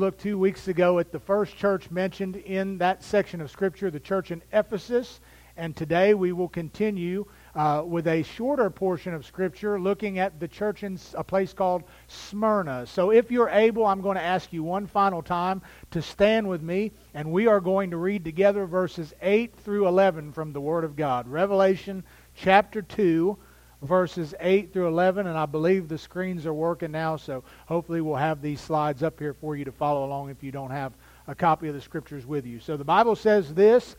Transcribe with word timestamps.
looked 0.00 0.22
two 0.22 0.38
weeks 0.38 0.66
ago 0.66 0.98
at 0.98 1.12
the 1.12 1.18
first 1.18 1.54
church 1.58 1.90
mentioned 1.90 2.36
in 2.36 2.78
that 2.78 3.04
section 3.04 3.38
of 3.42 3.50
Scripture, 3.50 3.90
the 3.90 4.00
church 4.00 4.30
in 4.30 4.40
Ephesus. 4.50 5.20
And 5.58 5.76
today 5.76 6.14
we 6.14 6.32
will 6.32 6.48
continue 6.48 7.26
uh, 7.54 7.82
with 7.84 8.06
a 8.06 8.22
shorter 8.22 8.70
portion 8.70 9.12
of 9.12 9.26
Scripture 9.26 9.78
looking 9.78 10.18
at 10.18 10.40
the 10.40 10.48
church 10.48 10.84
in 10.84 10.98
a 11.12 11.22
place 11.22 11.52
called 11.52 11.82
Smyrna. 12.06 12.86
So 12.86 13.10
if 13.10 13.30
you're 13.30 13.50
able, 13.50 13.84
I'm 13.84 14.00
going 14.00 14.16
to 14.16 14.22
ask 14.22 14.54
you 14.54 14.62
one 14.62 14.86
final 14.86 15.20
time 15.20 15.60
to 15.90 16.00
stand 16.00 16.48
with 16.48 16.62
me, 16.62 16.92
and 17.12 17.30
we 17.30 17.46
are 17.46 17.60
going 17.60 17.90
to 17.90 17.98
read 17.98 18.24
together 18.24 18.64
verses 18.64 19.12
8 19.20 19.54
through 19.54 19.86
11 19.86 20.32
from 20.32 20.54
the 20.54 20.62
Word 20.62 20.84
of 20.84 20.96
God. 20.96 21.28
Revelation 21.28 22.04
chapter 22.34 22.80
2 22.80 23.36
verses 23.82 24.34
8 24.40 24.72
through 24.72 24.88
11, 24.88 25.26
and 25.26 25.38
I 25.38 25.46
believe 25.46 25.88
the 25.88 25.98
screens 25.98 26.46
are 26.46 26.54
working 26.54 26.92
now, 26.92 27.16
so 27.16 27.42
hopefully 27.66 28.00
we'll 28.00 28.16
have 28.16 28.42
these 28.42 28.60
slides 28.60 29.02
up 29.02 29.18
here 29.18 29.34
for 29.34 29.56
you 29.56 29.64
to 29.64 29.72
follow 29.72 30.04
along 30.04 30.30
if 30.30 30.42
you 30.42 30.52
don't 30.52 30.70
have 30.70 30.92
a 31.26 31.34
copy 31.34 31.68
of 31.68 31.74
the 31.74 31.80
scriptures 31.80 32.26
with 32.26 32.46
you. 32.46 32.60
So 32.60 32.76
the 32.76 32.84
Bible 32.84 33.16
says 33.16 33.54
this, 33.54 33.96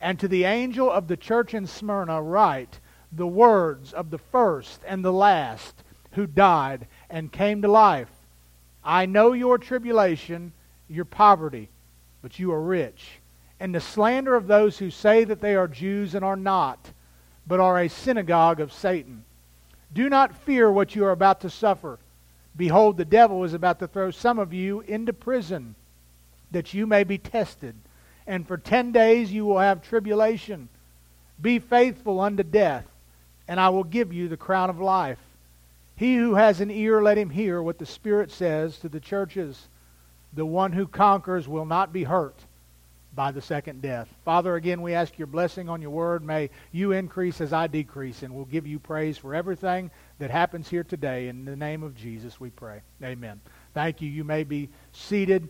and 0.00 0.18
to 0.20 0.28
the 0.28 0.44
angel 0.44 0.90
of 0.90 1.08
the 1.08 1.16
church 1.16 1.54
in 1.54 1.66
Smyrna 1.66 2.22
write 2.22 2.80
the 3.12 3.26
words 3.26 3.92
of 3.92 4.10
the 4.10 4.18
first 4.18 4.80
and 4.86 5.04
the 5.04 5.12
last 5.12 5.74
who 6.12 6.26
died 6.26 6.86
and 7.10 7.32
came 7.32 7.62
to 7.62 7.68
life. 7.68 8.10
I 8.84 9.06
know 9.06 9.32
your 9.32 9.58
tribulation, 9.58 10.52
your 10.88 11.04
poverty, 11.04 11.68
but 12.22 12.38
you 12.38 12.52
are 12.52 12.62
rich, 12.62 13.20
and 13.60 13.74
the 13.74 13.80
slander 13.80 14.34
of 14.34 14.46
those 14.46 14.78
who 14.78 14.90
say 14.90 15.24
that 15.24 15.40
they 15.40 15.54
are 15.54 15.68
Jews 15.68 16.14
and 16.14 16.24
are 16.24 16.36
not 16.36 16.92
but 17.48 17.60
are 17.60 17.80
a 17.80 17.88
synagogue 17.88 18.60
of 18.60 18.72
Satan. 18.72 19.24
Do 19.92 20.10
not 20.10 20.36
fear 20.36 20.70
what 20.70 20.94
you 20.94 21.06
are 21.06 21.12
about 21.12 21.40
to 21.40 21.50
suffer. 21.50 21.98
Behold, 22.54 22.98
the 22.98 23.06
devil 23.06 23.42
is 23.44 23.54
about 23.54 23.78
to 23.78 23.88
throw 23.88 24.10
some 24.10 24.38
of 24.38 24.52
you 24.52 24.80
into 24.80 25.14
prison, 25.14 25.74
that 26.50 26.74
you 26.74 26.86
may 26.86 27.04
be 27.04 27.16
tested. 27.16 27.74
And 28.26 28.46
for 28.46 28.58
ten 28.58 28.92
days 28.92 29.32
you 29.32 29.46
will 29.46 29.58
have 29.58 29.80
tribulation. 29.80 30.68
Be 31.40 31.58
faithful 31.58 32.20
unto 32.20 32.42
death, 32.42 32.86
and 33.48 33.58
I 33.58 33.70
will 33.70 33.84
give 33.84 34.12
you 34.12 34.28
the 34.28 34.36
crown 34.36 34.68
of 34.68 34.78
life. 34.78 35.18
He 35.96 36.16
who 36.16 36.34
has 36.34 36.60
an 36.60 36.70
ear, 36.70 37.02
let 37.02 37.16
him 37.16 37.30
hear 37.30 37.62
what 37.62 37.78
the 37.78 37.86
Spirit 37.86 38.30
says 38.30 38.78
to 38.78 38.90
the 38.90 39.00
churches. 39.00 39.68
The 40.34 40.44
one 40.44 40.72
who 40.72 40.86
conquers 40.86 41.48
will 41.48 41.64
not 41.64 41.92
be 41.92 42.04
hurt 42.04 42.36
by 43.18 43.32
the 43.32 43.42
second 43.42 43.82
death. 43.82 44.06
Father, 44.24 44.54
again, 44.54 44.80
we 44.80 44.94
ask 44.94 45.18
your 45.18 45.26
blessing 45.26 45.68
on 45.68 45.82
your 45.82 45.90
word. 45.90 46.24
May 46.24 46.50
you 46.70 46.92
increase 46.92 47.40
as 47.40 47.52
I 47.52 47.66
decrease, 47.66 48.22
and 48.22 48.32
we'll 48.32 48.44
give 48.44 48.64
you 48.64 48.78
praise 48.78 49.18
for 49.18 49.34
everything 49.34 49.90
that 50.20 50.30
happens 50.30 50.68
here 50.68 50.84
today. 50.84 51.26
In 51.26 51.44
the 51.44 51.56
name 51.56 51.82
of 51.82 51.96
Jesus, 51.96 52.38
we 52.38 52.50
pray. 52.50 52.80
Amen. 53.02 53.40
Thank 53.74 54.00
you. 54.00 54.08
You 54.08 54.22
may 54.22 54.44
be 54.44 54.68
seated. 54.92 55.48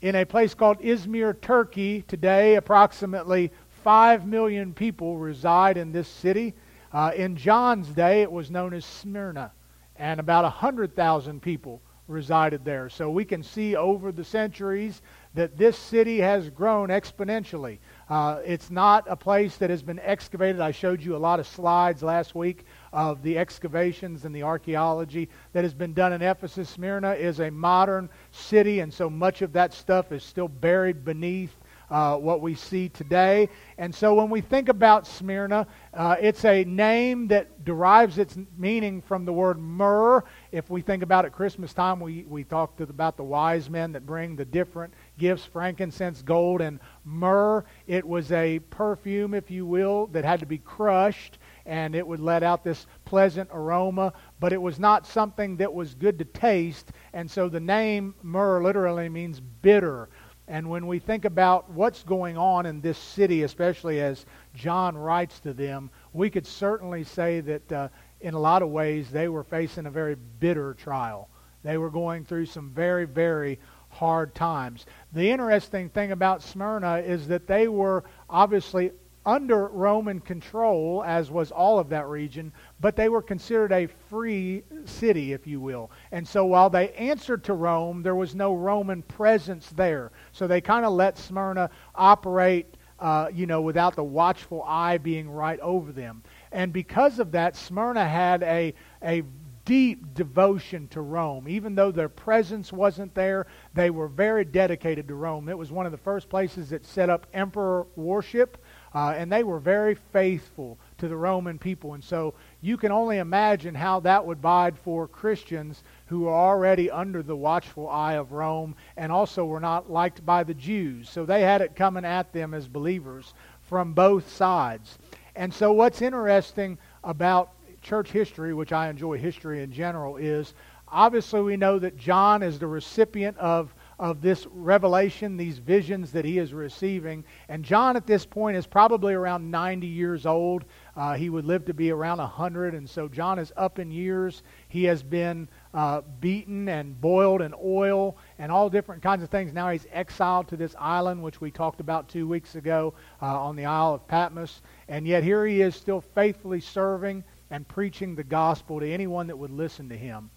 In 0.00 0.16
a 0.16 0.24
place 0.24 0.52
called 0.52 0.80
Izmir, 0.80 1.40
Turkey, 1.40 2.02
today, 2.02 2.56
approximately 2.56 3.52
5 3.84 4.26
million 4.26 4.74
people 4.74 5.16
reside 5.16 5.76
in 5.76 5.92
this 5.92 6.08
city. 6.08 6.54
Uh, 6.92 7.12
in 7.14 7.36
John's 7.36 7.86
day, 7.86 8.22
it 8.22 8.32
was 8.32 8.50
known 8.50 8.74
as 8.74 8.84
Smyrna, 8.84 9.52
and 9.94 10.18
about 10.18 10.42
100,000 10.42 11.40
people 11.40 11.80
resided 12.08 12.64
there. 12.64 12.88
So 12.88 13.10
we 13.10 13.24
can 13.24 13.42
see 13.42 13.74
over 13.74 14.12
the 14.12 14.24
centuries 14.24 15.02
that 15.34 15.58
this 15.58 15.76
city 15.76 16.18
has 16.18 16.48
grown 16.48 16.88
exponentially. 16.88 17.78
Uh, 18.08 18.40
it's 18.44 18.70
not 18.70 19.04
a 19.08 19.16
place 19.16 19.56
that 19.56 19.70
has 19.70 19.82
been 19.82 19.98
excavated. 19.98 20.60
I 20.60 20.70
showed 20.70 21.02
you 21.02 21.16
a 21.16 21.18
lot 21.18 21.40
of 21.40 21.46
slides 21.46 22.02
last 22.02 22.34
week 22.34 22.64
of 22.92 23.22
the 23.22 23.36
excavations 23.36 24.24
and 24.24 24.34
the 24.34 24.44
archaeology 24.44 25.28
that 25.52 25.64
has 25.64 25.74
been 25.74 25.92
done 25.92 26.12
in 26.12 26.22
Ephesus. 26.22 26.70
Smyrna 26.70 27.12
is 27.12 27.40
a 27.40 27.50
modern 27.50 28.08
city, 28.30 28.80
and 28.80 28.92
so 28.92 29.10
much 29.10 29.42
of 29.42 29.52
that 29.52 29.74
stuff 29.74 30.12
is 30.12 30.22
still 30.22 30.48
buried 30.48 31.04
beneath 31.04 31.54
uh, 31.90 32.16
what 32.16 32.40
we 32.40 32.54
see 32.54 32.88
today. 32.88 33.48
And 33.78 33.94
so 33.94 34.14
when 34.14 34.30
we 34.30 34.40
think 34.40 34.68
about 34.68 35.06
Smyrna, 35.06 35.66
uh, 35.94 36.16
it's 36.20 36.44
a 36.44 36.64
name 36.64 37.28
that 37.28 37.64
derives 37.64 38.18
its 38.18 38.36
meaning 38.56 39.02
from 39.02 39.24
the 39.24 39.32
word 39.32 39.58
myrrh. 39.58 40.24
If 40.52 40.70
we 40.70 40.82
think 40.82 41.02
about 41.02 41.24
it 41.24 41.32
Christmas 41.32 41.72
time, 41.72 42.00
we, 42.00 42.24
we 42.24 42.44
talked 42.44 42.80
about 42.80 43.16
the 43.16 43.24
wise 43.24 43.70
men 43.70 43.92
that 43.92 44.06
bring 44.06 44.36
the 44.36 44.44
different 44.44 44.94
gifts 45.18 45.44
frankincense, 45.44 46.22
gold, 46.22 46.60
and 46.60 46.80
myrrh. 47.04 47.64
It 47.86 48.06
was 48.06 48.32
a 48.32 48.58
perfume, 48.70 49.34
if 49.34 49.50
you 49.50 49.66
will, 49.66 50.06
that 50.08 50.24
had 50.24 50.40
to 50.40 50.46
be 50.46 50.58
crushed 50.58 51.38
and 51.66 51.94
it 51.96 52.06
would 52.06 52.20
let 52.20 52.42
out 52.42 52.62
this 52.62 52.86
pleasant 53.04 53.50
aroma, 53.52 54.12
but 54.38 54.52
it 54.52 54.62
was 54.62 54.78
not 54.78 55.06
something 55.06 55.56
that 55.56 55.72
was 55.72 55.94
good 55.94 56.18
to 56.18 56.24
taste. 56.24 56.92
And 57.12 57.28
so 57.28 57.48
the 57.48 57.60
name 57.60 58.14
myrrh 58.22 58.62
literally 58.62 59.08
means 59.08 59.40
bitter. 59.40 60.08
And 60.48 60.68
when 60.70 60.86
we 60.86 60.98
think 61.00 61.24
about 61.24 61.70
what's 61.70 62.04
going 62.04 62.36
on 62.36 62.66
in 62.66 62.80
this 62.80 62.98
city, 62.98 63.42
especially 63.42 64.00
as 64.00 64.26
John 64.54 64.96
writes 64.96 65.40
to 65.40 65.52
them, 65.52 65.90
we 66.12 66.30
could 66.30 66.46
certainly 66.46 67.02
say 67.02 67.40
that 67.40 67.72
uh, 67.72 67.88
in 68.20 68.34
a 68.34 68.38
lot 68.38 68.62
of 68.62 68.68
ways 68.68 69.10
they 69.10 69.28
were 69.28 69.42
facing 69.42 69.86
a 69.86 69.90
very 69.90 70.14
bitter 70.14 70.74
trial. 70.74 71.28
They 71.64 71.78
were 71.78 71.90
going 71.90 72.24
through 72.24 72.46
some 72.46 72.70
very, 72.70 73.06
very 73.06 73.58
hard 73.88 74.34
times. 74.34 74.86
The 75.12 75.28
interesting 75.28 75.88
thing 75.88 76.12
about 76.12 76.42
Smyrna 76.42 76.98
is 76.98 77.26
that 77.28 77.48
they 77.48 77.66
were 77.66 78.04
obviously 78.30 78.92
under 79.26 79.66
Roman 79.66 80.20
control, 80.20 81.02
as 81.04 81.30
was 81.30 81.50
all 81.50 81.80
of 81.80 81.88
that 81.88 82.06
region, 82.06 82.52
but 82.80 82.94
they 82.94 83.08
were 83.08 83.20
considered 83.20 83.72
a 83.72 83.88
free 84.08 84.62
city, 84.84 85.32
if 85.32 85.46
you 85.46 85.60
will. 85.60 85.90
And 86.12 86.26
so 86.26 86.46
while 86.46 86.70
they 86.70 86.92
answered 86.92 87.42
to 87.44 87.52
Rome, 87.52 88.02
there 88.02 88.14
was 88.14 88.36
no 88.36 88.54
Roman 88.54 89.02
presence 89.02 89.68
there. 89.70 90.12
So 90.30 90.46
they 90.46 90.60
kind 90.60 90.86
of 90.86 90.92
let 90.92 91.18
Smyrna 91.18 91.70
operate, 91.96 92.76
uh, 93.00 93.28
you 93.34 93.46
know, 93.46 93.60
without 93.60 93.96
the 93.96 94.04
watchful 94.04 94.62
eye 94.62 94.98
being 94.98 95.28
right 95.28 95.58
over 95.60 95.90
them. 95.90 96.22
And 96.52 96.72
because 96.72 97.18
of 97.18 97.32
that, 97.32 97.56
Smyrna 97.56 98.06
had 98.06 98.44
a, 98.44 98.74
a 99.02 99.24
deep 99.66 100.14
devotion 100.14 100.86
to 100.88 101.02
Rome. 101.02 101.46
Even 101.48 101.74
though 101.74 101.90
their 101.90 102.08
presence 102.08 102.72
wasn't 102.72 103.14
there, 103.14 103.48
they 103.74 103.90
were 103.90 104.08
very 104.08 104.44
dedicated 104.44 105.08
to 105.08 105.14
Rome. 105.14 105.48
It 105.48 105.58
was 105.58 105.72
one 105.72 105.84
of 105.84 105.92
the 105.92 105.98
first 105.98 106.30
places 106.30 106.70
that 106.70 106.86
set 106.86 107.10
up 107.10 107.26
emperor 107.34 107.86
worship, 107.96 108.56
uh, 108.96 109.10
and 109.10 109.30
they 109.30 109.44
were 109.44 109.58
very 109.58 109.94
faithful 109.94 110.78
to 110.96 111.06
the 111.06 111.16
Roman 111.16 111.58
people. 111.58 111.92
And 111.92 112.02
so 112.02 112.32
you 112.62 112.78
can 112.78 112.90
only 112.90 113.18
imagine 113.18 113.74
how 113.74 114.00
that 114.00 114.24
would 114.24 114.40
bide 114.40 114.78
for 114.78 115.06
Christians 115.06 115.82
who 116.06 116.26
are 116.28 116.34
already 116.34 116.90
under 116.90 117.22
the 117.22 117.36
watchful 117.36 117.90
eye 117.90 118.14
of 118.14 118.32
Rome 118.32 118.74
and 118.96 119.12
also 119.12 119.44
were 119.44 119.60
not 119.60 119.90
liked 119.90 120.24
by 120.24 120.44
the 120.44 120.54
Jews. 120.54 121.10
So 121.10 121.26
they 121.26 121.42
had 121.42 121.60
it 121.60 121.76
coming 121.76 122.06
at 122.06 122.32
them 122.32 122.54
as 122.54 122.68
believers 122.68 123.34
from 123.68 123.92
both 123.92 124.32
sides. 124.32 124.96
And 125.34 125.52
so 125.52 125.72
what's 125.72 126.00
interesting 126.00 126.78
about 127.04 127.50
church 127.82 128.10
history, 128.10 128.54
which 128.54 128.72
I 128.72 128.88
enjoy 128.88 129.18
history 129.18 129.62
in 129.62 129.72
general, 129.72 130.16
is 130.16 130.54
obviously 130.88 131.42
we 131.42 131.58
know 131.58 131.78
that 131.78 131.98
John 131.98 132.42
is 132.42 132.58
the 132.58 132.66
recipient 132.66 133.36
of, 133.36 133.74
of 133.98 134.20
this 134.20 134.46
revelation, 134.52 135.36
these 135.36 135.58
visions 135.58 136.12
that 136.12 136.24
he 136.24 136.38
is 136.38 136.52
receiving. 136.52 137.24
And 137.48 137.64
John 137.64 137.96
at 137.96 138.06
this 138.06 138.26
point 138.26 138.56
is 138.56 138.66
probably 138.66 139.14
around 139.14 139.50
90 139.50 139.86
years 139.86 140.26
old. 140.26 140.64
Uh, 140.94 141.14
he 141.14 141.30
would 141.30 141.46
live 141.46 141.64
to 141.66 141.74
be 141.74 141.90
around 141.90 142.18
100, 142.18 142.74
and 142.74 142.88
so 142.88 143.08
John 143.08 143.38
is 143.38 143.52
up 143.56 143.78
in 143.78 143.90
years. 143.90 144.42
He 144.68 144.84
has 144.84 145.02
been 145.02 145.48
uh, 145.72 146.02
beaten 146.20 146.68
and 146.68 147.00
boiled 147.00 147.40
in 147.40 147.54
oil 147.62 148.18
and 148.38 148.52
all 148.52 148.68
different 148.68 149.02
kinds 149.02 149.22
of 149.22 149.30
things. 149.30 149.52
Now 149.52 149.70
he's 149.70 149.86
exiled 149.90 150.48
to 150.48 150.56
this 150.56 150.74
island, 150.78 151.22
which 151.22 151.40
we 151.40 151.50
talked 151.50 151.80
about 151.80 152.08
two 152.08 152.28
weeks 152.28 152.54
ago 152.54 152.92
uh, 153.22 153.40
on 153.40 153.56
the 153.56 153.64
Isle 153.64 153.94
of 153.94 154.06
Patmos. 154.08 154.60
And 154.88 155.06
yet 155.06 155.22
here 155.22 155.46
he 155.46 155.62
is 155.62 155.74
still 155.74 156.02
faithfully 156.02 156.60
serving 156.60 157.24
and 157.50 157.66
preaching 157.66 158.14
the 158.14 158.24
gospel 158.24 158.80
to 158.80 158.90
anyone 158.90 159.28
that 159.28 159.38
would 159.38 159.50
listen 159.50 159.88
to 159.88 159.96
him. 159.96 160.30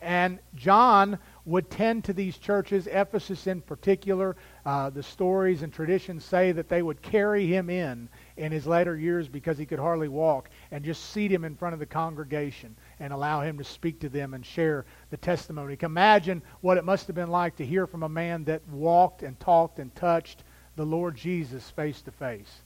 And 0.00 0.38
John 0.54 1.18
would 1.46 1.68
tend 1.68 2.04
to 2.04 2.12
these 2.12 2.38
churches, 2.38 2.86
Ephesus 2.86 3.46
in 3.46 3.60
particular. 3.60 4.36
Uh, 4.64 4.88
the 4.90 5.02
stories 5.02 5.62
and 5.62 5.72
traditions 5.72 6.24
say 6.24 6.52
that 6.52 6.68
they 6.68 6.82
would 6.82 7.02
carry 7.02 7.46
him 7.46 7.68
in 7.68 8.08
in 8.36 8.50
his 8.50 8.66
later 8.66 8.96
years 8.96 9.28
because 9.28 9.58
he 9.58 9.66
could 9.66 9.78
hardly 9.78 10.08
walk 10.08 10.48
and 10.70 10.84
just 10.84 11.10
seat 11.10 11.30
him 11.30 11.44
in 11.44 11.54
front 11.54 11.74
of 11.74 11.80
the 11.80 11.86
congregation 11.86 12.74
and 12.98 13.12
allow 13.12 13.42
him 13.42 13.58
to 13.58 13.64
speak 13.64 14.00
to 14.00 14.08
them 14.08 14.32
and 14.34 14.44
share 14.44 14.86
the 15.10 15.16
testimony. 15.16 15.76
Imagine 15.82 16.42
what 16.62 16.78
it 16.78 16.84
must 16.84 17.06
have 17.06 17.16
been 17.16 17.30
like 17.30 17.56
to 17.56 17.66
hear 17.66 17.86
from 17.86 18.02
a 18.02 18.08
man 18.08 18.44
that 18.44 18.66
walked 18.68 19.22
and 19.22 19.38
talked 19.38 19.78
and 19.78 19.94
touched 19.94 20.44
the 20.76 20.86
Lord 20.86 21.14
Jesus 21.14 21.70
face 21.70 22.00
to 22.02 22.10
face. 22.10 22.62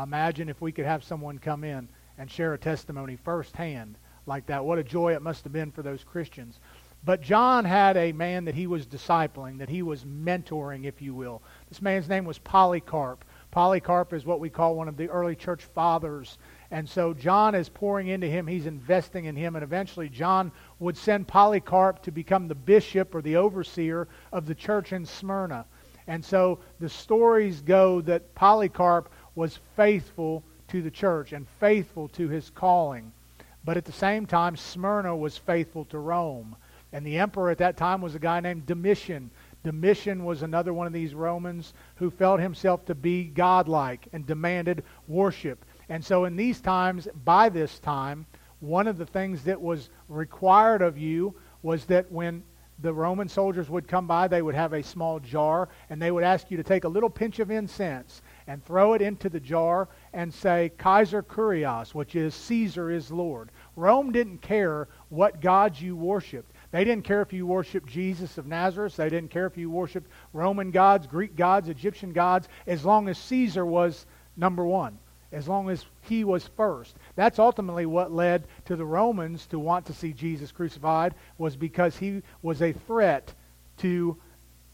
Imagine 0.00 0.48
if 0.48 0.60
we 0.60 0.70
could 0.70 0.86
have 0.86 1.02
someone 1.02 1.38
come 1.38 1.64
in 1.64 1.88
and 2.16 2.30
share 2.30 2.54
a 2.54 2.58
testimony 2.58 3.16
firsthand 3.16 3.96
like 4.26 4.46
that. 4.46 4.64
What 4.64 4.78
a 4.78 4.84
joy 4.84 5.14
it 5.14 5.22
must 5.22 5.42
have 5.44 5.52
been 5.52 5.72
for 5.72 5.82
those 5.82 6.04
Christians. 6.04 6.60
But 7.02 7.22
John 7.22 7.64
had 7.64 7.96
a 7.96 8.12
man 8.12 8.44
that 8.44 8.54
he 8.54 8.66
was 8.66 8.86
discipling, 8.86 9.58
that 9.58 9.70
he 9.70 9.82
was 9.82 10.04
mentoring, 10.04 10.84
if 10.84 11.00
you 11.00 11.14
will. 11.14 11.40
This 11.68 11.80
man's 11.80 12.08
name 12.08 12.26
was 12.26 12.38
Polycarp. 12.38 13.24
Polycarp 13.50 14.12
is 14.12 14.26
what 14.26 14.38
we 14.38 14.50
call 14.50 14.76
one 14.76 14.86
of 14.86 14.98
the 14.98 15.08
early 15.08 15.34
church 15.34 15.64
fathers. 15.64 16.36
And 16.70 16.86
so 16.86 17.14
John 17.14 17.54
is 17.54 17.70
pouring 17.70 18.08
into 18.08 18.26
him, 18.26 18.46
he's 18.46 18.66
investing 18.66 19.24
in 19.24 19.34
him, 19.34 19.56
and 19.56 19.64
eventually 19.64 20.10
John 20.10 20.52
would 20.78 20.96
send 20.96 21.26
Polycarp 21.26 22.02
to 22.02 22.12
become 22.12 22.48
the 22.48 22.54
bishop 22.54 23.14
or 23.14 23.22
the 23.22 23.36
overseer 23.36 24.06
of 24.30 24.46
the 24.46 24.54
church 24.54 24.92
in 24.92 25.06
Smyrna. 25.06 25.64
And 26.06 26.22
so 26.22 26.58
the 26.80 26.88
stories 26.88 27.62
go 27.62 28.02
that 28.02 28.34
Polycarp 28.34 29.10
was 29.34 29.58
faithful 29.74 30.44
to 30.68 30.82
the 30.82 30.90
church 30.90 31.32
and 31.32 31.48
faithful 31.60 32.08
to 32.08 32.28
his 32.28 32.50
calling. 32.50 33.10
But 33.64 33.76
at 33.76 33.84
the 33.84 33.92
same 33.92 34.26
time, 34.26 34.56
Smyrna 34.56 35.16
was 35.16 35.38
faithful 35.38 35.86
to 35.86 35.98
Rome. 35.98 36.56
And 36.92 37.06
the 37.06 37.18
emperor 37.18 37.50
at 37.50 37.58
that 37.58 37.76
time 37.76 38.00
was 38.00 38.14
a 38.14 38.18
guy 38.18 38.40
named 38.40 38.66
Domitian. 38.66 39.30
Domitian 39.62 40.24
was 40.24 40.42
another 40.42 40.72
one 40.72 40.86
of 40.86 40.92
these 40.92 41.14
Romans 41.14 41.74
who 41.96 42.10
felt 42.10 42.40
himself 42.40 42.84
to 42.86 42.94
be 42.94 43.24
godlike 43.24 44.08
and 44.12 44.26
demanded 44.26 44.82
worship. 45.06 45.64
And 45.88 46.04
so 46.04 46.24
in 46.24 46.36
these 46.36 46.60
times, 46.60 47.08
by 47.24 47.48
this 47.48 47.78
time, 47.78 48.26
one 48.60 48.86
of 48.86 48.98
the 48.98 49.06
things 49.06 49.44
that 49.44 49.60
was 49.60 49.90
required 50.08 50.82
of 50.82 50.98
you 50.98 51.34
was 51.62 51.84
that 51.86 52.10
when 52.10 52.42
the 52.82 52.92
Roman 52.92 53.28
soldiers 53.28 53.68
would 53.68 53.86
come 53.86 54.06
by, 54.06 54.26
they 54.26 54.40
would 54.40 54.54
have 54.54 54.72
a 54.72 54.82
small 54.82 55.20
jar, 55.20 55.68
and 55.90 56.00
they 56.00 56.10
would 56.10 56.24
ask 56.24 56.50
you 56.50 56.56
to 56.56 56.62
take 56.62 56.84
a 56.84 56.88
little 56.88 57.10
pinch 57.10 57.38
of 57.38 57.50
incense 57.50 58.22
and 58.46 58.64
throw 58.64 58.94
it 58.94 59.02
into 59.02 59.28
the 59.28 59.40
jar 59.40 59.88
and 60.14 60.32
say, 60.32 60.72
Kaiser 60.78 61.22
Kurios, 61.22 61.94
which 61.94 62.16
is 62.16 62.34
Caesar 62.34 62.90
is 62.90 63.10
Lord. 63.10 63.50
Rome 63.76 64.12
didn't 64.12 64.40
care 64.40 64.88
what 65.10 65.42
gods 65.42 65.82
you 65.82 65.94
worshiped. 65.94 66.52
They 66.72 66.84
didn't 66.84 67.04
care 67.04 67.22
if 67.22 67.32
you 67.32 67.46
worshiped 67.46 67.88
Jesus 67.88 68.38
of 68.38 68.46
Nazareth. 68.46 68.96
They 68.96 69.08
didn't 69.08 69.30
care 69.30 69.46
if 69.46 69.56
you 69.56 69.70
worshiped 69.70 70.10
Roman 70.32 70.70
gods, 70.70 71.06
Greek 71.06 71.34
gods, 71.34 71.68
Egyptian 71.68 72.12
gods, 72.12 72.48
as 72.66 72.84
long 72.84 73.08
as 73.08 73.18
Caesar 73.18 73.66
was 73.66 74.06
number 74.36 74.64
one, 74.64 74.98
as 75.32 75.48
long 75.48 75.68
as 75.68 75.84
he 76.02 76.22
was 76.22 76.48
first. 76.56 76.96
That's 77.16 77.40
ultimately 77.40 77.86
what 77.86 78.12
led 78.12 78.46
to 78.66 78.76
the 78.76 78.84
Romans 78.84 79.46
to 79.48 79.58
want 79.58 79.86
to 79.86 79.92
see 79.92 80.12
Jesus 80.12 80.52
crucified, 80.52 81.14
was 81.38 81.56
because 81.56 81.96
he 81.96 82.22
was 82.40 82.62
a 82.62 82.72
threat 82.72 83.34
to 83.78 84.16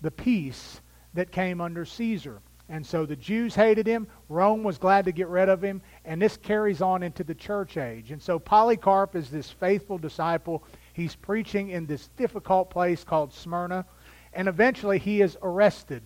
the 0.03 0.11
peace 0.11 0.81
that 1.15 1.33
came 1.33 1.63
under 1.63 1.87
Caesar. 1.87 2.41
And 2.69 2.85
so 2.85 3.07
the 3.07 3.17
Jews 3.17 3.55
hated 3.55 3.87
him. 3.87 4.09
Rome 4.29 4.65
was 4.65 4.77
glad 4.77 5.05
to 5.05 5.13
get 5.13 5.29
rid 5.29 5.49
of 5.49 5.63
him. 5.63 5.81
And 6.05 6.21
this 6.21 6.37
carries 6.37 6.83
on 6.83 7.05
into 7.05 7.23
the 7.23 7.35
church 7.35 7.77
age. 7.77 8.11
And 8.11 8.21
so 8.21 8.41
Polycarp 8.41 9.15
is 9.15 9.31
this 9.31 9.49
faithful 9.51 9.99
disciple. 9.99 10.65
He's 10.97 11.15
preaching 11.15 11.69
in 11.69 11.85
this 11.85 12.09
difficult 12.17 12.71
place 12.71 13.05
called 13.05 13.31
Smyrna. 13.35 13.85
And 14.33 14.49
eventually 14.49 14.99
he 14.99 15.21
is 15.21 15.37
arrested 15.43 16.03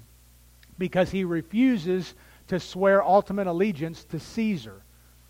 because 0.79 1.13
he 1.13 1.23
refuses 1.23 2.17
to 2.49 2.59
swear 2.59 3.01
ultimate 3.01 3.47
allegiance 3.47 4.03
to 4.07 4.19
Caesar. 4.19 4.83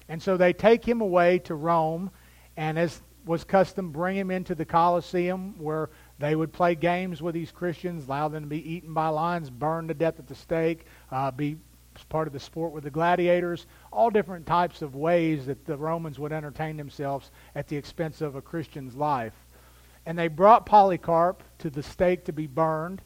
And 0.09 0.23
so 0.23 0.39
they 0.39 0.55
take 0.55 0.83
him 0.89 1.03
away 1.03 1.41
to 1.41 1.55
Rome. 1.55 2.11
And 2.57 2.79
as 2.79 3.03
was 3.27 3.45
custom, 3.45 3.91
bring 3.91 4.17
him 4.17 4.31
into 4.31 4.55
the 4.55 4.65
Colosseum 4.65 5.55
where 5.59 5.91
they 6.19 6.35
would 6.35 6.55
play 6.55 6.75
games 6.75 7.21
with 7.21 7.35
these 7.35 7.53
Christians, 7.53 8.07
allow 8.07 8.29
them 8.29 8.45
to 8.45 8.49
be 8.49 8.67
eaten 8.67 8.95
by 8.95 9.09
lions, 9.09 9.51
burned 9.51 9.89
to 9.89 9.95
death 9.95 10.19
at 10.19 10.27
the 10.27 10.35
stake, 10.35 10.87
uh, 11.11 11.31
be 11.31 11.59
part 12.09 12.27
of 12.27 12.33
the 12.33 12.41
sport 12.41 12.73
with 12.73 12.85
the 12.85 12.91
gladiators, 12.91 13.67
all 13.93 14.09
different 14.09 14.47
types 14.47 14.81
of 14.81 14.95
ways 14.95 15.45
that 15.45 15.67
the 15.67 15.77
Romans 15.77 16.19
would 16.19 16.33
entertain 16.33 16.79
themselves 16.79 17.31
at 17.55 17.69
the 17.69 17.77
expense 17.77 18.23
of 18.23 18.37
a 18.37 18.41
Christian's 18.41 18.97
life. 18.97 19.35
And 20.11 20.19
they 20.19 20.27
brought 20.27 20.67
Polycarp 20.67 21.45
to 21.59 21.71
the 21.71 21.85
stake 21.85 22.25
to 22.25 22.33
be 22.33 22.49
burned, 22.49 23.01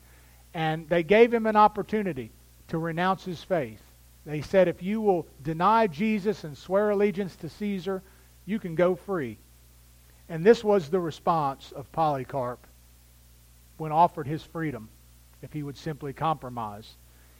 and 0.55 0.89
they 0.89 1.03
gave 1.03 1.35
him 1.35 1.45
an 1.45 1.55
opportunity 1.55 2.31
to 2.69 2.79
renounce 2.79 3.27
his 3.27 3.45
faith. 3.45 3.83
They 4.25 4.41
said, 4.41 4.69
if 4.69 4.83
you 4.83 5.03
will 5.03 5.27
deny 5.43 5.87
Jesus 5.87 6.45
and 6.45 6.57
swear 6.57 6.89
allegiance 6.89 7.37
to 7.37 7.51
Caesar, 7.51 8.03
you 8.47 8.59
can 8.59 8.75
go 8.75 8.95
free. 8.95 9.37
And 10.31 10.47
this 10.47 10.65
was 10.65 10.89
the 10.89 10.99
response 10.99 11.73
of 11.73 11.93
Polycarp 11.93 12.67
when 13.77 13.93
offered 13.93 14.27
his 14.27 14.43
freedom 14.43 14.89
if 15.43 15.53
he 15.53 15.63
would 15.63 15.77
simply 15.77 16.15
compromise. 16.15 16.95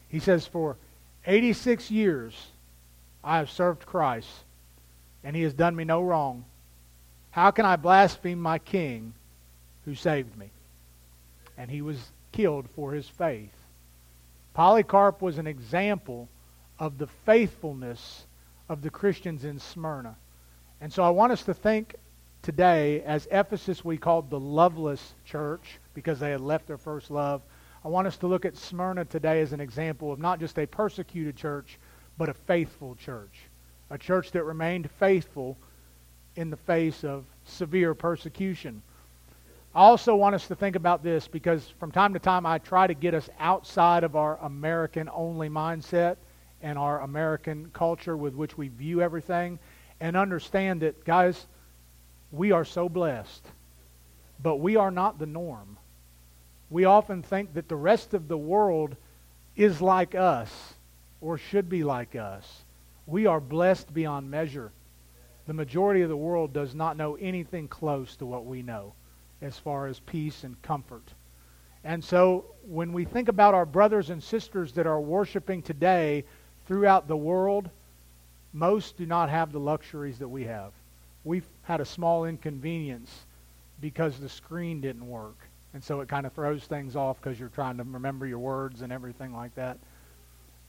He 0.09 0.19
says, 0.19 0.45
For 0.45 0.77
86 1.25 1.89
years 1.89 2.49
I 3.23 3.37
have 3.37 3.49
served 3.49 3.87
Christ, 3.87 4.29
and 5.23 5.35
he 5.35 5.41
has 5.41 5.55
done 5.55 5.75
me 5.75 5.85
no 5.85 6.03
wrong. 6.03 6.45
How 7.31 7.49
can 7.49 7.65
I 7.65 7.77
blaspheme 7.77 8.39
my 8.39 8.59
king 8.59 9.15
who 9.85 9.95
saved 9.95 10.37
me? 10.37 10.49
And 11.57 11.71
he 11.71 11.81
was 11.81 12.11
killed 12.31 12.67
for 12.75 12.91
his 12.91 13.07
faith. 13.07 13.53
Polycarp 14.53 15.21
was 15.21 15.37
an 15.37 15.47
example 15.47 16.27
of 16.79 16.97
the 16.97 17.07
faithfulness 17.07 18.25
of 18.67 18.81
the 18.81 18.89
Christians 18.89 19.45
in 19.45 19.59
Smyrna. 19.59 20.15
And 20.81 20.91
so 20.91 21.03
I 21.03 21.09
want 21.09 21.31
us 21.31 21.43
to 21.43 21.53
think 21.53 21.95
today, 22.41 23.01
as 23.01 23.27
Ephesus 23.31 23.83
we 23.83 23.97
called 23.97 24.29
the 24.29 24.39
loveless 24.39 25.13
church, 25.25 25.79
because 25.93 26.19
they 26.19 26.31
had 26.31 26.41
left 26.41 26.67
their 26.67 26.77
first 26.77 27.09
love. 27.09 27.41
I 27.83 27.87
want 27.87 28.07
us 28.07 28.17
to 28.17 28.27
look 28.27 28.45
at 28.45 28.57
Smyrna 28.57 29.05
today 29.05 29.41
as 29.41 29.53
an 29.53 29.59
example 29.59 30.11
of 30.11 30.19
not 30.19 30.39
just 30.39 30.59
a 30.59 30.65
persecuted 30.65 31.35
church, 31.35 31.79
but 32.17 32.29
a 32.29 32.33
faithful 32.33 32.95
church. 32.95 33.39
A 33.89 33.97
church 33.97 34.31
that 34.31 34.43
remained 34.43 34.89
faithful 34.99 35.57
in 36.35 36.49
the 36.49 36.57
face 36.57 37.03
of 37.03 37.25
severe 37.45 37.93
persecution. 37.93 38.81
I 39.75 39.81
also 39.81 40.15
want 40.15 40.35
us 40.35 40.47
to 40.47 40.55
think 40.55 40.75
about 40.75 41.03
this 41.03 41.27
because 41.27 41.73
from 41.79 41.91
time 41.91 42.13
to 42.13 42.19
time 42.19 42.45
I 42.45 42.59
try 42.59 42.87
to 42.87 42.93
get 42.93 43.13
us 43.13 43.29
outside 43.39 44.03
of 44.03 44.15
our 44.15 44.37
American 44.41 45.09
only 45.13 45.49
mindset 45.49 46.15
and 46.61 46.79
our 46.79 47.01
American 47.01 47.69
culture 47.73 48.15
with 48.15 48.33
which 48.33 48.57
we 48.57 48.69
view 48.69 49.01
everything 49.01 49.59
and 49.99 50.15
understand 50.15 50.81
that, 50.81 51.03
guys, 51.03 51.45
we 52.31 52.51
are 52.51 52.65
so 52.65 52.89
blessed, 52.89 53.45
but 54.41 54.55
we 54.57 54.77
are 54.77 54.91
not 54.91 55.19
the 55.19 55.25
norm 55.25 55.77
we 56.69 56.85
often 56.85 57.21
think 57.21 57.53
that 57.53 57.69
the 57.69 57.75
rest 57.75 58.13
of 58.13 58.27
the 58.27 58.37
world 58.37 58.95
is 59.55 59.81
like 59.81 60.15
us 60.15 60.73
or 61.21 61.37
should 61.37 61.69
be 61.69 61.83
like 61.83 62.15
us. 62.15 62.63
We 63.05 63.27
are 63.27 63.39
blessed 63.39 63.93
beyond 63.93 64.29
measure. 64.29 64.71
The 65.47 65.53
majority 65.53 66.01
of 66.01 66.09
the 66.09 66.17
world 66.17 66.53
does 66.53 66.73
not 66.73 66.97
know 66.97 67.15
anything 67.15 67.67
close 67.67 68.15
to 68.17 68.25
what 68.25 68.45
we 68.45 68.61
know 68.61 68.93
as 69.45 69.57
far 69.59 69.87
as 69.87 69.99
peace 69.99 70.43
and 70.43 70.59
comfort. 70.63 71.03
And 71.83 72.03
so 72.03 72.45
when 72.67 72.91
we 72.93 73.05
think 73.05 73.29
about 73.29 73.53
our 73.53 73.65
brothers 73.65 74.09
and 74.09 74.21
sisters 74.21 74.73
that 74.73 74.87
are 74.87 74.99
worshiping 74.99 75.61
today 75.61 76.25
throughout 76.65 77.07
the 77.07 77.15
world, 77.15 77.69
most 78.53 78.97
do 78.97 79.05
not 79.05 79.29
have 79.29 79.51
the 79.51 79.59
luxuries 79.59 80.17
that 80.17 80.27
we 80.27 80.45
have. 80.45 80.71
We've 81.23 81.45
had 81.63 81.79
a 81.79 81.85
small 81.85 82.25
inconvenience 82.25 83.11
because 83.81 84.19
the 84.19 84.29
screen 84.29 84.81
didn't 84.81 85.07
work. 85.07 85.37
And 85.73 85.83
so 85.83 86.01
it 86.01 86.07
kind 86.07 86.25
of 86.25 86.33
throws 86.33 86.63
things 86.63 86.95
off 86.95 87.21
because 87.21 87.39
you're 87.39 87.49
trying 87.49 87.77
to 87.77 87.83
remember 87.83 88.25
your 88.25 88.39
words 88.39 88.81
and 88.81 88.91
everything 88.91 89.35
like 89.35 89.53
that. 89.55 89.77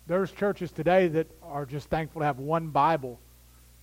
There's 0.07 0.33
churches 0.33 0.71
today 0.71 1.09
that 1.09 1.29
are 1.43 1.65
just 1.65 1.89
thankful 1.89 2.21
to 2.21 2.27
have 2.27 2.39
one 2.39 2.69
Bible 2.69 3.19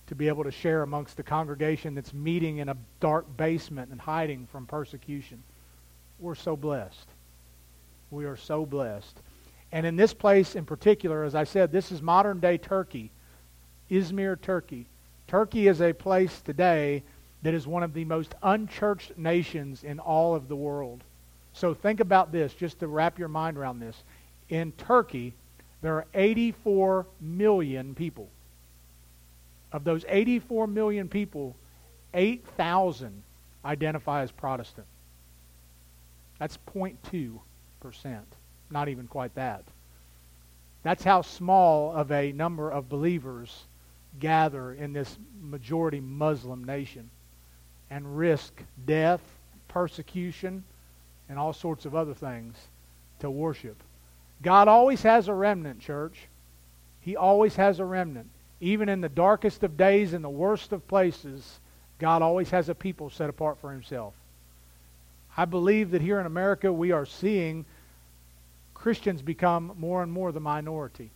to 0.06 0.14
be 0.14 0.28
able 0.28 0.44
to 0.44 0.50
share 0.50 0.82
amongst 0.82 1.16
the 1.16 1.22
congregation 1.22 1.94
that's 1.94 2.12
meeting 2.12 2.58
in 2.58 2.68
a 2.68 2.76
dark 3.00 3.36
basement 3.36 3.90
and 3.90 4.00
hiding 4.00 4.46
from 4.46 4.66
persecution. 4.66 5.42
We're 6.18 6.34
so 6.34 6.56
blessed. 6.56 7.08
We 8.10 8.26
are 8.26 8.36
so 8.36 8.66
blessed. 8.66 9.18
And 9.72 9.86
in 9.86 9.96
this 9.96 10.14
place 10.14 10.54
in 10.54 10.64
particular, 10.64 11.24
as 11.24 11.34
I 11.34 11.44
said, 11.44 11.72
this 11.72 11.90
is 11.90 12.00
modern 12.00 12.38
day 12.38 12.58
Turkey, 12.58 13.10
Izmir, 13.90 14.40
Turkey. 14.40 14.86
Turkey 15.26 15.68
is 15.68 15.80
a 15.80 15.92
place 15.92 16.40
today 16.42 17.02
that 17.42 17.54
is 17.54 17.66
one 17.66 17.82
of 17.82 17.92
the 17.92 18.04
most 18.04 18.34
unchurched 18.42 19.16
nations 19.18 19.84
in 19.84 19.98
all 19.98 20.34
of 20.34 20.48
the 20.48 20.56
world. 20.56 21.02
So 21.52 21.74
think 21.74 22.00
about 22.00 22.32
this, 22.32 22.54
just 22.54 22.80
to 22.80 22.88
wrap 22.88 23.18
your 23.18 23.28
mind 23.28 23.56
around 23.56 23.80
this. 23.80 24.02
In 24.48 24.72
Turkey, 24.72 25.34
there 25.82 25.94
are 25.96 26.06
84 26.14 27.06
million 27.20 27.94
people. 27.94 28.28
Of 29.74 29.82
those 29.82 30.04
84 30.08 30.68
million 30.68 31.08
people, 31.08 31.56
8,000 32.14 33.24
identify 33.64 34.22
as 34.22 34.30
Protestant. 34.30 34.86
That's 36.38 36.56
0.2%. 36.72 38.20
Not 38.70 38.88
even 38.88 39.08
quite 39.08 39.34
that. 39.34 39.64
That's 40.84 41.02
how 41.02 41.22
small 41.22 41.92
of 41.92 42.12
a 42.12 42.30
number 42.30 42.70
of 42.70 42.88
believers 42.88 43.64
gather 44.20 44.74
in 44.74 44.92
this 44.92 45.18
majority 45.42 45.98
Muslim 45.98 46.62
nation 46.62 47.10
and 47.90 48.16
risk 48.16 48.52
death, 48.86 49.22
persecution, 49.66 50.62
and 51.28 51.36
all 51.36 51.52
sorts 51.52 51.84
of 51.84 51.96
other 51.96 52.14
things 52.14 52.54
to 53.18 53.28
worship. 53.28 53.82
God 54.40 54.68
always 54.68 55.02
has 55.02 55.26
a 55.26 55.34
remnant, 55.34 55.80
church. 55.80 56.28
He 57.00 57.16
always 57.16 57.56
has 57.56 57.80
a 57.80 57.84
remnant. 57.84 58.30
Even 58.64 58.88
in 58.88 59.02
the 59.02 59.10
darkest 59.10 59.62
of 59.62 59.76
days, 59.76 60.14
and 60.14 60.24
the 60.24 60.30
worst 60.30 60.72
of 60.72 60.88
places, 60.88 61.60
God 61.98 62.22
always 62.22 62.48
has 62.48 62.70
a 62.70 62.74
people 62.74 63.10
set 63.10 63.28
apart 63.28 63.58
for 63.60 63.70
himself. 63.70 64.14
I 65.36 65.44
believe 65.44 65.90
that 65.90 66.00
here 66.00 66.18
in 66.18 66.24
America 66.24 66.72
we 66.72 66.90
are 66.90 67.04
seeing 67.04 67.66
Christians 68.72 69.20
become 69.20 69.72
more 69.78 70.02
and 70.02 70.10
more 70.10 70.32
the 70.32 70.40
minority. 70.40 71.10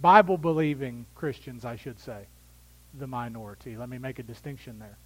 Bible 0.00 0.38
believing 0.38 1.04
Christians, 1.16 1.64
I 1.64 1.74
should 1.74 1.98
say, 1.98 2.26
the 2.96 3.08
minority. 3.08 3.76
Let 3.76 3.88
me 3.88 3.98
make 3.98 4.20
a 4.20 4.22
distinction 4.22 4.78
there. 4.78 4.96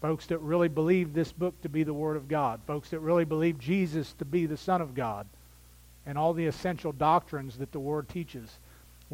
folks 0.00 0.26
that 0.26 0.38
really 0.38 0.68
believe 0.68 1.12
this 1.12 1.32
book 1.32 1.60
to 1.62 1.68
be 1.68 1.82
the 1.82 1.92
Word 1.92 2.16
of 2.16 2.28
God, 2.28 2.60
folks 2.68 2.90
that 2.90 3.00
really 3.00 3.24
believe 3.24 3.58
Jesus 3.58 4.12
to 4.18 4.24
be 4.24 4.46
the 4.46 4.56
Son 4.56 4.80
of 4.80 4.94
God, 4.94 5.26
and 6.06 6.16
all 6.16 6.34
the 6.34 6.46
essential 6.46 6.92
doctrines 6.92 7.58
that 7.58 7.72
the 7.72 7.80
Word 7.80 8.08
teaches. 8.08 8.58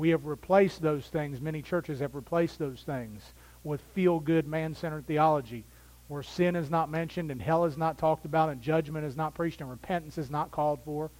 We 0.01 0.09
have 0.09 0.25
replaced 0.25 0.81
those 0.81 1.05
things, 1.05 1.43
many 1.43 1.61
churches 1.61 2.01
have 2.01 2.15
replaced 2.15 2.59
those 2.59 2.81
things 2.81 3.21
with 3.65 3.83
feel 3.95 4.19
good, 4.19 4.49
man 4.49 4.75
centered 4.75 5.07
theology 5.07 5.63
where 6.09 6.23
sin 6.23 6.57
is 6.57 6.71
not 6.71 6.89
mentioned 6.89 7.31
and 7.31 7.41
hell 7.41 7.67
is 7.67 7.77
not 7.77 7.99
talked 7.99 8.25
about 8.25 8.49
and 8.49 8.63
judgment 8.63 9.05
is 9.05 9.15
not 9.15 9.35
preached 9.35 9.61
and 9.61 9.69
repentance 9.69 10.17
is 10.17 10.31
not 10.31 10.53
called 10.53 10.79
for. 10.87 11.11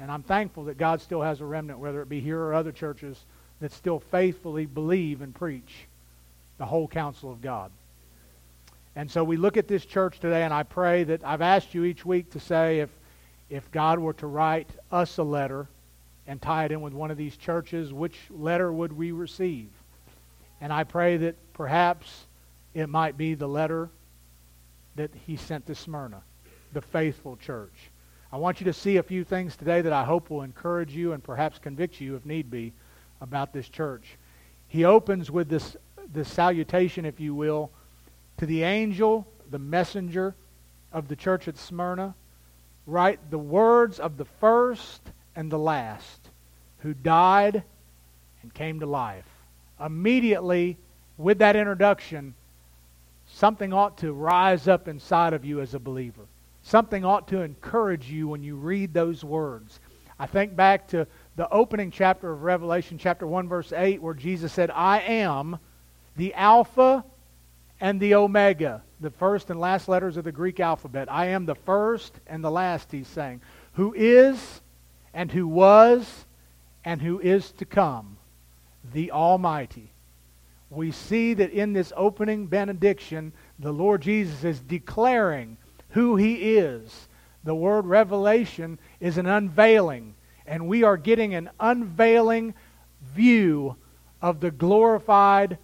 And 0.00 0.10
I'm 0.10 0.24
thankful 0.24 0.64
that 0.64 0.78
God 0.78 1.00
still 1.00 1.22
has 1.22 1.40
a 1.40 1.44
remnant, 1.44 1.78
whether 1.78 2.02
it 2.02 2.08
be 2.08 2.18
here 2.18 2.40
or 2.40 2.54
other 2.54 2.72
churches, 2.72 3.24
that 3.60 3.70
still 3.70 4.00
faithfully 4.00 4.66
believe 4.66 5.22
and 5.22 5.32
preach 5.32 5.86
the 6.58 6.66
whole 6.66 6.88
counsel 6.88 7.30
of 7.30 7.40
God. 7.40 7.70
And 8.96 9.08
so 9.08 9.22
we 9.22 9.36
look 9.36 9.56
at 9.56 9.68
this 9.68 9.86
church 9.86 10.18
today, 10.18 10.42
and 10.42 10.52
I 10.52 10.64
pray 10.64 11.04
that 11.04 11.22
I've 11.22 11.40
asked 11.40 11.72
you 11.72 11.84
each 11.84 12.04
week 12.04 12.32
to 12.32 12.40
say 12.40 12.80
if, 12.80 12.90
if 13.48 13.70
God 13.70 14.00
were 14.00 14.14
to 14.14 14.26
write 14.26 14.70
us 14.90 15.18
a 15.18 15.22
letter 15.22 15.68
and 16.26 16.40
tie 16.40 16.64
it 16.64 16.72
in 16.72 16.80
with 16.80 16.92
one 16.92 17.10
of 17.10 17.16
these 17.16 17.36
churches, 17.36 17.92
which 17.92 18.16
letter 18.30 18.72
would 18.72 18.92
we 18.92 19.12
receive? 19.12 19.68
And 20.60 20.72
I 20.72 20.84
pray 20.84 21.16
that 21.18 21.36
perhaps 21.52 22.26
it 22.74 22.88
might 22.88 23.16
be 23.16 23.34
the 23.34 23.48
letter 23.48 23.90
that 24.94 25.10
he 25.26 25.36
sent 25.36 25.66
to 25.66 25.74
Smyrna, 25.74 26.22
the 26.72 26.80
faithful 26.80 27.36
church. 27.36 27.90
I 28.32 28.36
want 28.36 28.60
you 28.60 28.64
to 28.64 28.72
see 28.72 28.96
a 28.96 29.02
few 29.02 29.24
things 29.24 29.56
today 29.56 29.82
that 29.82 29.92
I 29.92 30.04
hope 30.04 30.30
will 30.30 30.42
encourage 30.42 30.94
you 30.94 31.12
and 31.12 31.22
perhaps 31.22 31.58
convict 31.58 32.00
you, 32.00 32.16
if 32.16 32.24
need 32.24 32.50
be, 32.50 32.72
about 33.20 33.52
this 33.52 33.68
church. 33.68 34.16
He 34.68 34.84
opens 34.84 35.30
with 35.30 35.48
this, 35.48 35.76
this 36.12 36.28
salutation, 36.28 37.04
if 37.04 37.20
you 37.20 37.34
will, 37.34 37.70
to 38.38 38.46
the 38.46 38.62
angel, 38.62 39.26
the 39.50 39.58
messenger 39.58 40.34
of 40.92 41.08
the 41.08 41.16
church 41.16 41.46
at 41.46 41.58
Smyrna. 41.58 42.14
Write 42.86 43.30
the 43.30 43.38
words 43.38 44.00
of 44.00 44.16
the 44.16 44.24
first 44.24 45.02
and 45.34 45.50
the 45.50 45.58
last 45.58 46.30
who 46.78 46.94
died 46.94 47.62
and 48.42 48.52
came 48.52 48.80
to 48.80 48.86
life. 48.86 49.28
Immediately, 49.80 50.76
with 51.16 51.38
that 51.38 51.56
introduction, 51.56 52.34
Something 53.32 53.72
ought 53.72 53.98
to 53.98 54.12
rise 54.12 54.68
up 54.68 54.88
inside 54.88 55.32
of 55.32 55.44
you 55.44 55.60
as 55.60 55.74
a 55.74 55.80
believer. 55.80 56.26
Something 56.62 57.04
ought 57.04 57.28
to 57.28 57.40
encourage 57.40 58.10
you 58.10 58.28
when 58.28 58.42
you 58.42 58.56
read 58.56 58.92
those 58.92 59.24
words. 59.24 59.80
I 60.18 60.26
think 60.26 60.54
back 60.54 60.86
to 60.88 61.06
the 61.34 61.48
opening 61.48 61.90
chapter 61.90 62.30
of 62.30 62.42
Revelation, 62.42 62.98
chapter 62.98 63.26
1, 63.26 63.48
verse 63.48 63.72
8, 63.72 64.00
where 64.00 64.14
Jesus 64.14 64.52
said, 64.52 64.70
I 64.70 65.00
am 65.00 65.58
the 66.16 66.34
Alpha 66.34 67.04
and 67.80 67.98
the 67.98 68.14
Omega, 68.14 68.82
the 69.00 69.10
first 69.10 69.50
and 69.50 69.58
last 69.58 69.88
letters 69.88 70.16
of 70.16 70.24
the 70.24 70.30
Greek 70.30 70.60
alphabet. 70.60 71.10
I 71.10 71.26
am 71.28 71.46
the 71.46 71.56
first 71.56 72.12
and 72.28 72.44
the 72.44 72.50
last, 72.50 72.92
he's 72.92 73.08
saying, 73.08 73.40
who 73.72 73.92
is 73.94 74.60
and 75.14 75.30
who 75.32 75.46
was 75.46 76.24
and 76.84 77.00
who 77.00 77.20
is 77.20 77.52
to 77.52 77.64
come, 77.64 78.16
the 78.92 79.12
Almighty 79.12 79.92
we 80.72 80.90
see 80.90 81.34
that 81.34 81.50
in 81.50 81.74
this 81.74 81.92
opening 81.96 82.46
benediction, 82.46 83.32
the 83.58 83.72
Lord 83.72 84.00
Jesus 84.02 84.42
is 84.42 84.60
declaring 84.60 85.58
who 85.90 86.16
he 86.16 86.56
is. 86.56 87.08
The 87.44 87.54
word 87.54 87.86
revelation 87.86 88.78
is 88.98 89.18
an 89.18 89.26
unveiling, 89.26 90.14
and 90.46 90.66
we 90.66 90.82
are 90.82 90.96
getting 90.96 91.34
an 91.34 91.50
unveiling 91.60 92.54
view 93.02 93.76
of 94.22 94.40
the 94.40 94.50
glorified, 94.50 95.58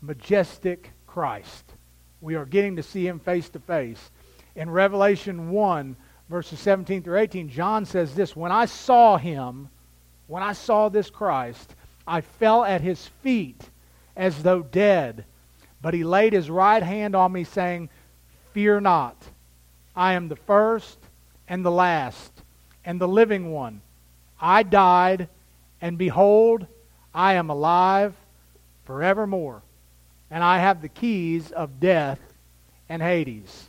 majestic 0.00 0.90
Christ. 1.06 1.64
We 2.20 2.34
are 2.34 2.46
getting 2.46 2.76
to 2.76 2.82
see 2.82 3.06
him 3.06 3.20
face 3.20 3.48
to 3.50 3.60
face. 3.60 4.10
In 4.56 4.70
Revelation 4.70 5.50
1, 5.50 5.96
verses 6.28 6.58
17 6.60 7.02
through 7.02 7.18
18, 7.18 7.48
John 7.48 7.84
says 7.84 8.14
this 8.14 8.34
When 8.36 8.52
I 8.52 8.66
saw 8.66 9.16
him, 9.16 9.68
when 10.26 10.42
I 10.42 10.52
saw 10.52 10.88
this 10.88 11.10
Christ, 11.10 11.74
I 12.06 12.20
fell 12.20 12.64
at 12.64 12.80
his 12.80 13.08
feet 13.22 13.60
as 14.16 14.42
though 14.42 14.62
dead. 14.62 15.24
But 15.80 15.94
he 15.94 16.04
laid 16.04 16.32
his 16.32 16.48
right 16.48 16.82
hand 16.82 17.14
on 17.16 17.32
me, 17.32 17.44
saying, 17.44 17.88
Fear 18.52 18.80
not. 18.80 19.16
I 19.96 20.14
am 20.14 20.28
the 20.28 20.36
first 20.36 20.98
and 21.48 21.64
the 21.64 21.70
last 21.70 22.32
and 22.84 23.00
the 23.00 23.08
living 23.08 23.50
one. 23.50 23.80
I 24.40 24.62
died, 24.62 25.28
and 25.80 25.98
behold, 25.98 26.66
I 27.14 27.34
am 27.34 27.50
alive 27.50 28.14
forevermore. 28.84 29.62
And 30.30 30.42
I 30.42 30.58
have 30.58 30.80
the 30.80 30.88
keys 30.88 31.52
of 31.52 31.78
death 31.78 32.18
and 32.88 33.02
Hades. 33.02 33.68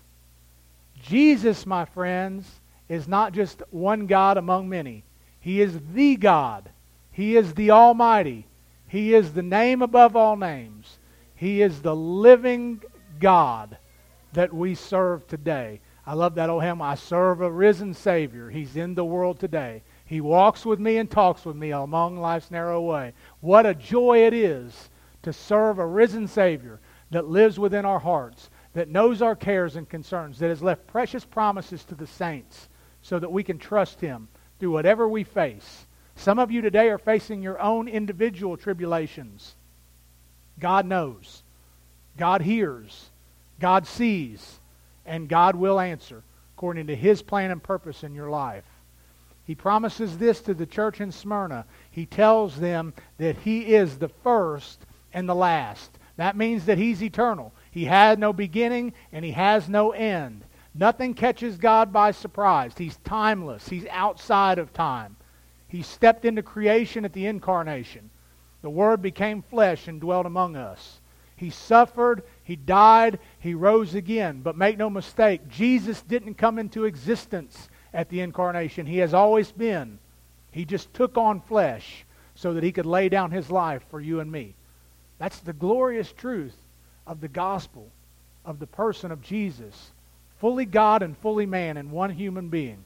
Jesus, 1.04 1.66
my 1.66 1.84
friends, 1.84 2.62
is 2.88 3.08
not 3.08 3.34
just 3.34 3.62
one 3.72 4.08
God 4.08 4.38
among 4.38 4.70
many. 4.70 5.04
He 5.40 5.62
is 5.62 5.78
the 5.94 6.16
God. 6.16 6.70
He 7.12 7.36
is 7.36 7.54
the 7.54 7.72
Almighty. 7.72 8.48
He 8.88 9.14
is 9.14 9.34
the 9.34 9.44
name 9.44 9.82
above 9.82 10.16
all 10.16 10.38
names. 10.38 11.00
He 11.36 11.62
is 11.62 11.82
the 11.82 11.96
living 11.96 12.82
God 13.20 13.78
that 14.32 14.54
we 14.54 14.76
serve 14.76 15.28
today. 15.28 15.82
I 16.06 16.14
love 16.14 16.36
that 16.36 16.50
old 16.50 16.64
hymn. 16.64 16.82
I 16.82 16.96
serve 16.96 17.42
a 17.42 17.52
risen 17.52 17.94
Savior. 17.94 18.50
He's 18.50 18.76
in 18.78 18.96
the 18.96 19.06
world 19.06 19.40
today. 19.40 19.84
He 20.06 20.22
walks 20.22 20.66
with 20.66 20.80
me 20.80 20.98
and 20.98 21.10
talks 21.12 21.46
with 21.46 21.56
me 21.56 21.72
along 21.72 22.18
life's 22.18 22.52
narrow 22.52 22.82
way. 22.82 23.14
What 23.42 23.66
a 23.66 23.74
joy 23.74 24.26
it 24.26 24.34
is 24.34 24.90
to 25.24 25.34
serve 25.34 25.80
a 25.80 25.86
risen 25.86 26.28
Savior 26.28 26.80
that 27.12 27.28
lives 27.28 27.60
within 27.60 27.86
our 27.86 28.00
hearts, 28.00 28.50
that 28.74 28.90
knows 28.90 29.22
our 29.22 29.36
cares 29.36 29.76
and 29.76 29.88
concerns, 29.88 30.40
that 30.40 30.50
has 30.50 30.62
left 30.62 30.88
precious 30.88 31.26
promises 31.26 31.84
to 31.86 31.96
the 31.96 32.08
saints 32.08 32.70
so 33.02 33.20
that 33.20 33.32
we 33.32 33.44
can 33.44 33.58
trust 33.58 34.02
Him 34.02 34.28
through 34.60 34.72
whatever 34.72 35.08
we 35.08 35.24
face. 35.24 35.86
Some 36.16 36.40
of 36.40 36.52
you 36.52 36.62
today 36.62 36.90
are 36.90 36.98
facing 36.98 37.42
your 37.42 37.60
own 37.62 37.88
individual 37.88 38.58
tribulations. 38.58 39.56
God 40.60 40.86
knows. 40.86 41.44
God 42.18 42.42
hears. 42.42 43.10
God 43.60 43.88
sees. 43.88 44.60
And 45.06 45.28
God 45.28 45.56
will 45.56 45.80
answer 45.80 46.24
according 46.56 46.88
to 46.88 46.96
His 46.96 47.22
plan 47.22 47.52
and 47.52 47.62
purpose 47.62 48.04
in 48.04 48.16
your 48.16 48.30
life. 48.30 48.66
He 49.46 49.56
promises 49.56 50.18
this 50.18 50.40
to 50.42 50.54
the 50.54 50.66
church 50.66 51.02
in 51.02 51.12
Smyrna. 51.12 51.66
He 51.92 52.06
tells 52.06 52.58
them 52.58 52.94
that 53.18 53.38
He 53.40 53.76
is 53.76 53.98
the 53.98 54.08
first 54.08 54.80
and 55.14 55.28
the 55.28 55.36
last. 55.36 55.92
That 56.16 56.38
means 56.38 56.66
that 56.66 56.78
He's 56.78 57.04
eternal. 57.04 57.54
He 57.74 57.86
had 57.86 58.20
no 58.20 58.34
beginning 58.34 58.94
and 59.12 59.26
He 59.26 59.32
has 59.32 59.68
no 59.68 59.94
end. 59.94 60.44
Nothing 60.76 61.16
catches 61.16 61.58
God 61.58 61.92
by 61.92 62.12
surprise. 62.12 62.74
He's 62.78 62.98
timeless. 62.98 63.68
He's 63.68 63.88
outside 63.88 64.60
of 64.60 64.74
time. 64.74 65.16
He 65.68 65.82
stepped 65.82 66.24
into 66.24 66.44
creation 66.44 67.04
at 67.04 67.14
the 67.14 67.26
incarnation. 67.26 68.12
The 68.62 68.70
Word 68.70 69.02
became 69.02 69.42
flesh 69.42 69.88
and 69.88 70.00
dwelt 70.00 70.28
among 70.28 70.56
us. 70.56 71.02
He 71.36 71.50
suffered, 71.50 72.22
He 72.44 72.56
died, 72.56 73.18
He 73.40 73.56
rose 73.56 73.96
again. 73.96 74.42
But 74.42 74.56
make 74.56 74.78
no 74.78 74.92
mistake, 74.92 75.48
Jesus 75.50 76.04
didn't 76.04 76.36
come 76.36 76.60
into 76.60 76.86
existence 76.86 77.70
at 77.92 78.10
the 78.10 78.22
incarnation. 78.22 78.86
He 78.86 79.00
has 79.00 79.16
always 79.16 79.52
been. 79.52 79.98
He 80.52 80.64
just 80.64 80.94
took 80.94 81.18
on 81.18 81.42
flesh 81.42 82.06
so 82.36 82.54
that 82.54 82.64
He 82.64 82.72
could 82.72 82.86
lay 82.86 83.10
down 83.10 83.32
His 83.32 83.50
life 83.50 83.84
for 83.90 84.00
you 84.00 84.20
and 84.20 84.32
me. 84.32 84.54
That's 85.18 85.40
the 85.40 85.54
glorious 85.54 86.14
truth 86.14 86.56
of 87.06 87.22
the 87.22 87.28
gospel, 87.28 87.90
of 88.46 88.60
the 88.60 88.68
person 88.68 89.12
of 89.12 89.22
Jesus. 89.22 89.92
Fully 90.40 90.66
God 90.66 91.02
and 91.02 91.18
fully 91.18 91.46
man 91.46 91.78
in 91.78 91.92
one 91.92 92.10
human 92.10 92.50
being. 92.50 92.84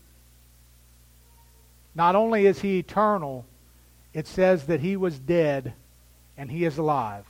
Not 1.95 2.15
only 2.15 2.45
is 2.45 2.59
he 2.59 2.79
eternal, 2.79 3.45
it 4.13 4.27
says 4.27 4.65
that 4.65 4.79
he 4.79 4.95
was 4.95 5.17
dead 5.17 5.73
and 6.37 6.51
he 6.51 6.65
is 6.65 6.77
alive. 6.77 7.25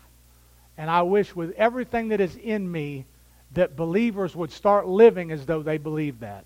And 0.78 0.90
I 0.90 1.02
wish 1.04 1.36
with 1.36 1.52
everything 1.52 2.10
that 2.10 2.20
is 2.20 2.36
in 2.36 2.70
me 2.70 3.06
that 3.54 3.76
believers 3.76 4.36
would 4.36 4.52
start 4.52 4.88
living 4.88 5.32
as 5.32 5.46
though 5.46 5.64
they 5.64 5.78
believe 5.78 6.20
that. 6.20 6.46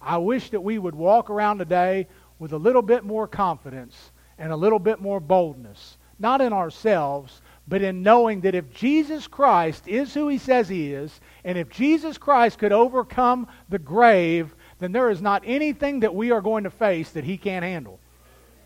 I 0.00 0.18
wish 0.18 0.50
that 0.50 0.60
we 0.60 0.78
would 0.78 0.94
walk 0.94 1.28
around 1.28 1.58
today 1.58 2.06
with 2.38 2.52
a 2.52 2.58
little 2.58 2.82
bit 2.82 3.04
more 3.04 3.26
confidence 3.26 4.10
and 4.38 4.52
a 4.52 4.56
little 4.56 4.78
bit 4.78 5.00
more 5.00 5.20
boldness, 5.20 5.96
not 6.18 6.40
in 6.40 6.52
ourselves, 6.52 7.40
but 7.66 7.82
in 7.82 8.02
knowing 8.02 8.42
that 8.42 8.54
if 8.54 8.72
Jesus 8.72 9.26
Christ 9.26 9.88
is 9.88 10.12
who 10.12 10.28
he 10.28 10.38
says 10.38 10.68
he 10.68 10.92
is, 10.92 11.20
and 11.44 11.56
if 11.56 11.70
Jesus 11.70 12.18
Christ 12.18 12.58
could 12.58 12.72
overcome 12.72 13.46
the 13.68 13.78
grave 13.78 14.54
then 14.78 14.92
there 14.92 15.10
is 15.10 15.22
not 15.22 15.42
anything 15.46 16.00
that 16.00 16.14
we 16.14 16.30
are 16.30 16.40
going 16.40 16.64
to 16.64 16.70
face 16.70 17.10
that 17.12 17.24
he 17.24 17.36
can't 17.36 17.64
handle. 17.64 17.98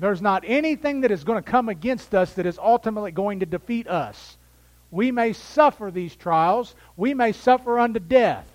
There's 0.01 0.23
not 0.23 0.45
anything 0.47 1.03
that 1.03 1.11
is 1.11 1.25
going 1.25 1.43
to 1.43 1.51
come 1.51 1.69
against 1.69 2.15
us 2.15 2.33
that 2.35 2.47
is 2.47 2.59
ultimately 2.59 3.13
going 3.13 3.41
to 3.41 3.47
defeat 3.47 3.89
us. 3.89 4.37
We 4.91 5.13
may 5.13 5.33
suffer 5.33 5.91
these 5.91 6.17
trials, 6.17 6.75
we 6.97 7.15
may 7.15 7.33
suffer 7.33 7.79
unto 7.79 8.01
death, 8.01 8.49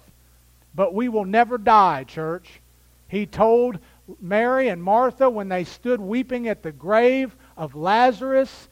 but 0.73 0.93
we 0.93 1.09
will 1.09 1.25
never 1.25 1.57
die, 1.57 2.05
church. 2.05 2.59
He 3.07 3.25
told 3.27 3.77
Mary 4.19 4.69
and 4.69 4.81
Martha 4.81 5.29
when 5.29 5.47
they 5.47 5.63
stood 5.63 6.01
weeping 6.01 6.47
at 6.47 6.63
the 6.63 6.71
grave 6.71 7.35
of 7.55 7.75
Lazarus 7.75 8.67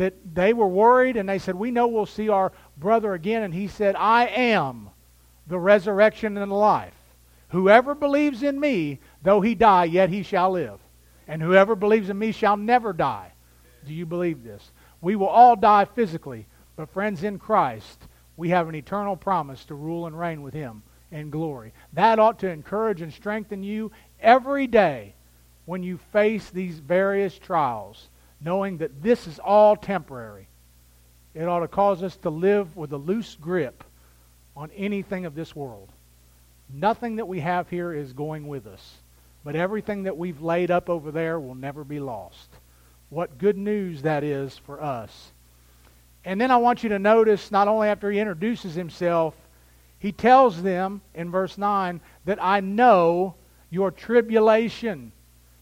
that 0.00 0.34
they 0.34 0.54
were 0.54 0.66
worried 0.66 1.18
and 1.18 1.28
they 1.28 1.38
said, 1.38 1.54
We 1.54 1.70
know 1.70 1.86
we'll 1.86 2.06
see 2.06 2.30
our 2.30 2.52
brother 2.78 3.12
again. 3.12 3.42
And 3.42 3.52
he 3.52 3.68
said, 3.68 3.94
I 3.96 4.28
am 4.28 4.88
the 5.46 5.58
resurrection 5.58 6.38
and 6.38 6.50
the 6.50 6.56
life. 6.56 6.94
Whoever 7.50 7.94
believes 7.94 8.42
in 8.42 8.58
me, 8.58 8.98
though 9.22 9.42
he 9.42 9.54
die, 9.54 9.84
yet 9.84 10.08
he 10.08 10.22
shall 10.22 10.52
live. 10.52 10.80
And 11.28 11.42
whoever 11.42 11.76
believes 11.76 12.08
in 12.08 12.18
me 12.18 12.32
shall 12.32 12.56
never 12.56 12.94
die. 12.94 13.32
Do 13.86 13.92
you 13.92 14.06
believe 14.06 14.42
this? 14.42 14.72
We 15.02 15.16
will 15.16 15.28
all 15.28 15.54
die 15.54 15.84
physically, 15.84 16.46
but 16.76 16.88
friends, 16.88 17.22
in 17.22 17.38
Christ, 17.38 18.00
we 18.38 18.48
have 18.48 18.70
an 18.70 18.74
eternal 18.74 19.16
promise 19.16 19.66
to 19.66 19.74
rule 19.74 20.06
and 20.06 20.18
reign 20.18 20.40
with 20.40 20.54
him 20.54 20.82
in 21.10 21.28
glory. 21.28 21.74
That 21.92 22.18
ought 22.18 22.38
to 22.38 22.48
encourage 22.48 23.02
and 23.02 23.12
strengthen 23.12 23.62
you 23.62 23.92
every 24.18 24.66
day 24.66 25.14
when 25.66 25.82
you 25.82 25.98
face 26.10 26.48
these 26.48 26.78
various 26.78 27.38
trials, 27.38 28.08
knowing 28.40 28.78
that 28.78 29.02
this 29.02 29.26
is 29.26 29.38
all 29.38 29.76
temporary. 29.76 30.48
It 31.34 31.44
ought 31.44 31.60
to 31.60 31.68
cause 31.68 32.02
us 32.02 32.16
to 32.18 32.30
live 32.30 32.76
with 32.76 32.92
a 32.92 32.96
loose 32.96 33.36
grip 33.40 33.84
on 34.56 34.70
anything 34.76 35.26
of 35.26 35.34
this 35.34 35.54
world. 35.54 35.90
Nothing 36.72 37.16
that 37.16 37.28
we 37.28 37.40
have 37.40 37.68
here 37.68 37.92
is 37.92 38.12
going 38.12 38.48
with 38.48 38.66
us, 38.66 38.96
but 39.44 39.56
everything 39.56 40.04
that 40.04 40.16
we've 40.16 40.40
laid 40.40 40.70
up 40.70 40.88
over 40.88 41.10
there 41.10 41.38
will 41.38 41.54
never 41.54 41.84
be 41.84 42.00
lost. 42.00 42.48
What 43.08 43.38
good 43.38 43.56
news 43.56 44.02
that 44.02 44.22
is 44.24 44.56
for 44.58 44.82
us. 44.82 45.32
And 46.24 46.40
then 46.40 46.50
I 46.50 46.58
want 46.58 46.82
you 46.82 46.90
to 46.90 46.98
notice, 46.98 47.50
not 47.50 47.68
only 47.68 47.88
after 47.88 48.10
he 48.10 48.18
introduces 48.20 48.74
himself, 48.74 49.34
he 49.98 50.12
tells 50.12 50.62
them 50.62 51.00
in 51.14 51.30
verse 51.30 51.58
9 51.58 52.00
that 52.24 52.42
I 52.42 52.60
know 52.60 53.34
your 53.70 53.90
tribulation. 53.90 55.12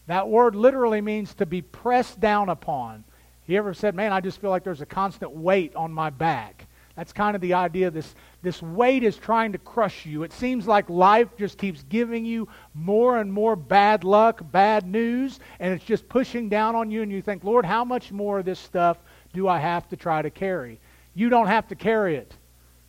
That 0.09 0.27
word 0.27 0.55
literally 0.55 1.01
means 1.01 1.35
to 1.35 1.45
be 1.45 1.61
pressed 1.61 2.19
down 2.19 2.49
upon. 2.49 3.03
You 3.45 3.59
ever 3.59 3.75
said, 3.75 3.93
Man, 3.93 4.11
I 4.11 4.21
just 4.21 4.41
feel 4.41 4.49
like 4.49 4.63
there's 4.63 4.81
a 4.81 4.85
constant 4.87 5.33
weight 5.33 5.75
on 5.75 5.93
my 5.93 6.09
back. 6.09 6.65
That's 6.95 7.13
kind 7.13 7.35
of 7.35 7.43
the 7.43 7.53
idea. 7.53 7.91
This, 7.91 8.15
this 8.41 8.59
weight 8.59 9.03
is 9.03 9.17
trying 9.17 9.51
to 9.51 9.59
crush 9.59 10.07
you. 10.07 10.23
It 10.23 10.33
seems 10.33 10.65
like 10.65 10.89
life 10.89 11.27
just 11.37 11.59
keeps 11.59 11.83
giving 11.83 12.25
you 12.25 12.47
more 12.73 13.19
and 13.19 13.31
more 13.31 13.55
bad 13.55 14.03
luck, 14.03 14.41
bad 14.51 14.87
news, 14.87 15.39
and 15.59 15.75
it's 15.75 15.85
just 15.85 16.09
pushing 16.09 16.49
down 16.49 16.75
on 16.75 16.89
you, 16.89 17.03
and 17.03 17.11
you 17.11 17.21
think, 17.21 17.43
Lord, 17.43 17.63
how 17.63 17.85
much 17.85 18.11
more 18.11 18.39
of 18.39 18.45
this 18.45 18.59
stuff 18.59 18.97
do 19.31 19.47
I 19.47 19.59
have 19.59 19.87
to 19.89 19.95
try 19.95 20.23
to 20.23 20.31
carry? 20.31 20.79
You 21.13 21.29
don't 21.29 21.45
have 21.45 21.67
to 21.67 21.75
carry 21.75 22.15
it. 22.15 22.33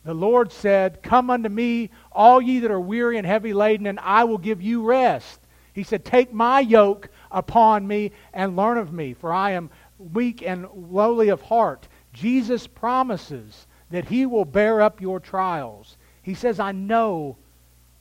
The 0.05 0.15
Lord 0.15 0.51
said, 0.51 1.03
Come 1.03 1.29
unto 1.29 1.49
me, 1.49 1.91
all 2.11 2.41
ye 2.41 2.61
that 2.61 2.71
are 2.71 2.81
weary 2.81 3.19
and 3.19 3.27
heavy 3.27 3.53
laden, 3.53 3.85
and 3.85 3.99
I 3.99 4.23
will 4.23 4.39
give 4.39 4.59
you 4.59 4.81
rest. 4.81 5.40
He 5.73 5.83
said, 5.83 6.03
Take 6.03 6.33
my 6.33 6.59
yoke 6.59 7.09
upon 7.31 7.87
me 7.87 8.11
and 8.33 8.55
learn 8.55 8.77
of 8.77 8.91
me, 8.91 9.13
for 9.13 9.31
I 9.31 9.51
am 9.51 9.69
weak 9.97 10.41
and 10.41 10.67
lowly 10.73 11.29
of 11.29 11.41
heart. 11.41 11.87
Jesus 12.13 12.67
promises 12.67 13.67
that 13.89 14.05
he 14.05 14.25
will 14.25 14.45
bear 14.45 14.81
up 14.81 15.01
your 15.01 15.19
trials. 15.19 15.97
He 16.21 16.33
says, 16.33 16.59
I 16.59 16.71
know 16.71 17.37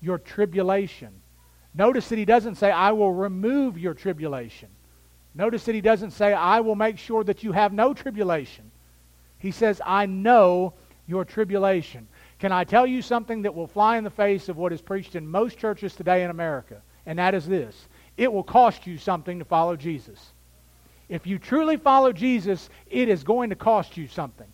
your 0.00 0.19
tribulation. 0.19 1.11
Notice 1.75 2.09
that 2.09 2.19
he 2.19 2.25
doesn't 2.25 2.57
say, 2.57 2.71
I 2.71 2.93
will 2.93 3.12
remove 3.12 3.79
your 3.79 3.95
tribulation. 3.95 4.69
Notice 5.35 5.65
that 5.65 5.75
he 5.75 5.81
doesn't 5.81 6.11
say, 6.11 6.33
I 6.33 6.61
will 6.61 6.75
make 6.75 6.99
sure 6.99 7.23
that 7.25 7.45
you 7.45 7.53
have 7.53 7.73
no 7.73 7.95
tribulation. 7.95 8.71
He 9.39 9.53
says, 9.53 9.81
I 9.85 10.07
know 10.07 10.75
your 11.07 11.25
tribulation. 11.25 12.09
Can 12.41 12.53
I 12.53 12.65
tell 12.65 12.87
you 12.87 13.03
something 13.03 13.43
that 13.43 13.55
will 13.55 13.67
fly 13.67 13.97
in 13.97 14.05
the 14.05 14.11
face 14.11 14.49
of 14.49 14.57
what 14.57 14.73
is 14.73 14.81
preached 14.81 15.15
in 15.15 15.27
most 15.27 15.59
churches 15.59 15.95
today 15.95 16.25
in 16.25 16.31
America? 16.31 16.83
And 17.07 17.19
that 17.19 17.35
is 17.35 17.47
this 17.47 17.88
it 18.16 18.33
will 18.33 18.45
cost 18.45 18.87
you 18.87 18.99
something 18.99 19.38
to 19.38 19.45
follow 19.45 19.76
Jesus. 19.76 20.33
If 21.09 21.26
you 21.26 21.38
truly 21.38 21.76
follow 21.76 22.12
Jesus, 22.12 22.71
it 22.88 23.09
is 23.09 23.25
going 23.25 23.50
to 23.50 23.57
cost 23.57 23.97
you 23.97 24.07
something. 24.07 24.47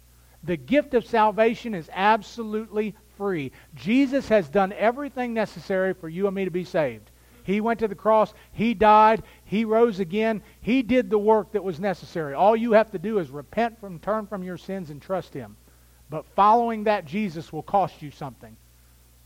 The 0.45 0.57
gift 0.57 0.95
of 0.95 1.05
salvation 1.05 1.75
is 1.75 1.91
absolutely 1.93 2.95
free. 3.17 3.53
Jesus 3.75 4.29
has 4.29 4.49
done 4.49 4.73
everything 4.73 5.35
necessary 5.35 5.93
for 5.93 6.09
you 6.09 6.27
and 6.27 6.35
me 6.35 6.45
to 6.45 6.51
be 6.51 6.65
saved. 6.65 7.11
He 7.43 7.61
went 7.61 7.79
to 7.81 7.89
the 7.89 7.95
cross, 7.95 8.35
He 8.53 8.75
died, 8.75 9.23
He 9.45 9.65
rose 9.65 10.01
again, 10.01 10.43
He 10.61 10.83
did 10.83 11.11
the 11.11 11.19
work 11.19 11.53
that 11.53 11.63
was 11.63 11.79
necessary. 11.79 12.35
All 12.35 12.57
you 12.57 12.73
have 12.73 12.91
to 12.93 12.99
do 12.99 13.19
is 13.19 13.31
repent 13.31 13.79
from, 13.79 13.99
turn 13.99 14.27
from 14.27 14.43
your 14.43 14.57
sins, 14.57 14.91
and 14.91 15.01
trust 15.01 15.33
Him. 15.33 15.57
But 16.09 16.27
following 16.35 16.85
that 16.85 17.05
Jesus 17.05 17.53
will 17.53 17.63
cost 17.63 18.03
you 18.03 18.11
something. 18.11 18.57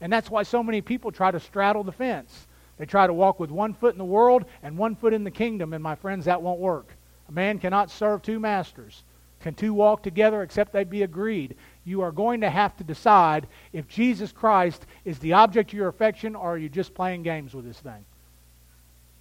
And 0.00 0.12
that's 0.12 0.30
why 0.30 0.42
so 0.42 0.62
many 0.62 0.80
people 0.80 1.12
try 1.12 1.30
to 1.30 1.40
straddle 1.40 1.84
the 1.84 1.92
fence. 1.92 2.46
They 2.80 2.86
try 2.86 3.06
to 3.06 3.12
walk 3.12 3.38
with 3.38 3.50
one 3.50 3.74
foot 3.74 3.92
in 3.92 3.98
the 3.98 4.06
world 4.06 4.46
and 4.62 4.78
one 4.78 4.96
foot 4.96 5.12
in 5.12 5.22
the 5.22 5.30
kingdom, 5.30 5.74
and 5.74 5.82
my 5.82 5.94
friends, 5.94 6.24
that 6.24 6.40
won't 6.40 6.60
work. 6.60 6.96
A 7.28 7.32
man 7.32 7.58
cannot 7.58 7.90
serve 7.90 8.22
two 8.22 8.40
masters. 8.40 9.04
Can 9.40 9.52
two 9.52 9.74
walk 9.74 10.02
together 10.02 10.40
except 10.40 10.72
they 10.72 10.84
be 10.84 11.02
agreed? 11.02 11.56
You 11.84 12.00
are 12.00 12.10
going 12.10 12.40
to 12.40 12.48
have 12.48 12.74
to 12.78 12.84
decide 12.84 13.46
if 13.74 13.86
Jesus 13.86 14.32
Christ 14.32 14.86
is 15.04 15.18
the 15.18 15.34
object 15.34 15.72
of 15.72 15.76
your 15.76 15.88
affection 15.88 16.34
or 16.34 16.54
are 16.54 16.58
you 16.58 16.70
just 16.70 16.94
playing 16.94 17.22
games 17.22 17.52
with 17.52 17.66
this 17.66 17.78
thing? 17.78 18.02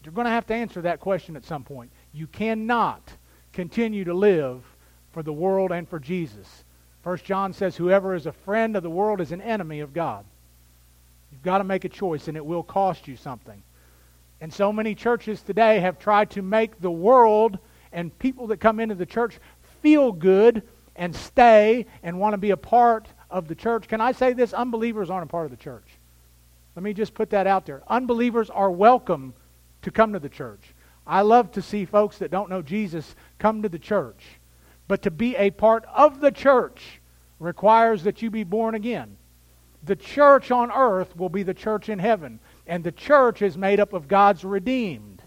You're 0.05 0.13
going 0.13 0.23
to 0.23 0.31
have 0.31 0.47
to 0.47 0.55
answer 0.55 0.81
that 0.83 1.01
question 1.01 1.35
at 1.35 1.43
some 1.43 1.65
point. 1.65 1.91
You 2.13 2.27
cannot 2.27 3.11
continue 3.51 4.05
to 4.05 4.13
live 4.13 4.63
for 5.11 5.21
the 5.21 5.33
world 5.33 5.73
and 5.73 5.87
for 5.87 5.99
Jesus. 5.99 6.63
First 7.03 7.25
John 7.25 7.51
says, 7.51 7.75
Whoever 7.75 8.15
is 8.15 8.25
a 8.25 8.31
friend 8.31 8.77
of 8.77 8.83
the 8.83 8.89
world 8.89 9.19
is 9.19 9.33
an 9.33 9.41
enemy 9.41 9.81
of 9.81 9.93
God. 9.93 10.23
You've 11.31 11.43
got 11.43 11.59
to 11.59 11.63
make 11.63 11.85
a 11.85 11.89
choice, 11.89 12.27
and 12.27 12.35
it 12.35 12.45
will 12.45 12.63
cost 12.63 13.07
you 13.07 13.15
something. 13.15 13.61
And 14.41 14.53
so 14.53 14.71
many 14.71 14.95
churches 14.95 15.41
today 15.41 15.79
have 15.79 15.99
tried 15.99 16.31
to 16.31 16.41
make 16.41 16.79
the 16.79 16.91
world 16.91 17.59
and 17.91 18.17
people 18.19 18.47
that 18.47 18.57
come 18.57 18.79
into 18.79 18.95
the 18.95 19.05
church 19.05 19.39
feel 19.81 20.11
good 20.11 20.63
and 20.95 21.15
stay 21.15 21.85
and 22.03 22.19
want 22.19 22.33
to 22.33 22.37
be 22.37 22.51
a 22.51 22.57
part 22.57 23.07
of 23.29 23.47
the 23.47 23.55
church. 23.55 23.87
Can 23.87 24.01
I 24.01 24.11
say 24.11 24.33
this? 24.33 24.53
Unbelievers 24.53 25.09
aren't 25.09 25.29
a 25.29 25.31
part 25.31 25.45
of 25.45 25.51
the 25.51 25.57
church. 25.57 25.85
Let 26.75 26.83
me 26.83 26.93
just 26.93 27.13
put 27.13 27.29
that 27.31 27.47
out 27.47 27.65
there. 27.65 27.83
Unbelievers 27.87 28.49
are 28.49 28.71
welcome 28.71 29.33
to 29.81 29.91
come 29.91 30.13
to 30.13 30.19
the 30.19 30.29
church. 30.29 30.73
I 31.05 31.21
love 31.21 31.51
to 31.53 31.61
see 31.61 31.85
folks 31.85 32.19
that 32.19 32.31
don't 32.31 32.49
know 32.49 32.61
Jesus 32.61 33.15
come 33.39 33.61
to 33.63 33.69
the 33.69 33.79
church. 33.79 34.23
But 34.87 35.01
to 35.03 35.11
be 35.11 35.35
a 35.35 35.51
part 35.51 35.85
of 35.93 36.21
the 36.21 36.31
church 36.31 37.01
requires 37.39 38.03
that 38.03 38.21
you 38.21 38.29
be 38.29 38.43
born 38.43 38.75
again. 38.75 39.17
The 39.83 39.95
church 39.95 40.51
on 40.51 40.71
earth 40.71 41.15
will 41.15 41.29
be 41.29 41.43
the 41.43 41.53
church 41.53 41.89
in 41.89 41.99
heaven. 41.99 42.39
And 42.67 42.83
the 42.83 42.91
church 42.91 43.41
is 43.41 43.57
made 43.57 43.79
up 43.79 43.93
of 43.93 44.07
God's 44.07 44.43
redeemed. 44.43 45.21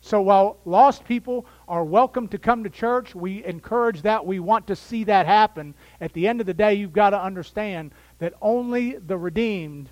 So 0.00 0.20
while 0.20 0.58
lost 0.64 1.04
people 1.04 1.46
are 1.66 1.84
welcome 1.84 2.28
to 2.28 2.38
come 2.38 2.62
to 2.62 2.70
church, 2.70 3.14
we 3.14 3.44
encourage 3.44 4.02
that. 4.02 4.24
We 4.24 4.38
want 4.38 4.66
to 4.68 4.76
see 4.76 5.04
that 5.04 5.26
happen. 5.26 5.74
At 6.00 6.12
the 6.12 6.28
end 6.28 6.40
of 6.40 6.46
the 6.46 6.54
day, 6.54 6.74
you've 6.74 6.92
got 6.92 7.10
to 7.10 7.20
understand 7.20 7.92
that 8.18 8.34
only 8.40 8.98
the 8.98 9.18
redeemed 9.18 9.88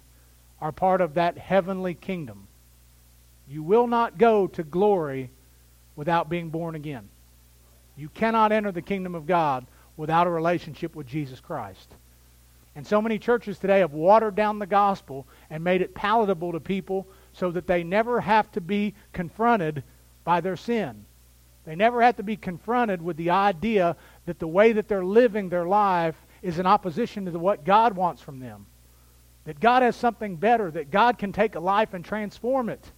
are 0.60 0.72
part 0.72 1.00
of 1.00 1.14
that 1.14 1.36
heavenly 1.36 1.94
kingdom. 1.94 2.46
You 3.48 3.62
will 3.62 3.86
not 3.86 4.18
go 4.18 4.46
to 4.46 4.62
glory 4.62 5.30
without 5.96 6.28
being 6.28 6.48
born 6.48 6.74
again. 6.74 7.08
You 7.96 8.08
cannot 8.08 8.52
enter 8.52 8.72
the 8.72 8.82
kingdom 8.82 9.14
of 9.14 9.26
God 9.26 9.66
without 9.96 10.26
a 10.26 10.30
relationship 10.30 10.94
with 10.94 11.06
Jesus 11.06 11.40
Christ. 11.40 11.94
And 12.76 12.86
so 12.86 13.00
many 13.00 13.18
churches 13.18 13.58
today 13.58 13.80
have 13.80 13.92
watered 13.92 14.34
down 14.34 14.58
the 14.58 14.66
gospel 14.66 15.28
and 15.48 15.62
made 15.62 15.80
it 15.80 15.94
palatable 15.94 16.52
to 16.52 16.60
people 16.60 17.06
so 17.32 17.50
that 17.52 17.66
they 17.66 17.84
never 17.84 18.20
have 18.20 18.50
to 18.52 18.60
be 18.60 18.94
confronted 19.12 19.84
by 20.24 20.40
their 20.40 20.56
sin. 20.56 21.04
They 21.64 21.76
never 21.76 22.02
have 22.02 22.16
to 22.16 22.22
be 22.22 22.36
confronted 22.36 23.00
with 23.00 23.16
the 23.16 23.30
idea 23.30 23.96
that 24.26 24.38
the 24.38 24.48
way 24.48 24.72
that 24.72 24.88
they're 24.88 25.04
living 25.04 25.48
their 25.48 25.66
life 25.66 26.16
is 26.42 26.58
in 26.58 26.66
opposition 26.66 27.24
to 27.24 27.38
what 27.38 27.64
God 27.64 27.96
wants 27.96 28.20
from 28.20 28.40
them. 28.40 28.66
That 29.44 29.60
God 29.60 29.82
has 29.82 29.96
something 29.96 30.36
better, 30.36 30.70
that 30.70 30.90
God 30.90 31.18
can 31.18 31.32
take 31.32 31.54
a 31.54 31.60
life 31.60 31.94
and 31.94 32.04
transform 32.04 32.68
it. 32.68 32.92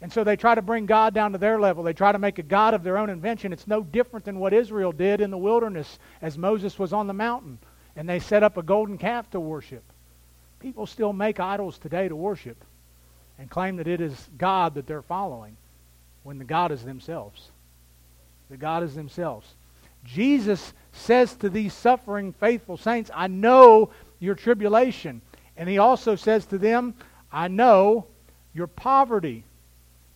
And 0.00 0.12
so 0.12 0.22
they 0.24 0.36
try 0.36 0.54
to 0.54 0.60
bring 0.60 0.86
God 0.86 1.14
down 1.14 1.32
to 1.32 1.38
their 1.38 1.58
level. 1.58 1.82
They 1.82 1.94
try 1.94 2.12
to 2.12 2.18
make 2.18 2.38
a 2.38 2.42
God 2.42 2.74
of 2.74 2.82
their 2.82 2.98
own 2.98 3.08
invention. 3.08 3.52
It's 3.52 3.66
no 3.66 3.82
different 3.82 4.26
than 4.26 4.38
what 4.38 4.52
Israel 4.52 4.92
did 4.92 5.20
in 5.20 5.30
the 5.30 5.38
wilderness 5.38 5.98
as 6.20 6.36
Moses 6.36 6.78
was 6.78 6.92
on 6.92 7.06
the 7.06 7.14
mountain. 7.14 7.58
And 7.96 8.08
they 8.08 8.18
set 8.18 8.42
up 8.42 8.56
a 8.56 8.62
golden 8.62 8.98
calf 8.98 9.30
to 9.30 9.40
worship. 9.40 9.84
People 10.60 10.86
still 10.86 11.12
make 11.12 11.40
idols 11.40 11.78
today 11.78 12.08
to 12.08 12.16
worship 12.16 12.64
and 13.38 13.50
claim 13.50 13.76
that 13.76 13.88
it 13.88 14.00
is 14.00 14.28
God 14.38 14.74
that 14.74 14.86
they're 14.86 15.02
following 15.02 15.56
when 16.22 16.38
the 16.38 16.44
God 16.44 16.72
is 16.72 16.84
themselves. 16.84 17.50
The 18.50 18.56
God 18.56 18.82
is 18.82 18.94
themselves. 18.94 19.54
Jesus 20.04 20.72
says 20.92 21.34
to 21.36 21.48
these 21.48 21.72
suffering, 21.72 22.32
faithful 22.32 22.76
saints, 22.76 23.10
I 23.14 23.26
know 23.26 23.90
your 24.18 24.34
tribulation. 24.34 25.22
And 25.56 25.68
he 25.68 25.78
also 25.78 26.16
says 26.16 26.46
to 26.46 26.58
them, 26.58 26.94
I 27.32 27.48
know 27.48 28.06
your 28.54 28.66
poverty. 28.66 29.44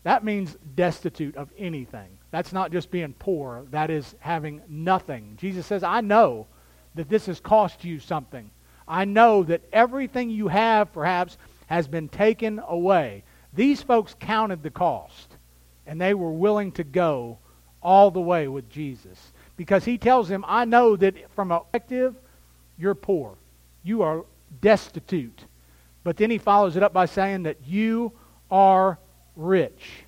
That 0.02 0.24
means 0.24 0.56
destitute 0.74 1.36
of 1.36 1.50
anything. 1.58 2.08
That's 2.30 2.52
not 2.52 2.72
just 2.72 2.90
being 2.90 3.14
poor, 3.14 3.64
that 3.70 3.90
is 3.90 4.14
having 4.20 4.60
nothing. 4.68 5.36
Jesus 5.40 5.66
says, 5.66 5.82
I 5.82 6.00
know 6.00 6.46
that 6.94 7.08
this 7.08 7.26
has 7.26 7.40
cost 7.40 7.84
you 7.84 8.00
something. 8.00 8.50
I 8.86 9.04
know 9.04 9.42
that 9.44 9.62
everything 9.72 10.30
you 10.30 10.48
have, 10.48 10.92
perhaps, 10.92 11.36
has 11.66 11.86
been 11.86 12.08
taken 12.08 12.60
away. 12.66 13.22
These 13.52 13.82
folks 13.82 14.14
counted 14.18 14.62
the 14.62 14.70
cost, 14.70 15.36
and 15.86 16.00
they 16.00 16.14
were 16.14 16.32
willing 16.32 16.72
to 16.72 16.84
go 16.84 17.38
all 17.82 18.10
the 18.10 18.20
way 18.20 18.48
with 18.48 18.68
Jesus. 18.70 19.32
because 19.58 19.84
he 19.84 19.98
tells 19.98 20.28
them, 20.28 20.44
I 20.48 20.64
know 20.64 20.96
that 20.96 21.30
from 21.34 21.52
a 21.52 21.60
perspective, 21.60 22.14
you're 22.78 22.94
poor. 22.94 23.36
You 23.82 24.02
are 24.02 24.24
destitute. 24.62 25.44
But 26.04 26.16
then 26.16 26.30
he 26.30 26.38
follows 26.38 26.76
it 26.76 26.82
up 26.82 26.94
by 26.94 27.06
saying 27.06 27.42
that 27.42 27.66
you 27.66 28.12
are 28.50 28.98
rich. 29.36 30.04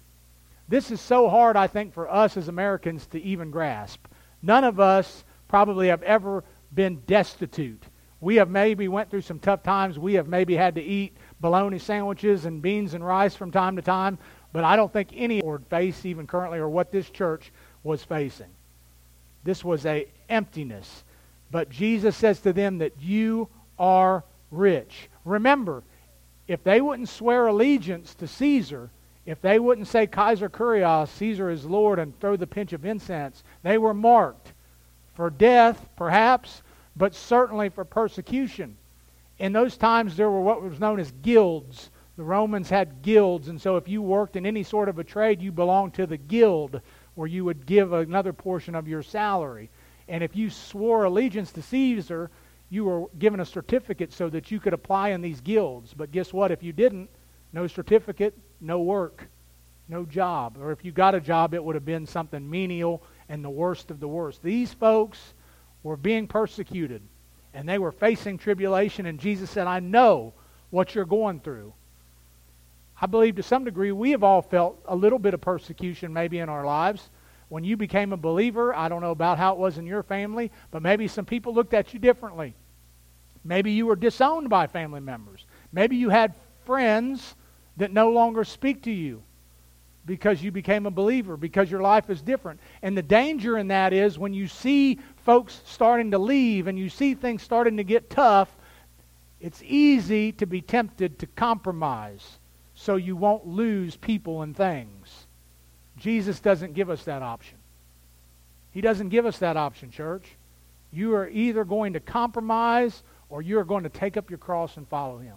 This 0.69 0.93
is 0.93 1.01
so 1.01 1.29
hard, 1.29 1.57
I 1.57 1.67
think, 1.67 1.93
for 1.93 2.09
us 2.09 2.37
as 2.37 2.47
Americans 2.47 3.07
to 3.09 3.21
even 3.21 3.51
grasp. 3.51 4.07
None 4.41 4.63
of 4.63 4.79
us 4.79 5.25
probably 5.49 5.89
have 5.89 6.05
ever 6.05 6.45
been 6.75 7.03
destitute. 7.07 7.83
We 8.21 8.37
have 8.37 8.51
maybe 8.51 8.89
went 8.89 9.11
through 9.11 9.23
some 9.23 9.39
tough 9.39 9.63
times. 9.63 9.99
We 9.99 10.15
have 10.15 10.29
maybe 10.29 10.55
had 10.55 10.75
to 10.75 10.83
eat 10.83 11.17
bologna 11.41 11.79
sandwiches 11.79 12.45
and 12.45 12.61
beans 12.61 12.95
and 12.95 13.05
rice 13.05 13.35
from 13.35 13.51
time 13.51 13.77
to 13.77 13.83
time. 13.83 14.19
But 14.53 14.65
I 14.65 14.77
don't 14.77 14.93
think 14.93 15.11
any 15.15 15.41
Lord 15.41 15.65
face 15.67 16.05
even 16.05 16.27
currently 16.27 16.59
or 16.59 16.69
what 16.69 16.93
this 16.93 17.09
church 17.09 17.53
was 17.83 18.05
facing. 18.05 18.51
This 19.43 19.65
was 19.65 19.87
a 19.87 20.07
emptiness. 20.29 21.05
But 21.51 21.71
Jesus 21.71 22.17
says 22.17 22.41
to 22.41 22.53
them 22.53 22.79
that 22.79 22.93
you 23.01 23.49
are 23.79 24.25
rich. 24.51 25.09
Remember, 25.25 25.83
if 26.47 26.63
they 26.63 26.81
wouldn't 26.81 27.09
swear 27.09 27.47
allegiance 27.47 28.15
to 28.17 28.27
Caesar, 28.27 28.91
if 29.25 29.41
they 29.41 29.59
wouldn't 29.59 29.89
say 29.89 30.07
Kaiser 30.07 30.51
Kurios, 30.51 31.09
Caesar 31.09 31.51
is 31.51 31.65
Lord, 31.65 31.99
and 31.99 32.19
throw 32.21 32.37
the 32.37 32.47
pinch 32.47 32.73
of 32.73 32.85
incense, 32.85 33.45
they 33.63 33.79
were 33.79 33.95
marked 33.95 34.53
for 35.15 35.31
death, 35.31 35.89
perhaps, 35.97 36.63
but 36.97 37.15
certainly 37.15 37.69
for 37.69 37.85
persecution. 37.85 38.77
In 39.39 39.53
those 39.53 39.77
times, 39.77 40.17
there 40.17 40.31
were 40.31 40.41
what 40.41 40.63
was 40.63 40.81
known 40.81 41.01
as 41.01 41.13
guilds. 41.23 41.91
The 42.17 42.25
Romans 42.25 42.69
had 42.69 43.03
guilds, 43.03 43.49
and 43.49 43.61
so 43.61 43.77
if 43.77 43.89
you 43.89 44.03
worked 44.03 44.37
in 44.37 44.45
any 44.45 44.63
sort 44.63 44.89
of 44.89 44.99
a 44.99 45.05
trade, 45.05 45.41
you 45.41 45.53
belonged 45.53 45.95
to 45.95 46.07
the 46.07 46.19
guild, 46.19 46.81
where 47.15 47.27
you 47.27 47.45
would 47.45 47.67
give 47.67 47.93
another 47.93 48.33
portion 48.33 48.75
of 48.75 48.87
your 48.87 49.03
salary. 49.03 49.71
And 50.09 50.23
if 50.23 50.37
you 50.37 50.51
swore 50.51 51.05
allegiance 51.05 51.53
to 51.53 51.63
Caesar, 51.63 52.31
you 52.69 52.85
were 52.85 53.07
given 53.19 53.41
a 53.41 53.45
certificate 53.45 54.13
so 54.13 54.29
that 54.29 54.51
you 54.51 54.61
could 54.61 54.73
apply 54.73 55.11
in 55.11 55.21
these 55.21 55.41
guilds. 55.41 55.95
But 55.95 56.13
guess 56.13 56.33
what? 56.33 56.51
If 56.51 56.63
you 56.63 56.73
didn't, 56.73 57.09
no 57.53 57.67
certificate, 57.67 58.37
no 58.61 58.81
work, 58.81 59.29
no 59.89 60.05
job. 60.05 60.57
Or 60.61 60.73
if 60.73 60.85
you 60.85 60.93
got 60.93 61.15
a 61.15 61.21
job, 61.21 61.55
it 61.55 61.63
would 61.63 61.75
have 61.75 61.85
been 61.85 62.07
something 62.07 62.49
menial 62.49 63.03
and 63.31 63.43
the 63.45 63.49
worst 63.49 63.91
of 63.91 64.01
the 64.01 64.09
worst. 64.09 64.43
These 64.43 64.75
folks 64.75 65.33
were 65.83 65.97
being 65.97 66.27
persecuted 66.27 67.01
and 67.55 67.67
they 67.67 67.79
were 67.79 67.93
facing 67.93 68.39
tribulation, 68.39 69.07
and 69.07 69.19
Jesus 69.19 69.51
said, 69.51 69.67
I 69.67 69.81
know 69.81 70.35
what 70.71 70.95
you're 70.95 71.05
going 71.05 71.41
through. 71.41 71.73
I 73.01 73.07
believe 73.07 73.37
to 73.37 73.43
some 73.43 73.65
degree 73.65 73.91
we 73.93 74.11
have 74.11 74.23
all 74.23 74.43
felt 74.43 74.81
a 74.87 74.95
little 74.95 75.19
bit 75.19 75.35
of 75.35 75.41
persecution 75.41 76.13
maybe 76.13 76.39
in 76.39 76.49
our 76.49 76.65
lives. 76.65 77.09
When 77.49 77.65
you 77.65 77.77
became 77.77 78.13
a 78.13 78.17
believer, 78.17 78.75
I 78.75 78.89
don't 78.89 79.01
know 79.01 79.11
about 79.11 79.39
how 79.39 79.55
it 79.55 79.59
was 79.59 79.79
in 79.79 79.87
your 79.87 80.03
family, 80.03 80.53
but 80.71 80.83
maybe 80.83 81.09
some 81.09 81.25
people 81.25 81.55
looked 81.55 81.75
at 81.75 81.93
you 81.95 81.99
differently. 81.99 82.55
Maybe 83.43 83.73
you 83.73 83.87
were 83.87 83.97
disowned 83.97 84.49
by 84.49 84.67
family 84.67 85.01
members. 85.01 85.47
Maybe 85.73 85.97
you 85.97 86.11
had 86.11 86.35
friends 86.67 87.35
that 87.79 87.93
no 87.93 88.11
longer 88.11 88.45
speak 88.45 88.83
to 88.83 88.93
you 88.93 89.23
because 90.07 90.43
you 90.43 90.51
became 90.51 90.87
a 90.87 90.91
believer, 90.91 91.37
because 91.37 91.71
your 91.71 91.83
life 91.83 92.11
is 92.11 92.23
different. 92.23 92.61
And 92.83 92.97
the 92.97 93.03
danger 93.03 93.59
in 93.59 93.69
that 93.69 93.93
is 93.93 94.19
when 94.19 94.35
you 94.35 94.49
see 94.49 94.99
folks 95.19 95.61
starting 95.67 96.11
to 96.13 96.19
leave 96.19 96.67
and 96.67 96.79
you 96.79 96.89
see 96.89 97.15
things 97.15 97.43
starting 97.43 97.77
to 97.77 97.85
get 97.85 98.11
tough, 98.11 98.51
it's 99.41 99.63
easy 99.63 100.33
to 100.33 100.47
be 100.47 100.61
tempted 100.61 101.19
to 101.19 101.27
compromise 101.27 102.39
so 102.75 102.97
you 102.97 103.17
won't 103.17 103.47
lose 103.47 103.97
people 103.97 104.43
and 104.43 104.57
things. 104.57 105.27
Jesus 105.99 106.41
doesn't 106.41 106.75
give 106.75 106.91
us 106.91 107.05
that 107.05 107.23
option. 107.23 107.59
He 108.73 108.81
doesn't 108.81 109.09
give 109.11 109.27
us 109.27 109.39
that 109.39 109.57
option, 109.57 109.91
church. 109.91 110.25
You 110.93 111.15
are 111.15 111.29
either 111.29 111.65
going 111.65 111.93
to 111.93 112.01
compromise 112.01 113.03
or 113.29 113.43
you 113.43 113.59
are 113.59 113.65
going 113.65 113.85
to 113.85 113.91
take 113.91 114.17
up 114.17 114.31
your 114.31 114.39
cross 114.39 114.77
and 114.77 114.89
follow 114.89 115.19
him. 115.19 115.37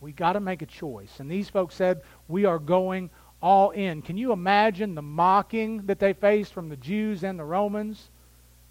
We 0.00 0.12
got 0.12 0.34
to 0.34 0.40
make 0.40 0.62
a 0.62 0.66
choice. 0.66 1.18
And 1.18 1.30
these 1.30 1.48
folks 1.48 1.74
said, 1.74 2.02
We 2.28 2.44
are 2.44 2.58
going 2.58 3.10
all 3.40 3.70
in. 3.70 4.02
Can 4.02 4.16
you 4.16 4.32
imagine 4.32 4.94
the 4.94 5.02
mocking 5.02 5.86
that 5.86 5.98
they 5.98 6.12
faced 6.12 6.52
from 6.52 6.68
the 6.68 6.76
Jews 6.76 7.24
and 7.24 7.38
the 7.38 7.44
Romans? 7.44 8.10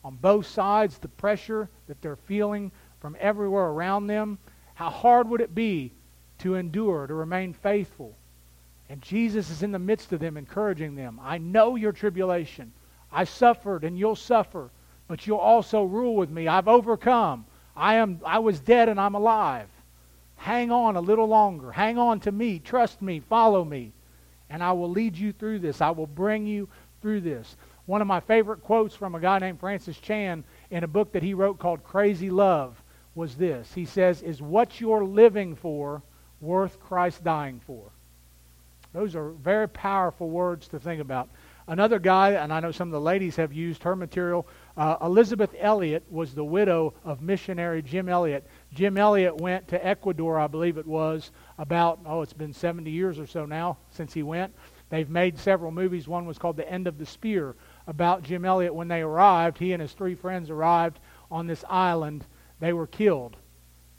On 0.04 0.16
both 0.16 0.46
sides, 0.46 0.98
the 0.98 1.08
pressure 1.08 1.70
that 1.88 2.02
they're 2.02 2.16
feeling 2.16 2.72
from 3.00 3.16
everywhere 3.20 3.68
around 3.68 4.08
them. 4.08 4.38
How 4.74 4.90
hard 4.90 5.30
would 5.30 5.42
it 5.42 5.56
be 5.56 5.92
to 6.40 6.56
endure, 6.56 7.08
to 7.08 7.14
remain 7.14 7.54
faithful? 7.54 8.16
And 8.90 9.02
Jesus 9.02 9.50
is 9.50 9.64
in 9.64 9.72
the 9.72 9.80
midst 9.80 10.14
of 10.14 10.20
them, 10.20 10.38
encouraging 10.38 10.96
them. 10.96 11.20
I 11.22 11.38
know 11.38 11.76
your 11.76 11.92
tribulation. 11.92 12.72
I 13.12 13.24
suffered, 13.24 13.84
and 13.84 13.98
you'll 13.98 14.16
suffer, 14.16 14.70
but 15.08 15.26
you'll 15.28 15.38
also 15.38 15.84
rule 15.84 16.16
with 16.16 16.30
me. 16.30 16.48
I've 16.48 16.68
overcome. 16.68 17.46
I 17.76 17.96
am 17.96 18.22
I 18.26 18.40
was 18.40 18.60
dead 18.60 18.90
and 18.90 19.00
I'm 19.00 19.16
alive. 19.16 19.68
Hang 20.36 20.72
on 20.72 20.96
a 20.96 21.02
little 21.02 21.28
longer. 21.28 21.72
Hang 21.72 21.98
on 21.98 22.20
to 22.22 22.32
me. 22.32 22.60
Trust 22.60 23.02
me. 23.02 23.20
Follow 23.20 23.64
me. 23.64 23.92
And 24.50 24.64
I 24.64 24.72
will 24.72 24.90
lead 24.90 25.18
you 25.18 25.34
through 25.34 25.60
this. 25.60 25.82
I 25.82 25.90
will 25.90 26.08
bring 26.08 26.46
you 26.46 26.70
through 27.02 27.22
this. 27.22 27.56
One 27.86 28.02
of 28.02 28.08
my 28.08 28.20
favorite 28.20 28.64
quotes 28.64 28.96
from 28.96 29.16
a 29.16 29.20
guy 29.20 29.40
named 29.40 29.60
Francis 29.60 29.98
Chan 29.98 30.44
in 30.70 30.84
a 30.84 30.88
book 30.88 31.14
that 31.14 31.24
he 31.24 31.34
wrote 31.34 31.60
called 31.60 31.84
Crazy 31.84 32.30
Love 32.30 32.82
was 33.16 33.36
this. 33.36 33.74
He 33.74 33.86
says, 33.86 34.22
Is 34.22 34.42
what 34.42 34.80
you're 34.80 35.06
living 35.06 35.56
for 35.56 36.02
worth 36.42 36.80
Christ 36.80 37.24
dying 37.24 37.62
for? 37.66 37.92
Those 38.94 39.16
are 39.16 39.30
very 39.30 39.68
powerful 39.68 40.30
words 40.30 40.68
to 40.70 40.80
think 40.80 41.02
about. 41.02 41.30
Another 41.68 42.00
guy, 42.00 42.32
and 42.32 42.54
I 42.54 42.62
know 42.62 42.72
some 42.72 42.88
of 42.88 42.94
the 42.94 43.02
ladies 43.02 43.36
have 43.36 43.52
used 43.52 43.84
her 43.84 43.96
material, 43.96 44.48
uh, 44.78 44.98
Elisabeth 45.02 45.54
Elliot 45.60 46.04
was 46.10 46.34
the 46.34 46.44
widow 46.44 46.94
of 47.04 47.22
missionary 47.22 47.82
Jim 47.82 48.08
Elliot. 48.08 48.48
Jim 48.74 48.98
Elliot 48.98 49.38
went 49.38 49.68
to 49.70 49.86
Ecuador, 49.86 50.40
I 50.40 50.48
believe 50.48 50.78
it 50.78 50.86
was, 50.86 51.32
about, 51.58 52.00
oh, 52.06 52.22
it's 52.22 52.34
been 52.34 52.54
70 52.54 52.92
years 52.92 53.18
or 53.18 53.26
so 53.26 53.46
now 53.46 53.78
since 53.90 54.14
he 54.14 54.24
went. 54.24 54.54
They've 54.90 55.10
made 55.10 55.38
several 55.38 55.72
movies. 55.72 56.08
One 56.08 56.26
was 56.26 56.38
called 56.38 56.58
The 56.58 56.70
End 56.70 56.88
of 56.88 56.98
the 56.98 57.06
Spear 57.06 57.56
about 57.88 58.24
Jim 58.24 58.46
Elliot. 58.46 58.74
When 58.74 58.88
they 58.88 59.02
arrived, 59.02 59.58
he 59.58 59.74
and 59.74 59.82
his 59.82 59.94
three 59.94 60.16
friends 60.16 60.50
arrived 60.50 61.00
on 61.30 61.48
this 61.48 61.64
island. 61.70 62.26
They 62.60 62.74
were 62.74 62.88
killed 62.88 63.36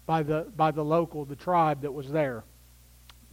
by 0.07 0.23
the, 0.23 0.47
by 0.57 0.71
the 0.71 0.85
local, 0.85 1.25
the 1.25 1.37
tribe 1.37 1.83
that 1.83 1.93
was 1.93 2.11
there. 2.11 2.45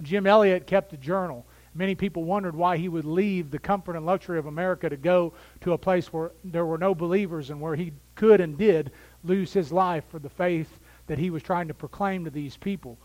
Jim 0.02 0.28
Elliot 0.28 0.68
kept 0.68 0.92
a 0.92 0.98
journal. 0.98 1.46
Many 1.74 1.96
people 1.96 2.24
wondered 2.24 2.56
why 2.56 2.78
he 2.78 2.90
would 2.90 3.06
leave 3.06 3.52
the 3.52 3.60
comfort 3.60 3.96
and 3.96 4.06
luxury 4.06 4.40
of 4.40 4.46
America 4.46 4.90
to 4.90 4.98
go 4.98 5.34
to 5.62 5.74
a 5.74 5.78
place 5.78 6.12
where 6.12 6.32
there 6.44 6.66
were 6.66 6.78
no 6.78 6.96
believers 6.96 7.50
and 7.50 7.62
where 7.62 7.76
he 7.76 7.94
could 8.16 8.42
and 8.42 8.58
did 8.58 8.92
lose 9.24 9.54
his 9.54 9.72
life 9.72 10.04
for 10.10 10.20
the 10.20 10.30
faith 10.30 10.80
that 11.08 11.20
he 11.20 11.30
was 11.30 11.44
trying 11.44 11.68
to 11.68 11.74
proclaim 11.74 12.26
to 12.26 12.32
these 12.32 12.58
people. 12.58 12.98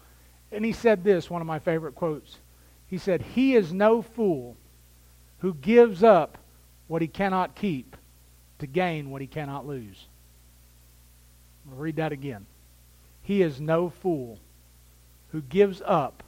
And 0.52 0.64
he 0.64 0.72
said 0.72 1.04
this, 1.04 1.30
one 1.30 1.40
of 1.40 1.46
my 1.46 1.58
favorite 1.58 1.94
quotes. 1.94 2.38
He 2.86 2.98
said, 2.98 3.22
He 3.22 3.54
is 3.54 3.72
no 3.72 4.02
fool 4.02 4.56
who 5.38 5.54
gives 5.54 6.02
up 6.02 6.38
what 6.88 7.02
he 7.02 7.08
cannot 7.08 7.54
keep 7.54 7.96
to 8.58 8.66
gain 8.66 9.10
what 9.10 9.20
he 9.20 9.26
cannot 9.26 9.66
lose. 9.66 10.06
I'll 11.70 11.78
read 11.78 11.96
that 11.96 12.12
again. 12.12 12.46
He 13.22 13.42
is 13.42 13.60
no 13.60 13.90
fool 13.90 14.38
who 15.30 15.40
gives 15.42 15.82
up 15.84 16.22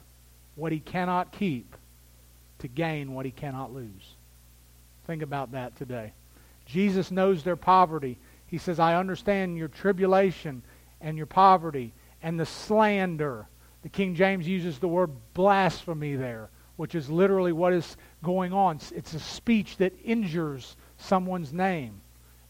what 0.55 0.71
he 0.71 0.79
cannot 0.79 1.31
keep 1.31 1.75
to 2.59 2.67
gain 2.67 3.13
what 3.13 3.25
he 3.25 3.31
cannot 3.31 3.73
lose. 3.73 4.15
Think 5.05 5.21
about 5.21 5.51
that 5.51 5.75
today. 5.75 6.13
Jesus 6.65 7.11
knows 7.11 7.43
their 7.43 7.57
poverty. 7.57 8.17
He 8.47 8.57
says, 8.57 8.79
I 8.79 8.95
understand 8.95 9.57
your 9.57 9.67
tribulation 9.67 10.61
and 11.03 11.17
your 11.17 11.27
poverty 11.27 11.93
and 12.23 12.39
the 12.39 12.45
slander. 12.45 13.47
The 13.83 13.89
King 13.89 14.15
James 14.15 14.47
uses 14.47 14.79
the 14.79 14.87
word 14.87 15.11
blasphemy 15.33 16.15
there, 16.15 16.49
which 16.77 16.95
is 16.95 17.09
literally 17.09 17.51
what 17.51 17.73
is 17.73 17.97
going 18.23 18.53
on. 18.53 18.79
It's 18.95 19.13
a 19.13 19.19
speech 19.19 19.77
that 19.77 19.93
injures 20.03 20.77
someone's 20.97 21.53
name. 21.53 22.01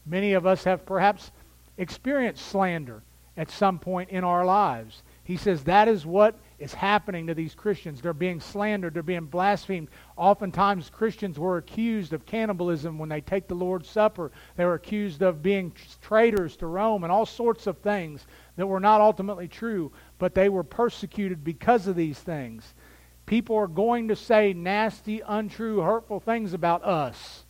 Many 0.06 0.32
of 0.32 0.46
us 0.46 0.64
have 0.64 0.86
perhaps 0.86 1.32
experienced 1.76 2.46
slander 2.46 3.02
at 3.36 3.50
some 3.50 3.78
point 3.78 4.10
in 4.10 4.22
our 4.22 4.44
lives. 4.44 5.02
He 5.24 5.38
says 5.38 5.64
that 5.64 5.88
is 5.88 6.04
what 6.04 6.38
is 6.58 6.74
happening 6.74 7.26
to 7.26 7.34
these 7.34 7.54
Christians. 7.54 8.00
They're 8.00 8.12
being 8.12 8.40
slandered, 8.40 8.92
they're 8.92 9.02
being 9.02 9.24
blasphemed. 9.24 9.88
Oftentimes, 10.16 10.90
Christians 10.90 11.38
were 11.38 11.56
accused 11.56 12.12
of 12.12 12.26
cannibalism 12.26 12.98
when 12.98 13.08
they 13.08 13.22
take 13.22 13.48
the 13.48 13.54
Lord's 13.54 13.88
Supper. 13.88 14.30
They 14.56 14.66
were 14.66 14.74
accused 14.74 15.22
of 15.22 15.42
being 15.42 15.72
traitors 16.02 16.56
to 16.58 16.66
Rome 16.66 17.04
and 17.04 17.12
all 17.12 17.26
sorts 17.26 17.66
of 17.66 17.78
things 17.78 18.26
that 18.56 18.66
were 18.66 18.80
not 18.80 19.00
ultimately 19.00 19.48
true, 19.48 19.90
but 20.18 20.34
they 20.34 20.50
were 20.50 20.62
persecuted 20.62 21.42
because 21.42 21.86
of 21.86 21.96
these 21.96 22.18
things. 22.18 22.74
People 23.26 23.56
are 23.56 23.66
going 23.66 24.08
to 24.08 24.16
say 24.16 24.52
nasty, 24.52 25.22
untrue, 25.26 25.80
hurtful 25.80 26.20
things 26.20 26.52
about 26.52 26.84
us. 26.84 27.44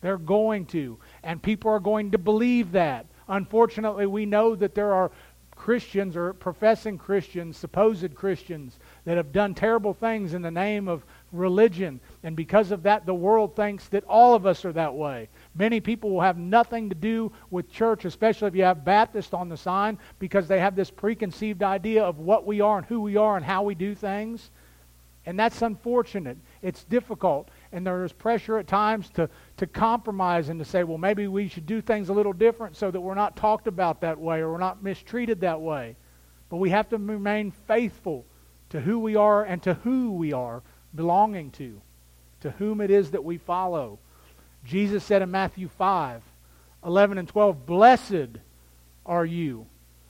They're 0.00 0.18
going 0.18 0.66
to. 0.66 0.98
And 1.22 1.40
people 1.40 1.70
are 1.70 1.80
going 1.80 2.10
to 2.10 2.18
believe 2.18 2.72
that. 2.72 3.06
Unfortunately, 3.28 4.06
we 4.06 4.26
know 4.26 4.56
that 4.56 4.74
there 4.74 4.92
are 4.92 5.12
Christians 5.60 6.16
or 6.16 6.32
professing 6.32 6.96
Christians, 6.96 7.54
supposed 7.54 8.14
Christians, 8.14 8.78
that 9.04 9.18
have 9.18 9.30
done 9.30 9.54
terrible 9.54 9.92
things 9.92 10.32
in 10.32 10.40
the 10.40 10.50
name 10.50 10.88
of 10.88 11.04
religion. 11.32 12.00
And 12.22 12.34
because 12.34 12.70
of 12.70 12.84
that, 12.84 13.04
the 13.04 13.12
world 13.12 13.54
thinks 13.54 13.86
that 13.88 14.04
all 14.04 14.34
of 14.34 14.46
us 14.46 14.64
are 14.64 14.72
that 14.72 14.94
way. 14.94 15.28
Many 15.54 15.78
people 15.78 16.08
will 16.08 16.22
have 16.22 16.38
nothing 16.38 16.88
to 16.88 16.94
do 16.94 17.30
with 17.50 17.70
church, 17.70 18.06
especially 18.06 18.48
if 18.48 18.56
you 18.56 18.62
have 18.62 18.86
Baptist 18.86 19.34
on 19.34 19.50
the 19.50 19.56
sign, 19.58 19.98
because 20.18 20.48
they 20.48 20.60
have 20.60 20.76
this 20.76 20.90
preconceived 20.90 21.62
idea 21.62 22.04
of 22.04 22.18
what 22.20 22.46
we 22.46 22.62
are 22.62 22.78
and 22.78 22.86
who 22.86 23.02
we 23.02 23.18
are 23.18 23.36
and 23.36 23.44
how 23.44 23.62
we 23.62 23.74
do 23.74 23.94
things. 23.94 24.50
And 25.26 25.38
that's 25.38 25.60
unfortunate. 25.60 26.38
It's 26.62 26.84
difficult. 26.84 27.50
And 27.70 27.86
there 27.86 28.02
is 28.06 28.12
pressure 28.14 28.56
at 28.56 28.66
times 28.66 29.10
to, 29.10 29.28
to 29.60 29.66
compromise 29.66 30.48
and 30.48 30.58
to 30.58 30.64
say, 30.64 30.84
well, 30.84 30.96
maybe 30.96 31.26
we 31.28 31.46
should 31.46 31.66
do 31.66 31.82
things 31.82 32.08
a 32.08 32.14
little 32.14 32.32
different 32.32 32.74
so 32.76 32.90
that 32.90 32.98
we're 32.98 33.14
not 33.14 33.36
talked 33.36 33.66
about 33.66 34.00
that 34.00 34.18
way 34.18 34.40
or 34.40 34.50
we're 34.50 34.58
not 34.58 34.82
mistreated 34.82 35.42
that 35.42 35.60
way. 35.60 35.96
But 36.48 36.56
we 36.56 36.70
have 36.70 36.88
to 36.88 36.96
remain 36.96 37.50
faithful 37.50 38.24
to 38.70 38.80
who 38.80 38.98
we 38.98 39.16
are 39.16 39.44
and 39.44 39.62
to 39.64 39.74
who 39.74 40.12
we 40.12 40.32
are 40.32 40.62
belonging 40.94 41.50
to, 41.52 41.78
to 42.40 42.52
whom 42.52 42.80
it 42.80 42.90
is 42.90 43.10
that 43.10 43.22
we 43.22 43.36
follow. 43.36 43.98
Jesus 44.64 45.04
said 45.04 45.20
in 45.20 45.30
Matthew 45.30 45.68
5 45.68 46.22
11 46.82 47.18
and 47.18 47.28
12, 47.28 47.66
Blessed 47.66 48.38
are 49.04 49.26
you 49.26 49.66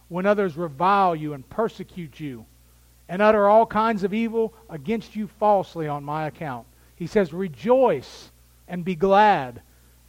when 0.06 0.26
others 0.26 0.56
revile 0.56 1.16
you 1.16 1.32
and 1.32 1.48
persecute 1.50 2.20
you 2.20 2.46
and 3.08 3.20
utter 3.20 3.48
all 3.48 3.66
kinds 3.66 4.04
of 4.04 4.14
evil 4.14 4.54
against 4.68 5.16
you 5.16 5.26
falsely 5.26 5.88
on 5.88 6.04
my 6.04 6.28
account. 6.28 6.68
He 6.94 7.08
says, 7.08 7.32
Rejoice 7.32 8.30
and 8.70 8.84
be 8.84 8.94
glad, 8.94 9.60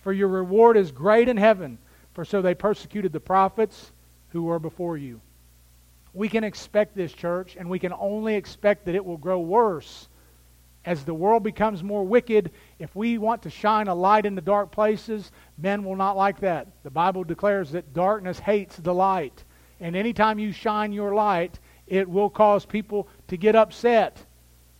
for 0.02 0.13
your 0.13 0.30
reward 0.30 0.78
is 0.78 0.91
great 0.91 1.28
in 1.28 1.36
heaven, 1.36 1.80
for 2.13 2.24
so 2.24 2.41
they 2.41 2.56
persecuted 2.56 3.12
the 3.12 3.19
prophets 3.19 3.91
who 4.30 4.43
were 4.43 4.60
before 4.60 4.97
you. 4.97 5.19
We 6.13 6.30
can 6.30 6.43
expect 6.43 6.95
this, 6.95 7.12
church, 7.12 7.58
and 7.58 7.69
we 7.69 7.80
can 7.80 7.93
only 7.93 8.36
expect 8.36 8.86
that 8.86 8.95
it 8.95 9.04
will 9.04 9.17
grow 9.17 9.39
worse 9.39 10.08
as 10.86 11.04
the 11.04 11.13
world 11.13 11.43
becomes 11.43 11.84
more 11.84 12.04
wicked. 12.04 12.52
If 12.80 12.95
we 12.95 13.17
want 13.17 13.43
to 13.43 13.50
shine 13.50 13.88
a 13.88 13.95
light 13.95 14.26
in 14.26 14.36
the 14.36 14.41
dark 14.41 14.71
places, 14.71 15.32
men 15.58 15.84
will 15.84 15.95
not 15.95 16.17
like 16.17 16.39
that. 16.41 16.67
The 16.84 16.89
Bible 16.89 17.24
declares 17.24 17.71
that 17.71 17.93
darkness 17.93 18.39
hates 18.39 18.78
the 18.78 18.93
light. 18.93 19.43
And 19.80 19.95
anytime 19.95 20.39
you 20.39 20.52
shine 20.52 20.91
your 20.91 21.13
light, 21.13 21.60
it 21.88 22.10
will 22.10 22.30
cause 22.30 22.65
people 22.65 23.08
to 23.28 23.38
get 23.38 23.56
upset. 23.56 24.24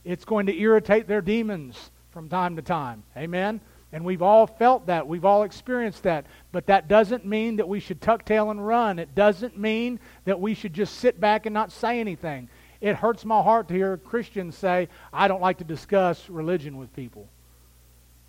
It's 0.04 0.26
going 0.26 0.48
to 0.48 0.58
irritate 0.58 1.08
their 1.08 1.22
demons 1.22 1.92
from 2.12 2.30
time 2.30 2.56
to 2.58 2.62
time. 2.62 3.04
Amen? 3.16 3.62
And 3.94 4.06
we've 4.06 4.22
all 4.22 4.48
felt 4.48 4.86
that. 4.88 5.08
We've 5.08 5.26
all 5.26 5.44
experienced 5.44 6.04
that. 6.04 6.26
But 6.52 6.68
that 6.68 6.88
doesn't 6.88 7.26
mean 7.26 7.58
that 7.58 7.68
we 7.68 7.80
should 7.80 8.02
tuck 8.02 8.24
tail 8.24 8.50
and 8.50 8.66
run. 8.66 9.00
It 9.00 9.16
doesn't 9.16 9.58
mean 9.58 10.00
that 10.26 10.40
we 10.40 10.54
should 10.54 10.74
just 10.74 10.96
sit 10.96 11.20
back 11.20 11.46
and 11.46 11.54
not 11.54 11.72
say 11.72 12.00
anything. 12.00 12.50
It 12.80 12.96
hurts 12.96 13.26
my 13.26 13.42
heart 13.42 13.68
to 13.68 13.74
hear 13.74 13.98
Christians 13.98 14.58
say, 14.58 14.88
I 15.12 15.28
don't 15.28 15.42
like 15.42 15.58
to 15.58 15.64
discuss 15.64 16.30
religion 16.30 16.78
with 16.78 16.96
people. 16.96 17.28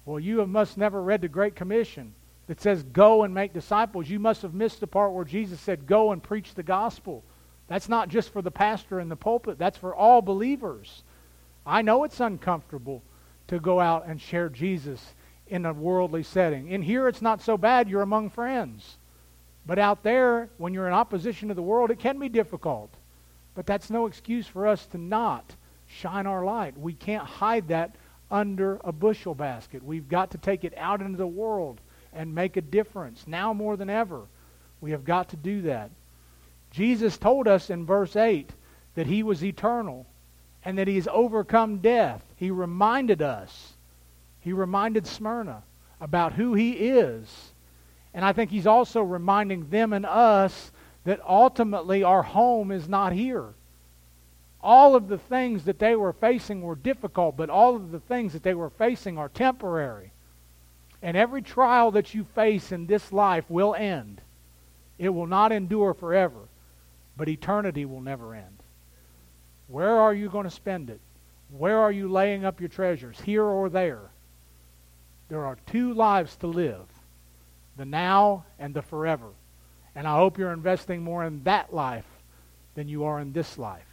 Well, 0.05 0.19
you 0.19 0.41
have 0.41 0.49
must 0.49 0.77
never 0.77 1.01
read 1.01 1.21
the 1.21 1.29
Great 1.29 1.55
Commission 1.55 2.13
that 2.49 2.61
says, 2.61 2.83
Go 2.83 3.23
and 3.23 3.33
make 3.33 3.53
disciples. 3.53 4.11
You 4.11 4.19
must 4.19 4.43
have 4.43 4.53
missed 4.53 4.81
the 4.81 4.87
part 4.87 5.13
where 5.13 5.25
Jesus 5.25 5.61
said, 5.61 5.87
Go 5.87 6.13
and 6.13 6.23
preach 6.23 6.55
the 6.55 6.63
gospel. 6.63 7.23
That's 7.69 7.89
not 7.89 8.09
just 8.09 8.33
for 8.33 8.43
the 8.43 8.51
pastor 8.51 9.01
in 9.01 9.09
the 9.09 9.17
pulpit, 9.17 9.59
that's 9.59 9.79
for 9.79 9.95
all 9.95 10.21
believers. 10.21 11.05
I 11.65 11.83
know 11.83 12.05
it's 12.05 12.21
uncomfortable 12.21 13.03
to 13.47 13.61
go 13.61 13.79
out 13.81 14.07
and 14.07 14.21
share 14.21 14.49
Jesus 14.49 15.15
in 15.53 15.67
a 15.67 15.73
worldly 15.75 16.23
setting. 16.23 16.69
In 16.69 16.81
here, 16.81 17.07
it's 17.09 17.21
not 17.21 17.43
so 17.43 17.59
bad. 17.59 17.87
You're 17.87 18.01
among 18.01 18.31
friends. 18.31 18.97
But 19.67 19.79
out 19.79 20.03
there, 20.03 20.49
when 20.57 20.73
you're 20.73 20.87
in 20.87 20.95
opposition 20.95 21.49
to 21.49 21.55
the 21.55 21.61
world, 21.61 21.91
it 21.91 21.99
can 21.99 22.19
be 22.19 22.31
difficult. 22.31 22.91
But 23.55 23.67
that's 23.67 23.91
no 23.91 24.07
excuse 24.07 24.47
for 24.47 24.67
us 24.67 24.87
to 24.87 24.99
not 24.99 25.55
shine 25.87 26.27
our 26.27 26.43
light. 26.43 26.79
We 26.79 26.95
can't 26.95 27.27
hide 27.27 27.69
that 27.69 27.95
under 28.31 28.81
a 28.83 28.93
bushel 28.93 29.35
basket. 29.35 29.85
We've 29.85 30.09
got 30.09 30.31
to 30.31 30.39
take 30.39 30.65
it 30.65 30.73
out 30.79 31.03
into 31.03 31.19
the 31.19 31.27
world 31.27 31.83
and 32.15 32.35
make 32.35 32.57
a 32.57 32.63
difference. 32.63 33.27
Now 33.27 33.53
more 33.53 33.77
than 33.77 33.91
ever, 33.91 34.23
we 34.81 34.93
have 34.93 35.05
got 35.05 35.29
to 35.29 35.37
do 35.37 35.61
that. 35.63 35.91
Jesus 36.71 37.19
told 37.19 37.47
us 37.47 37.69
in 37.69 37.85
verse 37.85 38.17
8 38.17 38.49
that 38.95 39.07
he 39.07 39.23
was 39.23 39.45
eternal 39.45 40.07
and 40.65 40.79
that 40.79 40.89
he 40.89 40.95
has 40.95 41.09
overcome 41.13 41.79
death. 41.79 42.25
He 42.37 42.51
reminded 42.51 43.21
us, 43.21 43.72
he 44.43 44.53
reminded 44.53 45.07
Smyrna 45.07 45.63
about 46.01 46.35
who 46.35 46.55
he 46.55 46.73
is. 46.73 47.53
And 48.13 48.25
I 48.25 48.33
think 48.33 48.51
he's 48.51 48.67
also 48.67 49.01
reminding 49.03 49.71
them 49.71 49.93
and 49.93 50.05
us 50.05 50.71
that 51.05 51.21
ultimately 51.27 52.03
our 52.03 52.23
home 52.23 52.71
is 52.71 52.89
not 52.89 53.13
here. 53.13 53.55
All 54.61 54.95
of 54.95 55.09
the 55.09 55.19
things 55.19 55.65
that 55.65 55.79
they 55.79 55.97
were 55.97 56.13
facing 56.13 56.61
were 56.63 56.77
difficult, 56.77 57.37
but 57.37 57.51
all 57.51 57.75
of 57.75 57.91
the 57.91 58.01
things 58.01 58.35
that 58.35 58.43
they 58.43 58.55
were 58.55 58.71
facing 58.71 59.19
are 59.19 59.29
temporary. 59.31 60.13
And 61.01 61.17
every 61.17 61.43
trial 61.43 61.91
that 61.93 62.15
you 62.15 62.23
face 62.23 62.71
in 62.71 62.87
this 62.87 63.11
life 63.11 63.45
will 63.49 63.75
end. 63.75 64.21
It 64.99 65.09
will 65.09 65.27
not 65.27 65.51
endure 65.51 65.95
forever 65.95 66.49
but 67.17 67.29
eternity 67.29 67.85
will 67.85 68.01
never 68.01 68.35
end. 68.35 68.63
Where 69.69 69.99
are 69.99 70.15
you 70.15 70.29
going 70.29 70.45
to 70.45 70.51
spend 70.51 70.91
it? 70.91 71.01
Where 71.51 71.79
are 71.79 71.93
you 71.93 72.09
laying 72.09 72.45
up 72.45 72.61
your 72.61 72.69
treasures, 72.69 73.21
here 73.21 73.45
or 73.45 73.69
there? 73.69 74.11
There 75.33 75.47
are 75.47 75.57
two 75.65 75.95
lives 75.95 76.37
to 76.37 76.47
live 76.47 76.85
the 77.79 77.87
now 77.87 78.45
and 78.59 78.75
the 78.75 78.83
forever. 78.83 79.31
And 79.95 80.07
I 80.07 80.17
hope 80.17 80.37
you're 80.37 80.53
investing 80.53 81.03
more 81.03 81.25
in 81.25 81.43
that 81.45 81.73
life 81.73 82.05
than 82.75 82.87
you 82.87 83.05
are 83.05 83.19
in 83.19 83.33
this 83.33 83.57
life. 83.57 83.89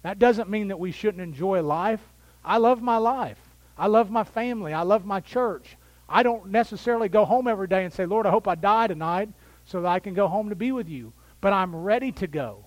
That 0.00 0.18
doesn't 0.18 0.48
mean 0.48 0.68
that 0.68 0.80
we 0.80 0.90
shouldn't 0.90 1.22
enjoy 1.22 1.60
life. 1.62 2.00
I 2.42 2.56
love 2.56 2.80
my 2.80 2.96
life. 2.96 3.36
I 3.76 3.86
love 3.86 4.10
my 4.10 4.24
family. 4.24 4.72
I 4.72 4.80
love 4.80 5.04
my 5.04 5.20
church. 5.20 5.76
I 6.08 6.22
don't 6.22 6.46
necessarily 6.46 7.10
go 7.10 7.26
home 7.26 7.48
every 7.48 7.68
day 7.68 7.84
and 7.84 7.92
say, 7.92 8.06
Lord, 8.06 8.24
I 8.24 8.30
hope 8.30 8.48
I 8.48 8.54
die 8.54 8.86
tonight 8.86 9.28
so 9.66 9.82
that 9.82 9.88
I 9.88 9.98
can 9.98 10.14
go 10.14 10.26
home 10.26 10.48
to 10.48 10.56
be 10.56 10.72
with 10.72 10.88
you 10.88 11.12
but 11.42 11.52
I'm 11.52 11.76
ready 11.76 12.12
to 12.12 12.26
go. 12.26 12.64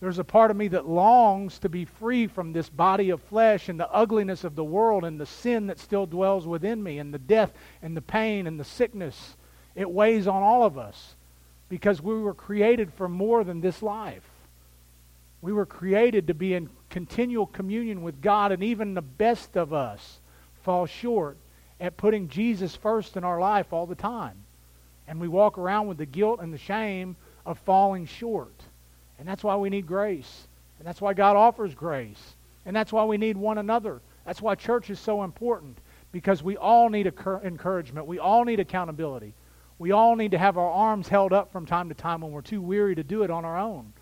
There's 0.00 0.18
a 0.18 0.24
part 0.24 0.50
of 0.50 0.56
me 0.56 0.68
that 0.68 0.86
longs 0.86 1.58
to 1.60 1.68
be 1.68 1.86
free 1.86 2.26
from 2.26 2.52
this 2.52 2.68
body 2.68 3.10
of 3.10 3.22
flesh 3.22 3.68
and 3.68 3.80
the 3.80 3.90
ugliness 3.90 4.44
of 4.44 4.54
the 4.54 4.64
world 4.64 5.04
and 5.04 5.18
the 5.18 5.26
sin 5.26 5.68
that 5.68 5.78
still 5.78 6.04
dwells 6.04 6.46
within 6.46 6.82
me 6.82 6.98
and 6.98 7.14
the 7.14 7.18
death 7.18 7.52
and 7.80 7.96
the 7.96 8.02
pain 8.02 8.46
and 8.46 8.60
the 8.60 8.64
sickness. 8.64 9.36
It 9.74 9.90
weighs 9.90 10.26
on 10.26 10.42
all 10.42 10.64
of 10.64 10.76
us 10.76 11.14
because 11.68 12.02
we 12.02 12.14
were 12.14 12.34
created 12.34 12.92
for 12.92 13.08
more 13.08 13.42
than 13.42 13.60
this 13.60 13.82
life. 13.82 14.28
We 15.40 15.52
were 15.52 15.66
created 15.66 16.26
to 16.26 16.34
be 16.34 16.54
in 16.54 16.68
continual 16.90 17.46
communion 17.46 18.02
with 18.02 18.20
God, 18.20 18.52
and 18.52 18.62
even 18.62 18.94
the 18.94 19.02
best 19.02 19.56
of 19.56 19.72
us 19.72 20.20
fall 20.62 20.86
short 20.86 21.36
at 21.80 21.96
putting 21.96 22.28
Jesus 22.28 22.74
first 22.74 23.16
in 23.16 23.24
our 23.24 23.40
life 23.40 23.72
all 23.72 23.86
the 23.86 23.94
time. 23.94 24.36
And 25.06 25.20
we 25.20 25.28
walk 25.28 25.58
around 25.58 25.86
with 25.88 25.98
the 25.98 26.06
guilt 26.06 26.40
and 26.40 26.52
the 26.52 26.58
shame 26.58 27.16
of 27.44 27.58
falling 27.58 28.06
short. 28.06 28.54
And 29.18 29.26
that's 29.26 29.42
why 29.42 29.56
we 29.56 29.70
need 29.70 29.86
grace. 29.86 30.48
And 30.78 30.86
that's 30.86 31.00
why 31.00 31.14
God 31.14 31.36
offers 31.36 31.74
grace. 31.74 32.36
And 32.64 32.74
that's 32.74 32.92
why 32.92 33.04
we 33.04 33.16
need 33.16 33.36
one 33.36 33.58
another. 33.58 34.00
That's 34.24 34.42
why 34.42 34.54
church 34.56 34.90
is 34.90 34.98
so 34.98 35.22
important 35.22 35.78
because 36.12 36.42
we 36.42 36.56
all 36.56 36.88
need 36.88 37.06
encouragement. 37.06 38.06
We 38.06 38.18
all 38.18 38.44
need 38.44 38.60
accountability. 38.60 39.34
We 39.78 39.92
all 39.92 40.16
need 40.16 40.30
to 40.32 40.38
have 40.38 40.56
our 40.56 40.70
arms 40.70 41.08
held 41.08 41.32
up 41.32 41.52
from 41.52 41.66
time 41.66 41.88
to 41.90 41.94
time 41.94 42.22
when 42.22 42.32
we're 42.32 42.42
too 42.42 42.60
weary 42.60 42.94
to 42.94 43.04
do 43.04 43.22
it 43.22 43.30
on 43.30 43.44
our 43.44 43.58
own. 43.58 43.92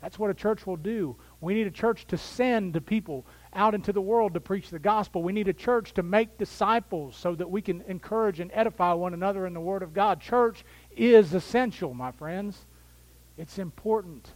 That's 0.00 0.18
what 0.18 0.30
a 0.30 0.34
church 0.34 0.66
will 0.66 0.76
do. 0.78 1.16
We 1.42 1.52
need 1.52 1.66
a 1.66 1.70
church 1.70 2.06
to 2.06 2.16
send 2.16 2.84
people 2.86 3.26
out 3.52 3.74
into 3.74 3.92
the 3.92 4.00
world 4.00 4.32
to 4.34 4.40
preach 4.40 4.70
the 4.70 4.78
gospel. 4.78 5.22
We 5.22 5.32
need 5.32 5.48
a 5.48 5.52
church 5.52 5.92
to 5.94 6.02
make 6.02 6.38
disciples 6.38 7.16
so 7.16 7.34
that 7.34 7.50
we 7.50 7.60
can 7.60 7.82
encourage 7.82 8.40
and 8.40 8.50
edify 8.54 8.94
one 8.94 9.12
another 9.12 9.46
in 9.46 9.52
the 9.52 9.60
Word 9.60 9.82
of 9.82 9.92
God. 9.92 10.20
Church 10.20 10.64
is 10.96 11.34
essential, 11.34 11.92
my 11.92 12.12
friends. 12.12 12.64
It's 13.36 13.58
important 13.58 14.30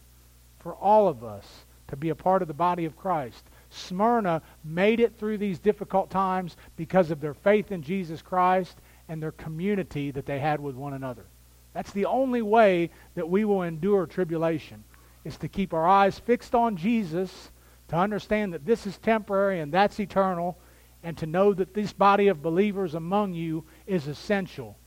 for 0.64 0.74
all 0.76 1.06
of 1.06 1.22
us 1.22 1.66
to 1.88 1.94
be 1.94 2.08
a 2.08 2.14
part 2.14 2.40
of 2.40 2.48
the 2.48 2.54
body 2.54 2.86
of 2.86 2.96
Christ. 2.96 3.44
Smyrna 3.68 4.40
made 4.64 4.98
it 4.98 5.18
through 5.18 5.36
these 5.36 5.58
difficult 5.58 6.08
times 6.08 6.56
because 6.74 7.10
of 7.10 7.20
their 7.20 7.34
faith 7.34 7.70
in 7.70 7.82
Jesus 7.82 8.22
Christ 8.22 8.78
and 9.06 9.22
their 9.22 9.32
community 9.32 10.10
that 10.10 10.24
they 10.24 10.38
had 10.38 10.60
with 10.60 10.74
one 10.74 10.94
another. 10.94 11.26
That's 11.74 11.92
the 11.92 12.06
only 12.06 12.40
way 12.40 12.90
that 13.14 13.28
we 13.28 13.44
will 13.44 13.62
endure 13.62 14.06
tribulation, 14.06 14.82
is 15.22 15.36
to 15.36 15.48
keep 15.48 15.74
our 15.74 15.86
eyes 15.86 16.18
fixed 16.18 16.54
on 16.54 16.78
Jesus, 16.78 17.50
to 17.88 17.96
understand 17.96 18.54
that 18.54 18.64
this 18.64 18.86
is 18.86 18.96
temporary 18.96 19.60
and 19.60 19.70
that's 19.70 20.00
eternal, 20.00 20.56
and 21.02 21.18
to 21.18 21.26
know 21.26 21.52
that 21.52 21.74
this 21.74 21.92
body 21.92 22.28
of 22.28 22.42
believers 22.42 22.94
among 22.94 23.34
you 23.34 23.64
is 23.86 24.06
essential 24.06 24.78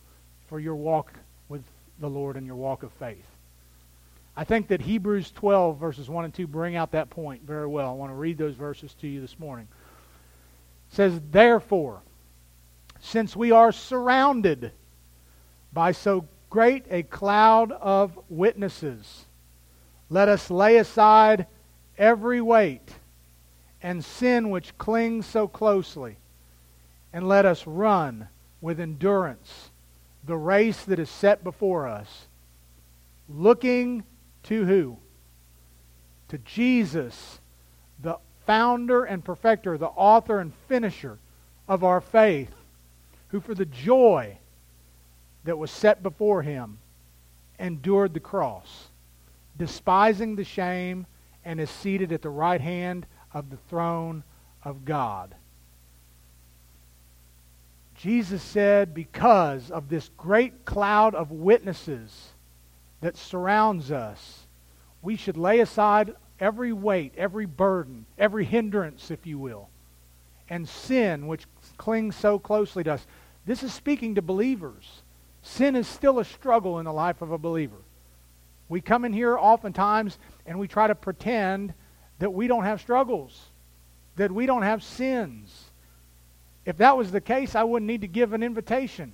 for 0.48 0.60
your 0.60 0.76
walk 0.76 1.13
with 1.50 1.63
the 2.00 2.10
Lord 2.10 2.36
and 2.36 2.48
your 2.48 2.56
walk 2.56 2.82
of 2.82 2.92
faith. 2.94 3.37
I 4.39 4.43
think 4.43 4.67
that 4.67 4.82
Hebrews 4.82 5.32
12, 5.32 5.80
verses 5.80 6.08
1 6.08 6.26
and 6.26 6.34
2, 6.34 6.45
bring 6.45 6.76
out 6.76 6.91
that 6.91 7.10
point 7.10 7.41
very 7.41 7.65
well. 7.65 7.89
I 7.89 7.93
want 7.93 8.12
to 8.12 8.15
read 8.15 8.38
those 8.38 8.54
verses 8.54 8.93
to 9.02 9.08
you 9.08 9.19
this 9.19 9.39
morning. 9.39 9.67
It 10.91 10.95
says, 10.95 11.19
Therefore, 11.32 12.04
since 13.00 13.36
we 13.36 13.52
are 13.52 13.71
surrounded 13.71 14.71
by 15.73 15.91
so 15.91 16.28
great 16.52 16.86
a 16.91 17.02
cloud 17.02 17.71
of 17.71 18.19
witnesses, 18.30 19.26
let 20.08 20.30
us 20.30 20.52
lay 20.52 20.78
aside 20.78 21.47
every 21.97 22.39
weight 22.39 22.93
and 23.82 24.06
sin 24.06 24.52
which 24.52 24.78
clings 24.78 25.26
so 25.26 25.47
closely, 25.47 26.17
and 27.12 27.28
let 27.28 27.47
us 27.47 27.65
run 27.65 28.28
with 28.62 28.80
endurance 28.80 29.71
the 30.23 30.38
race 30.38 30.84
that 30.84 31.00
is 31.00 31.10
set 31.10 31.43
before 31.43 31.88
us. 31.88 32.28
Looking 33.28 34.04
to 34.48 34.66
who? 34.66 34.98
To 36.30 36.38
Jesus, 36.40 37.40
the 38.02 38.18
founder 38.46 39.04
and 39.04 39.24
perfecter, 39.24 39.78
the 39.78 39.88
author 39.88 40.40
and 40.40 40.54
finisher 40.68 41.20
of 41.68 41.84
our 41.84 42.02
faith, 42.02 42.52
who 43.30 43.40
for 43.40 43.54
the 43.54 43.66
joy 43.66 44.38
that 45.44 45.58
was 45.58 45.72
set 45.72 46.02
before 46.04 46.42
him 46.42 46.80
endured 47.60 48.14
the 48.14 48.20
cross, 48.20 48.88
despising 49.58 50.36
the 50.36 50.44
shame, 50.44 51.06
and 51.44 51.60
is 51.60 51.70
seated 51.70 52.12
at 52.12 52.22
the 52.22 52.30
right 52.30 52.62
hand 52.62 53.06
of 53.34 53.50
the 53.50 53.58
throne 53.70 54.24
of 54.64 54.86
God. 54.86 55.36
Jesus 57.96 58.44
said, 58.44 58.94
because 58.94 59.72
of 59.72 59.90
this 59.90 60.10
great 60.18 60.66
cloud 60.66 61.16
of 61.16 61.32
witnesses 61.32 62.34
that 63.02 63.18
surrounds 63.18 63.92
us, 63.92 64.48
we 65.02 65.16
should 65.16 65.38
lay 65.38 65.60
aside 65.60 66.16
every 66.40 66.74
weight, 66.74 67.14
every 67.18 67.46
burden, 67.46 68.06
every 68.18 68.46
hindrance, 68.46 69.12
if 69.12 69.26
you 69.26 69.38
will, 69.40 69.70
and 70.50 70.68
sin 70.68 71.28
which 71.28 71.46
clings 71.78 72.16
so 72.16 72.40
closely 72.40 72.84
to 72.84 72.94
us. 72.94 73.08
This 73.46 73.64
is 73.64 73.74
speaking 73.74 74.16
to 74.16 74.22
believers. 74.22 75.02
Sin 75.42 75.76
is 75.76 75.88
still 75.88 76.20
a 76.20 76.26
struggle 76.26 76.80
in 76.80 76.86
the 76.86 76.94
life 76.94 77.22
of 77.22 77.32
a 77.32 77.38
believer. 77.38 77.78
We 78.70 78.82
come 78.82 79.06
in 79.06 79.14
here 79.14 79.38
oftentimes 79.38 80.18
and 80.46 80.60
we 80.60 80.68
try 80.68 80.88
to 80.88 80.96
pretend 80.96 81.74
that 82.20 82.34
we 82.34 82.48
don't 82.48 82.64
have 82.64 82.82
struggles, 82.82 83.40
that 84.18 84.32
we 84.32 84.46
don't 84.46 84.64
have 84.64 84.84
sins. 84.84 85.66
If 86.66 86.78
that 86.78 86.98
was 86.98 87.12
the 87.12 87.22
case, 87.22 87.56
I 87.56 87.64
wouldn't 87.64 87.88
need 87.88 88.02
to 88.02 88.08
give 88.08 88.34
an 88.34 88.44
invitation. 88.44 89.14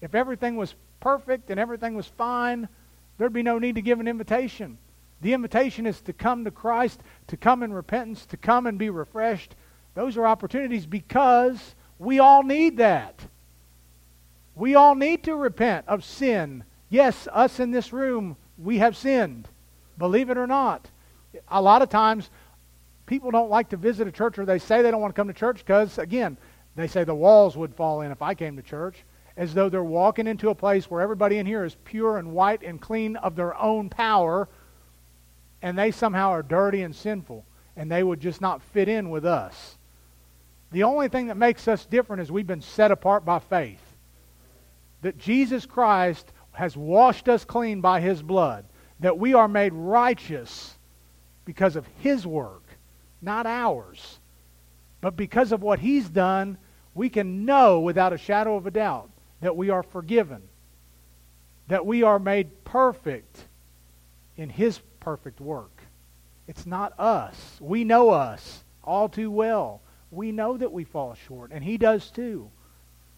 If 0.00 0.14
everything 0.14 0.56
was 0.56 0.74
perfect 1.00 1.50
and 1.50 1.58
everything 1.58 1.96
was 1.96 2.06
fine, 2.06 2.68
there'd 3.18 3.32
be 3.32 3.42
no 3.42 3.58
need 3.58 3.76
to 3.76 3.82
give 3.82 4.00
an 4.00 4.08
invitation. 4.08 4.78
The 5.20 5.34
invitation 5.34 5.86
is 5.86 6.00
to 6.02 6.12
come 6.12 6.44
to 6.44 6.50
Christ, 6.50 7.00
to 7.28 7.36
come 7.36 7.62
in 7.62 7.72
repentance, 7.72 8.26
to 8.26 8.36
come 8.36 8.66
and 8.66 8.78
be 8.78 8.90
refreshed. 8.90 9.54
Those 9.94 10.16
are 10.16 10.26
opportunities 10.26 10.86
because 10.86 11.74
we 11.98 12.18
all 12.18 12.42
need 12.42 12.78
that. 12.78 13.20
We 14.54 14.74
all 14.74 14.94
need 14.94 15.24
to 15.24 15.36
repent 15.36 15.86
of 15.88 16.04
sin. 16.04 16.64
Yes, 16.90 17.28
us 17.32 17.60
in 17.60 17.70
this 17.70 17.92
room, 17.92 18.36
we 18.58 18.78
have 18.78 18.96
sinned. 18.96 19.48
Believe 19.96 20.28
it 20.28 20.36
or 20.36 20.46
not. 20.46 20.88
A 21.48 21.62
lot 21.62 21.82
of 21.82 21.88
times, 21.88 22.28
people 23.06 23.30
don't 23.30 23.50
like 23.50 23.68
to 23.70 23.76
visit 23.76 24.08
a 24.08 24.12
church 24.12 24.38
or 24.38 24.44
they 24.44 24.58
say 24.58 24.82
they 24.82 24.90
don't 24.90 25.00
want 25.00 25.14
to 25.14 25.18
come 25.18 25.28
to 25.28 25.34
church 25.34 25.58
because, 25.58 25.98
again, 25.98 26.36
they 26.74 26.88
say 26.88 27.04
the 27.04 27.14
walls 27.14 27.56
would 27.56 27.74
fall 27.74 28.00
in 28.00 28.10
if 28.10 28.22
I 28.22 28.34
came 28.34 28.56
to 28.56 28.62
church. 28.62 29.04
As 29.36 29.54
though 29.54 29.68
they're 29.68 29.82
walking 29.82 30.26
into 30.26 30.50
a 30.50 30.54
place 30.54 30.90
where 30.90 31.00
everybody 31.00 31.38
in 31.38 31.46
here 31.46 31.64
is 31.64 31.76
pure 31.84 32.18
and 32.18 32.32
white 32.32 32.62
and 32.62 32.80
clean 32.80 33.16
of 33.16 33.34
their 33.34 33.56
own 33.58 33.88
power 33.88 34.48
and 35.62 35.78
they 35.78 35.92
somehow 35.92 36.30
are 36.30 36.42
dirty 36.42 36.82
and 36.82 36.94
sinful, 36.94 37.46
and 37.76 37.90
they 37.90 38.02
would 38.02 38.20
just 38.20 38.40
not 38.40 38.60
fit 38.60 38.88
in 38.88 39.08
with 39.10 39.24
us. 39.24 39.78
The 40.72 40.82
only 40.82 41.08
thing 41.08 41.28
that 41.28 41.36
makes 41.36 41.68
us 41.68 41.86
different 41.86 42.22
is 42.22 42.32
we've 42.32 42.46
been 42.46 42.60
set 42.60 42.90
apart 42.90 43.24
by 43.24 43.38
faith. 43.38 43.80
That 45.02 45.18
Jesus 45.18 45.64
Christ 45.64 46.32
has 46.52 46.76
washed 46.76 47.28
us 47.28 47.44
clean 47.44 47.80
by 47.80 48.00
his 48.00 48.22
blood, 48.22 48.64
that 49.00 49.18
we 49.18 49.34
are 49.34 49.48
made 49.48 49.72
righteous 49.72 50.76
because 51.44 51.76
of 51.76 51.86
his 52.00 52.26
work, 52.26 52.64
not 53.20 53.46
ours. 53.46 54.18
But 55.00 55.16
because 55.16 55.52
of 55.52 55.62
what 55.62 55.78
he's 55.78 56.08
done, 56.08 56.58
we 56.94 57.08
can 57.08 57.44
know 57.44 57.80
without 57.80 58.12
a 58.12 58.18
shadow 58.18 58.56
of 58.56 58.66
a 58.66 58.70
doubt 58.70 59.10
that 59.42 59.56
we 59.56 59.68
are 59.70 59.82
forgiven, 59.82 60.42
that 61.68 61.84
we 61.84 62.02
are 62.02 62.18
made 62.18 62.64
perfect 62.64 63.44
in 64.36 64.48
his 64.48 64.80
perfect 65.00 65.40
work. 65.40 65.82
It's 66.48 66.66
not 66.66 66.98
us. 66.98 67.58
We 67.60 67.84
know 67.84 68.10
us 68.10 68.64
all 68.82 69.08
too 69.08 69.30
well. 69.30 69.80
We 70.10 70.32
know 70.32 70.56
that 70.56 70.72
we 70.72 70.84
fall 70.84 71.14
short, 71.26 71.50
and 71.52 71.64
He 71.64 71.78
does 71.78 72.10
too. 72.10 72.50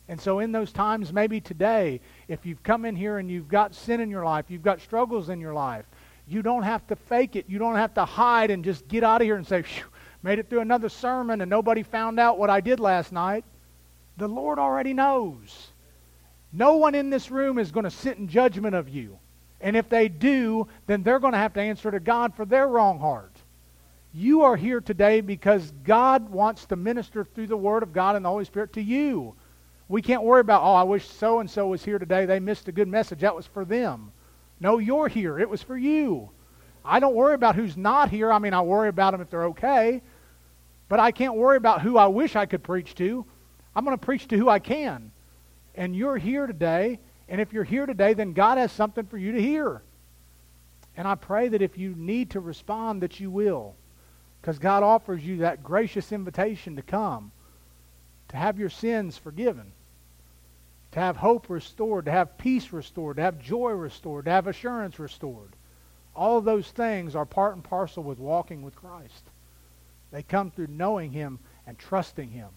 And 0.08 0.20
so, 0.20 0.38
in 0.38 0.52
those 0.52 0.70
times, 0.70 1.12
maybe 1.12 1.40
today, 1.40 2.00
if 2.28 2.44
you've 2.44 2.62
come 2.62 2.84
in 2.84 2.94
here 2.94 3.18
and 3.18 3.30
you've 3.30 3.48
got 3.48 3.74
sin 3.74 4.00
in 4.00 4.10
your 4.10 4.24
life, 4.24 4.44
you've 4.48 4.62
got 4.62 4.80
struggles 4.80 5.30
in 5.30 5.40
your 5.40 5.54
life, 5.54 5.86
you 6.28 6.42
don't 6.42 6.62
have 6.62 6.86
to 6.88 6.96
fake 6.96 7.36
it. 7.36 7.46
You 7.48 7.58
don't 7.58 7.76
have 7.76 7.94
to 7.94 8.04
hide 8.04 8.50
and 8.50 8.64
just 8.64 8.86
get 8.86 9.02
out 9.02 9.20
of 9.20 9.26
here 9.26 9.36
and 9.36 9.46
say, 9.46 9.64
made 10.22 10.38
it 10.38 10.48
through 10.48 10.60
another 10.60 10.88
sermon 10.88 11.40
and 11.40 11.50
nobody 11.50 11.82
found 11.82 12.20
out 12.20 12.38
what 12.38 12.50
I 12.50 12.60
did 12.60 12.80
last 12.80 13.12
night. 13.12 13.44
The 14.16 14.28
Lord 14.28 14.58
already 14.58 14.94
knows. 14.94 15.68
No 16.56 16.76
one 16.76 16.94
in 16.94 17.10
this 17.10 17.32
room 17.32 17.58
is 17.58 17.72
going 17.72 17.84
to 17.84 17.90
sit 17.90 18.16
in 18.16 18.28
judgment 18.28 18.76
of 18.76 18.88
you. 18.88 19.18
And 19.60 19.76
if 19.76 19.88
they 19.88 20.08
do, 20.08 20.68
then 20.86 21.02
they're 21.02 21.18
going 21.18 21.32
to 21.32 21.38
have 21.38 21.54
to 21.54 21.60
answer 21.60 21.90
to 21.90 21.98
God 21.98 22.34
for 22.34 22.44
their 22.44 22.68
wrong 22.68 23.00
heart. 23.00 23.32
You 24.12 24.42
are 24.42 24.54
here 24.54 24.80
today 24.80 25.20
because 25.20 25.72
God 25.82 26.30
wants 26.30 26.66
to 26.66 26.76
minister 26.76 27.24
through 27.24 27.48
the 27.48 27.56
Word 27.56 27.82
of 27.82 27.92
God 27.92 28.14
and 28.14 28.24
the 28.24 28.28
Holy 28.28 28.44
Spirit 28.44 28.72
to 28.74 28.80
you. 28.80 29.34
We 29.88 30.00
can't 30.00 30.22
worry 30.22 30.40
about, 30.40 30.62
oh, 30.62 30.74
I 30.74 30.84
wish 30.84 31.08
so 31.08 31.40
and 31.40 31.50
so 31.50 31.66
was 31.66 31.84
here 31.84 31.98
today. 31.98 32.24
They 32.24 32.38
missed 32.38 32.68
a 32.68 32.72
good 32.72 32.86
message. 32.86 33.20
That 33.20 33.34
was 33.34 33.46
for 33.48 33.64
them. 33.64 34.12
No, 34.60 34.78
you're 34.78 35.08
here. 35.08 35.40
It 35.40 35.50
was 35.50 35.62
for 35.62 35.76
you. 35.76 36.30
I 36.84 37.00
don't 37.00 37.16
worry 37.16 37.34
about 37.34 37.56
who's 37.56 37.76
not 37.76 38.10
here. 38.10 38.30
I 38.30 38.38
mean, 38.38 38.54
I 38.54 38.60
worry 38.60 38.88
about 38.88 39.10
them 39.10 39.20
if 39.20 39.28
they're 39.28 39.46
okay. 39.46 40.02
But 40.88 41.00
I 41.00 41.10
can't 41.10 41.34
worry 41.34 41.56
about 41.56 41.82
who 41.82 41.98
I 41.98 42.06
wish 42.06 42.36
I 42.36 42.46
could 42.46 42.62
preach 42.62 42.94
to. 42.96 43.26
I'm 43.74 43.84
going 43.84 43.98
to 43.98 44.04
preach 44.04 44.28
to 44.28 44.38
who 44.38 44.48
I 44.48 44.60
can. 44.60 45.10
And 45.74 45.96
you're 45.96 46.18
here 46.18 46.46
today, 46.46 47.00
and 47.28 47.40
if 47.40 47.52
you're 47.52 47.64
here 47.64 47.86
today, 47.86 48.14
then 48.14 48.32
God 48.32 48.58
has 48.58 48.70
something 48.70 49.06
for 49.06 49.18
you 49.18 49.32
to 49.32 49.42
hear. 49.42 49.82
And 50.96 51.08
I 51.08 51.16
pray 51.16 51.48
that 51.48 51.62
if 51.62 51.76
you 51.76 51.94
need 51.96 52.30
to 52.30 52.40
respond, 52.40 53.02
that 53.02 53.18
you 53.18 53.30
will. 53.30 53.74
Because 54.40 54.58
God 54.58 54.82
offers 54.82 55.24
you 55.24 55.38
that 55.38 55.64
gracious 55.64 56.12
invitation 56.12 56.76
to 56.76 56.82
come, 56.82 57.32
to 58.28 58.36
have 58.36 58.58
your 58.58 58.68
sins 58.68 59.18
forgiven, 59.18 59.72
to 60.92 61.00
have 61.00 61.16
hope 61.16 61.50
restored, 61.50 62.04
to 62.04 62.10
have 62.12 62.38
peace 62.38 62.72
restored, 62.72 63.16
to 63.16 63.22
have 63.22 63.40
joy 63.40 63.70
restored, 63.72 64.26
to 64.26 64.30
have 64.30 64.46
assurance 64.46 64.98
restored. 64.98 65.56
All 66.14 66.38
of 66.38 66.44
those 66.44 66.70
things 66.70 67.16
are 67.16 67.26
part 67.26 67.54
and 67.54 67.64
parcel 67.64 68.04
with 68.04 68.20
walking 68.20 68.62
with 68.62 68.76
Christ. 68.76 69.24
They 70.12 70.22
come 70.22 70.52
through 70.52 70.68
knowing 70.68 71.10
Him 71.10 71.40
and 71.66 71.76
trusting 71.76 72.30
Him 72.30 72.50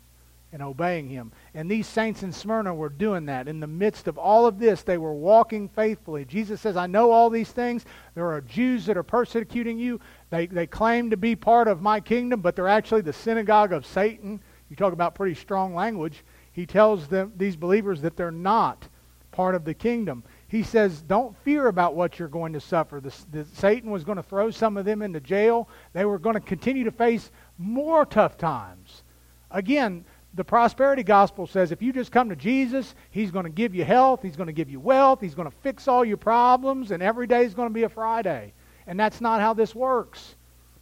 and 0.53 0.61
obeying 0.61 1.09
him. 1.09 1.31
And 1.53 1.69
these 1.69 1.87
saints 1.87 2.23
in 2.23 2.31
Smyrna 2.31 2.73
were 2.73 2.89
doing 2.89 3.25
that. 3.25 3.47
In 3.47 3.59
the 3.59 3.67
midst 3.67 4.07
of 4.07 4.17
all 4.17 4.45
of 4.45 4.59
this, 4.59 4.81
they 4.81 4.97
were 4.97 5.13
walking 5.13 5.67
faithfully. 5.67 6.25
Jesus 6.25 6.61
says, 6.61 6.77
I 6.77 6.87
know 6.87 7.11
all 7.11 7.29
these 7.29 7.51
things. 7.51 7.85
There 8.15 8.31
are 8.31 8.41
Jews 8.41 8.85
that 8.85 8.97
are 8.97 9.03
persecuting 9.03 9.77
you. 9.77 9.99
They, 10.29 10.45
they 10.47 10.65
claim 10.65 11.09
to 11.09 11.17
be 11.17 11.35
part 11.35 11.67
of 11.67 11.81
my 11.81 11.99
kingdom, 11.99 12.41
but 12.41 12.55
they're 12.55 12.67
actually 12.67 13.01
the 13.01 13.13
synagogue 13.13 13.73
of 13.73 13.85
Satan. 13.85 14.39
You 14.69 14.75
talk 14.75 14.93
about 14.93 15.15
pretty 15.15 15.35
strong 15.35 15.75
language. 15.75 16.23
He 16.53 16.65
tells 16.65 17.07
them, 17.07 17.33
these 17.35 17.55
believers 17.55 18.01
that 18.01 18.15
they're 18.15 18.31
not 18.31 18.87
part 19.31 19.53
of 19.53 19.65
the 19.65 19.73
kingdom. 19.73 20.23
He 20.47 20.63
says, 20.63 21.01
don't 21.01 21.37
fear 21.43 21.67
about 21.67 21.93
what 21.93 22.17
you're 22.17 22.27
going 22.27 22.53
to 22.53 22.61
suffer. 22.61 22.99
The, 22.99 23.13
the, 23.31 23.45
Satan 23.53 23.91
was 23.91 24.03
going 24.03 24.15
to 24.15 24.23
throw 24.23 24.49
some 24.49 24.77
of 24.77 24.85
them 24.85 25.01
into 25.01 25.19
jail. 25.19 25.67
They 25.93 26.05
were 26.05 26.17
going 26.17 26.35
to 26.35 26.39
continue 26.39 26.85
to 26.85 26.91
face 26.91 27.29
more 27.57 28.05
tough 28.05 28.37
times. 28.37 29.03
Again, 29.51 30.05
the 30.37 30.43
prosperity 30.43 31.01
gospel 31.01 31.47
says 31.47 31.71
if 31.71 31.81
you 31.81 31.91
just 31.91 32.11
come 32.11 32.29
to 32.29 32.35
Jesus, 32.35 32.93
He's 33.09 33.31
going 33.31 33.45
to 33.45 33.51
give 33.51 33.73
you 33.73 33.83
health, 33.83 34.21
He's 34.21 34.35
going 34.35 34.47
to 34.47 34.53
give 34.53 34.69
you 34.69 34.79
wealth, 34.79 35.19
He's 35.19 35.33
going 35.33 35.49
to 35.49 35.57
fix 35.63 35.87
all 35.87 36.05
your 36.05 36.17
problems, 36.17 36.91
and 36.91 37.01
every 37.01 37.25
day 37.25 37.43
is 37.43 37.55
going 37.55 37.69
to 37.69 37.73
be 37.73 37.83
a 37.83 37.89
Friday. 37.89 38.53
And 38.85 38.99
that's 38.99 39.19
not 39.19 39.41
how 39.41 39.55
this 39.55 39.73
works. 39.73 40.35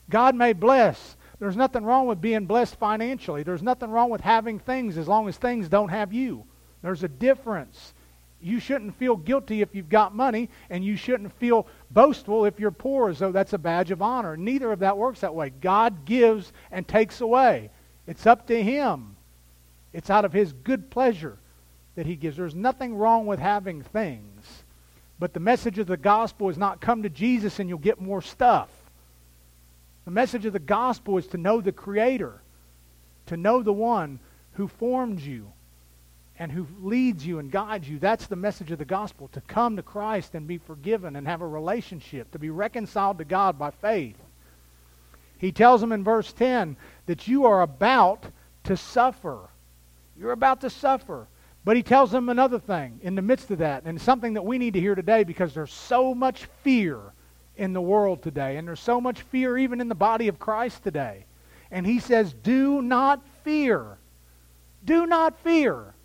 God 0.09 0.35
may 0.35 0.51
bless. 0.51 1.15
There's 1.39 1.55
nothing 1.55 1.85
wrong 1.85 2.05
with 2.05 2.19
being 2.19 2.45
blessed 2.45 2.75
financially. 2.75 3.43
There's 3.43 3.63
nothing 3.63 3.89
wrong 3.89 4.09
with 4.09 4.21
having 4.21 4.59
things 4.59 4.97
as 4.97 5.07
long 5.07 5.27
as 5.29 5.37
things 5.37 5.69
don't 5.69 5.89
have 5.89 6.11
you. 6.11 6.43
There's 6.81 7.03
a 7.03 7.07
difference. 7.07 7.93
You 8.41 8.59
shouldn't 8.59 8.97
feel 8.97 9.15
guilty 9.15 9.61
if 9.61 9.73
you've 9.73 9.89
got 9.89 10.13
money, 10.13 10.49
and 10.69 10.83
you 10.83 10.97
shouldn't 10.97 11.31
feel 11.39 11.65
boastful 11.91 12.43
if 12.43 12.59
you're 12.59 12.71
poor 12.71 13.09
as 13.09 13.19
though 13.19 13.31
that's 13.31 13.53
a 13.53 13.57
badge 13.57 13.91
of 13.91 14.01
honor. 14.01 14.35
Neither 14.35 14.71
of 14.73 14.79
that 14.79 14.97
works 14.97 15.21
that 15.21 15.33
way. 15.33 15.49
God 15.61 16.03
gives 16.03 16.51
and 16.71 16.85
takes 16.85 17.21
away. 17.21 17.71
It's 18.05 18.27
up 18.27 18.47
to 18.47 18.61
Him. 18.61 19.14
It's 19.95 20.09
out 20.09 20.25
of 20.25 20.33
His 20.33 20.51
good 20.51 20.91
pleasure 20.91 21.37
that 21.95 22.05
He 22.05 22.17
gives. 22.17 22.35
There's 22.35 22.53
nothing 22.53 22.95
wrong 22.95 23.25
with 23.25 23.39
having 23.39 23.81
things. 23.81 24.63
But 25.17 25.33
the 25.33 25.39
message 25.39 25.79
of 25.79 25.87
the 25.87 25.95
gospel 25.95 26.49
is 26.49 26.57
not 26.57 26.81
come 26.81 27.03
to 27.03 27.09
Jesus 27.09 27.59
and 27.59 27.69
you'll 27.69 27.77
get 27.77 28.01
more 28.01 28.21
stuff. 28.21 28.69
The 30.03 30.11
message 30.11 30.45
of 30.45 30.51
the 30.51 30.59
gospel 30.59 31.17
is 31.17 31.27
to 31.27 31.37
know 31.37 31.61
the 31.61 31.71
Creator, 31.71 32.41
to 33.27 33.37
know 33.37 33.63
the 33.63 33.71
one 33.71 34.19
who 34.53 34.67
formed 34.67 35.21
you 35.21 35.53
and 36.37 36.51
who 36.51 36.67
leads 36.81 37.25
you 37.25 37.39
and 37.39 37.49
guides 37.49 37.87
you. 37.87 37.97
That's 37.97 38.27
the 38.27 38.35
message 38.35 38.71
of 38.71 38.77
the 38.77 38.83
gospel 38.83 39.29
to 39.29 39.39
come 39.39 39.77
to 39.77 39.81
Christ 39.81 40.35
and 40.35 40.45
be 40.45 40.57
forgiven 40.57 41.15
and 41.15 41.25
have 41.25 41.41
a 41.41 41.47
relationship, 41.47 42.31
to 42.31 42.39
be 42.39 42.49
reconciled 42.49 43.19
to 43.19 43.25
God 43.25 43.57
by 43.57 43.71
faith. 43.71 44.17
He 45.37 45.53
tells 45.53 45.79
them 45.79 45.93
in 45.93 46.03
verse 46.03 46.33
10 46.33 46.75
that 47.05 47.29
you 47.29 47.45
are 47.45 47.61
about 47.61 48.25
to 48.65 48.75
suffer. 48.75 49.39
You're 50.17 50.31
about 50.31 50.61
to 50.61 50.69
suffer. 50.69 51.27
But 51.65 51.75
he 51.75 51.83
tells 51.83 52.11
them 52.11 52.29
another 52.29 52.59
thing 52.59 52.99
in 53.01 53.15
the 53.15 53.23
midst 53.23 53.49
of 53.49 53.57
that, 53.57 53.83
and 53.85 53.99
something 53.99 54.35
that 54.35 54.45
we 54.45 54.59
need 54.59 54.75
to 54.75 54.79
hear 54.79 54.93
today 54.93 55.23
because 55.23 55.53
there's 55.53 55.73
so 55.73 56.13
much 56.13 56.45
fear 56.63 57.01
in 57.57 57.73
the 57.73 57.81
world 57.81 58.21
today, 58.21 58.57
and 58.57 58.67
there's 58.67 58.79
so 58.79 59.01
much 59.01 59.21
fear 59.23 59.57
even 59.57 59.81
in 59.81 59.89
the 59.89 59.95
body 59.95 60.27
of 60.27 60.37
Christ 60.37 60.83
today. 60.83 61.25
And 61.71 61.85
he 61.85 61.99
says, 61.99 62.33
Do 62.33 62.83
not 62.83 63.21
fear. 63.43 63.97
Do 64.83 65.07
not 65.07 65.39
fear. 65.39 65.95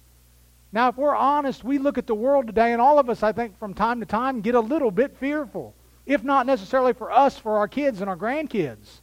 Now, 0.73 0.89
if 0.89 0.97
we're 0.97 1.15
honest, 1.15 1.63
we 1.63 1.79
look 1.79 1.99
at 1.99 2.07
the 2.07 2.15
world 2.15 2.47
today, 2.47 2.73
and 2.73 2.81
all 2.81 2.99
of 2.99 3.11
us, 3.11 3.23
I 3.23 3.33
think, 3.33 3.59
from 3.59 3.75
time 3.75 4.01
to 4.01 4.07
time, 4.07 4.41
get 4.41 4.55
a 4.55 4.61
little 4.61 4.91
bit 4.91 5.17
fearful. 5.19 5.75
If 6.07 6.25
not 6.25 6.47
necessarily 6.47 6.95
for 6.95 7.11
us, 7.11 7.39
for 7.39 7.59
our 7.59 7.69
kids 7.69 8.01
and 8.01 8.09
our 8.09 8.17
grandkids. 8.17 9.01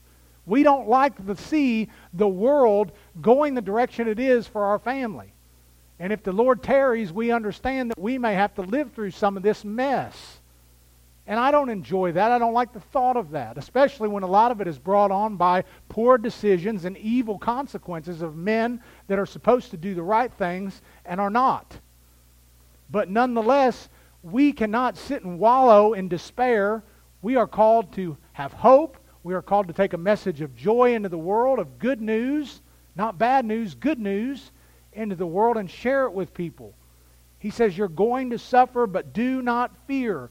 We 0.47 0.63
don't 0.63 0.87
like 0.87 1.23
to 1.27 1.35
see 1.35 1.89
the 2.13 2.27
world 2.27 2.93
going 3.21 3.53
the 3.53 3.61
direction 3.61 4.07
it 4.07 4.17
is 4.17 4.47
for 4.47 4.63
our 4.63 4.79
family. 4.79 5.33
And 5.99 6.13
if 6.13 6.23
the 6.23 6.31
Lord 6.31 6.63
tarries, 6.63 7.11
we 7.11 7.31
understand 7.31 7.91
that 7.91 7.99
we 7.99 8.17
may 8.17 8.33
have 8.33 8.55
to 8.55 8.61
live 8.61 8.93
through 8.93 9.11
some 9.11 9.35
of 9.35 9.43
this 9.43 9.65
mess. 9.65 10.39
And 11.27 11.37
I 11.37 11.51
don't 11.51 11.69
enjoy 11.69 12.13
that. 12.13 12.31
I 12.31 12.39
don't 12.39 12.53
like 12.53 12.71
the 12.71 12.79
thought 12.79 13.17
of 13.17 13.31
that, 13.31 13.57
especially 13.57 14.07
when 14.07 14.23
a 14.23 14.27
lot 14.27 14.51
of 14.51 14.61
it 14.61 14.67
is 14.67 14.79
brought 14.79 15.11
on 15.11 15.35
by 15.35 15.65
poor 15.89 16.17
decisions 16.17 16.85
and 16.85 16.95
evil 16.97 17.37
consequences 17.37 18.21
of 18.21 18.37
men 18.37 18.81
that 19.07 19.19
are 19.19 19.25
supposed 19.25 19.71
to 19.71 19.77
do 19.77 19.93
the 19.93 20.03
right 20.03 20.31
things 20.31 20.81
and 21.05 21.19
are 21.19 21.29
not. 21.29 21.77
But 22.89 23.09
nonetheless, 23.09 23.89
we 24.23 24.53
cannot 24.53 24.97
sit 24.97 25.23
and 25.23 25.37
wallow 25.37 25.91
in 25.93 26.07
despair. 26.07 26.83
We 27.21 27.35
are 27.35 27.47
called 27.47 27.91
to 27.93 28.15
have 28.31 28.53
hope. 28.53 28.97
We 29.27 29.33
are 29.33 29.41
called 29.41 29.67
to 29.67 29.73
take 29.73 29.91
a 29.91 29.97
message 29.97 30.39
of 30.39 30.55
joy 30.55 30.95
into 30.95 31.09
the 31.09 31.17
world, 31.17 31.59
of 31.59 31.79
good 31.79 31.99
news, 31.99 32.61
not 32.95 33.17
bad 33.17 33.43
news, 33.43 33.75
good 33.75 33.99
news 33.99 34.53
into 34.93 35.17
the 35.17 35.27
world 35.27 35.57
and 35.57 35.69
share 35.69 36.05
it 36.05 36.13
with 36.13 36.33
people. 36.33 36.73
He 37.37 37.49
says, 37.49 37.77
You're 37.77 37.89
going 37.89 38.29
to 38.29 38.39
suffer, 38.39 38.87
but 38.87 39.11
do 39.11 39.41
not 39.41 39.75
fear. 39.85 40.29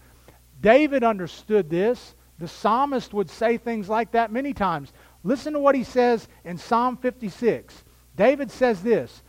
David 0.62 1.04
understood 1.04 1.68
this. 1.68 2.14
The 2.38 2.48
psalmist 2.48 3.12
would 3.12 3.28
say 3.28 3.58
things 3.58 3.86
like 3.86 4.12
that 4.12 4.32
many 4.32 4.54
times. 4.54 4.94
Listen 5.22 5.52
to 5.52 5.58
what 5.58 5.74
he 5.74 5.84
says 5.84 6.26
in 6.42 6.56
Psalm 6.56 6.96
56. 6.96 7.84
David 8.16 8.50
says 8.50 8.82
this 8.82 9.22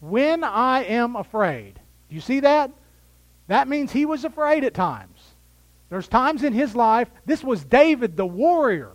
When 0.00 0.42
I 0.42 0.82
am 0.82 1.14
afraid. 1.14 1.78
Do 2.08 2.16
you 2.16 2.20
see 2.20 2.40
that? 2.40 2.72
That 3.46 3.68
means 3.68 3.92
he 3.92 4.06
was 4.06 4.24
afraid 4.24 4.64
at 4.64 4.74
times. 4.74 5.17
There's 5.90 6.08
times 6.08 6.44
in 6.44 6.52
his 6.52 6.74
life, 6.74 7.10
this 7.24 7.42
was 7.42 7.64
David 7.64 8.16
the 8.16 8.26
warrior. 8.26 8.92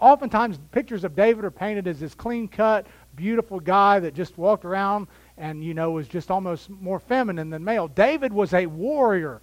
Oftentimes, 0.00 0.58
pictures 0.70 1.04
of 1.04 1.14
David 1.14 1.44
are 1.44 1.50
painted 1.50 1.86
as 1.86 2.00
this 2.00 2.14
clean 2.14 2.48
cut, 2.48 2.86
beautiful 3.14 3.60
guy 3.60 4.00
that 4.00 4.14
just 4.14 4.36
walked 4.36 4.64
around 4.64 5.06
and, 5.36 5.62
you 5.62 5.74
know, 5.74 5.92
was 5.92 6.08
just 6.08 6.30
almost 6.30 6.70
more 6.70 6.98
feminine 6.98 7.50
than 7.50 7.62
male. 7.62 7.86
David 7.86 8.32
was 8.32 8.52
a 8.52 8.66
warrior 8.66 9.42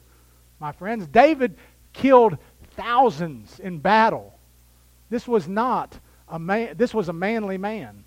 my 0.60 0.72
friends. 0.72 1.08
David 1.08 1.56
killed 1.94 2.38
thousands 2.72 3.60
in 3.60 3.80
battle. 3.80 4.38
This 5.10 5.28
was 5.28 5.48
not 5.48 6.00
a 6.28 6.38
man, 6.38 6.76
this 6.78 6.94
was 6.94 7.10
a 7.10 7.14
manly 7.14 7.58
man. 7.58 8.04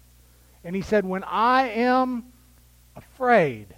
And 0.64 0.76
he 0.76 0.82
said, 0.82 1.04
When 1.04 1.24
I 1.24 1.68
am 1.70 2.32
afraid, 2.94 3.74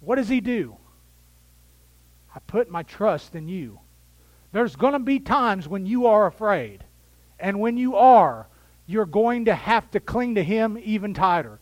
what 0.00 0.16
does 0.16 0.28
he 0.28 0.40
do? 0.40 0.76
I 2.34 2.38
put 2.46 2.70
my 2.70 2.82
trust 2.82 3.34
in 3.34 3.48
you. 3.48 3.80
There's 4.52 4.76
going 4.76 4.92
to 4.92 4.98
be 4.98 5.18
times 5.18 5.68
when 5.68 5.86
you 5.86 6.06
are 6.06 6.26
afraid. 6.26 6.84
And 7.38 7.60
when 7.60 7.76
you 7.76 7.96
are, 7.96 8.46
you're 8.86 9.06
going 9.06 9.46
to 9.46 9.54
have 9.54 9.90
to 9.92 10.00
cling 10.00 10.34
to 10.36 10.44
him 10.44 10.78
even 10.82 11.14
tighter. 11.14 11.58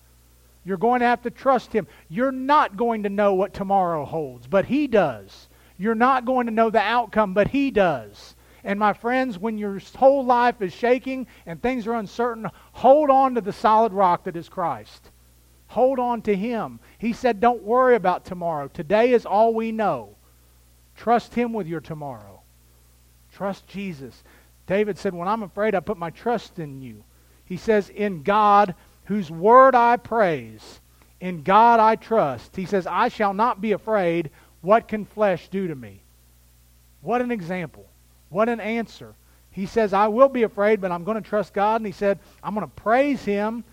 You're 0.65 0.77
going 0.77 1.01
to 1.01 1.07
have 1.07 1.23
to 1.23 1.31
trust 1.31 1.73
him. 1.73 1.87
You're 2.09 2.33
not 2.33 2.77
going 2.77 3.05
to 3.05 3.09
know 3.09 3.35
what 3.35 3.55
tomorrow 3.55 4.05
holds, 4.05 4.47
but 4.47 4.67
he 4.67 4.87
does. 4.87 5.49
You're 5.81 5.95
not 5.95 6.27
going 6.27 6.45
to 6.45 6.53
know 6.53 6.69
the 6.69 6.79
outcome, 6.79 7.33
but 7.33 7.49
He 7.49 7.71
does. 7.71 8.37
And 8.65 8.79
my 8.79 8.93
friends, 8.93 9.39
when 9.39 9.57
your 9.57 9.81
whole 9.97 10.23
life 10.23 10.61
is 10.61 10.75
shaking 10.75 11.27
and 11.47 11.61
things 11.61 11.87
are 11.87 11.95
uncertain, 11.95 12.49
hold 12.73 13.09
on 13.09 13.35
to 13.35 13.41
the 13.41 13.55
solid 13.55 13.95
rock 13.95 14.25
that 14.25 14.37
is 14.37 14.51
Christ. 14.51 15.11
Hold 15.69 15.99
on 15.99 16.21
to 16.23 16.37
Him. 16.37 16.81
He 16.99 17.15
said, 17.15 17.41
Don't 17.41 17.63
worry 17.63 17.95
about 17.95 18.27
tomorrow. 18.27 18.69
Today 18.69 19.13
is 19.13 19.25
all 19.25 19.55
we 19.55 19.73
know. 19.73 20.17
Trust 21.01 21.35
Him 21.35 21.55
with 21.55 21.67
your 21.67 21.81
tomorrow. 21.81 22.43
Trust 23.33 23.67
Jesus. 23.67 24.23
David 24.67 24.99
said, 24.99 25.15
When 25.15 25.29
I'm 25.29 25.43
afraid, 25.43 25.75
I 25.75 25.81
put 25.81 25.97
my 25.97 26.11
trust 26.11 26.59
in 26.59 26.83
you. 26.83 27.05
He 27.47 27.57
says, 27.57 27.89
In 27.89 28.23
God, 28.23 28.75
whose 29.07 29.31
word 29.31 29.75
I 29.75 29.97
praise, 29.97 30.81
in 31.19 31.43
God 31.43 31.81
I 31.81 31.97
trust. 31.97 32.55
He 32.55 32.67
says, 32.67 32.87
I 32.87 33.09
shall 33.09 33.33
not 33.33 33.63
be 33.63 33.73
afraid. 33.73 34.29
What 34.61 34.89
can 34.89 35.07
flesh 35.07 35.49
do 35.49 35.69
to 35.69 35.75
me? 35.75 36.03
What 37.01 37.23
an 37.23 37.31
example. 37.31 37.87
What 38.29 38.51
an 38.51 38.61
answer. 38.61 39.15
He 39.53 39.65
says, 39.65 39.95
I 39.95 40.09
will 40.09 40.29
be 40.29 40.43
afraid, 40.43 40.83
but 40.83 40.93
I'm 40.93 41.05
going 41.05 41.21
to 41.21 41.27
trust 41.27 41.55
God. 41.55 41.81
And 41.81 41.87
he 41.87 41.93
said, 41.93 42.19
I'm 42.43 42.55
going 42.55 42.67
to 42.67 42.75
praise 42.75 43.25
him, 43.25 43.65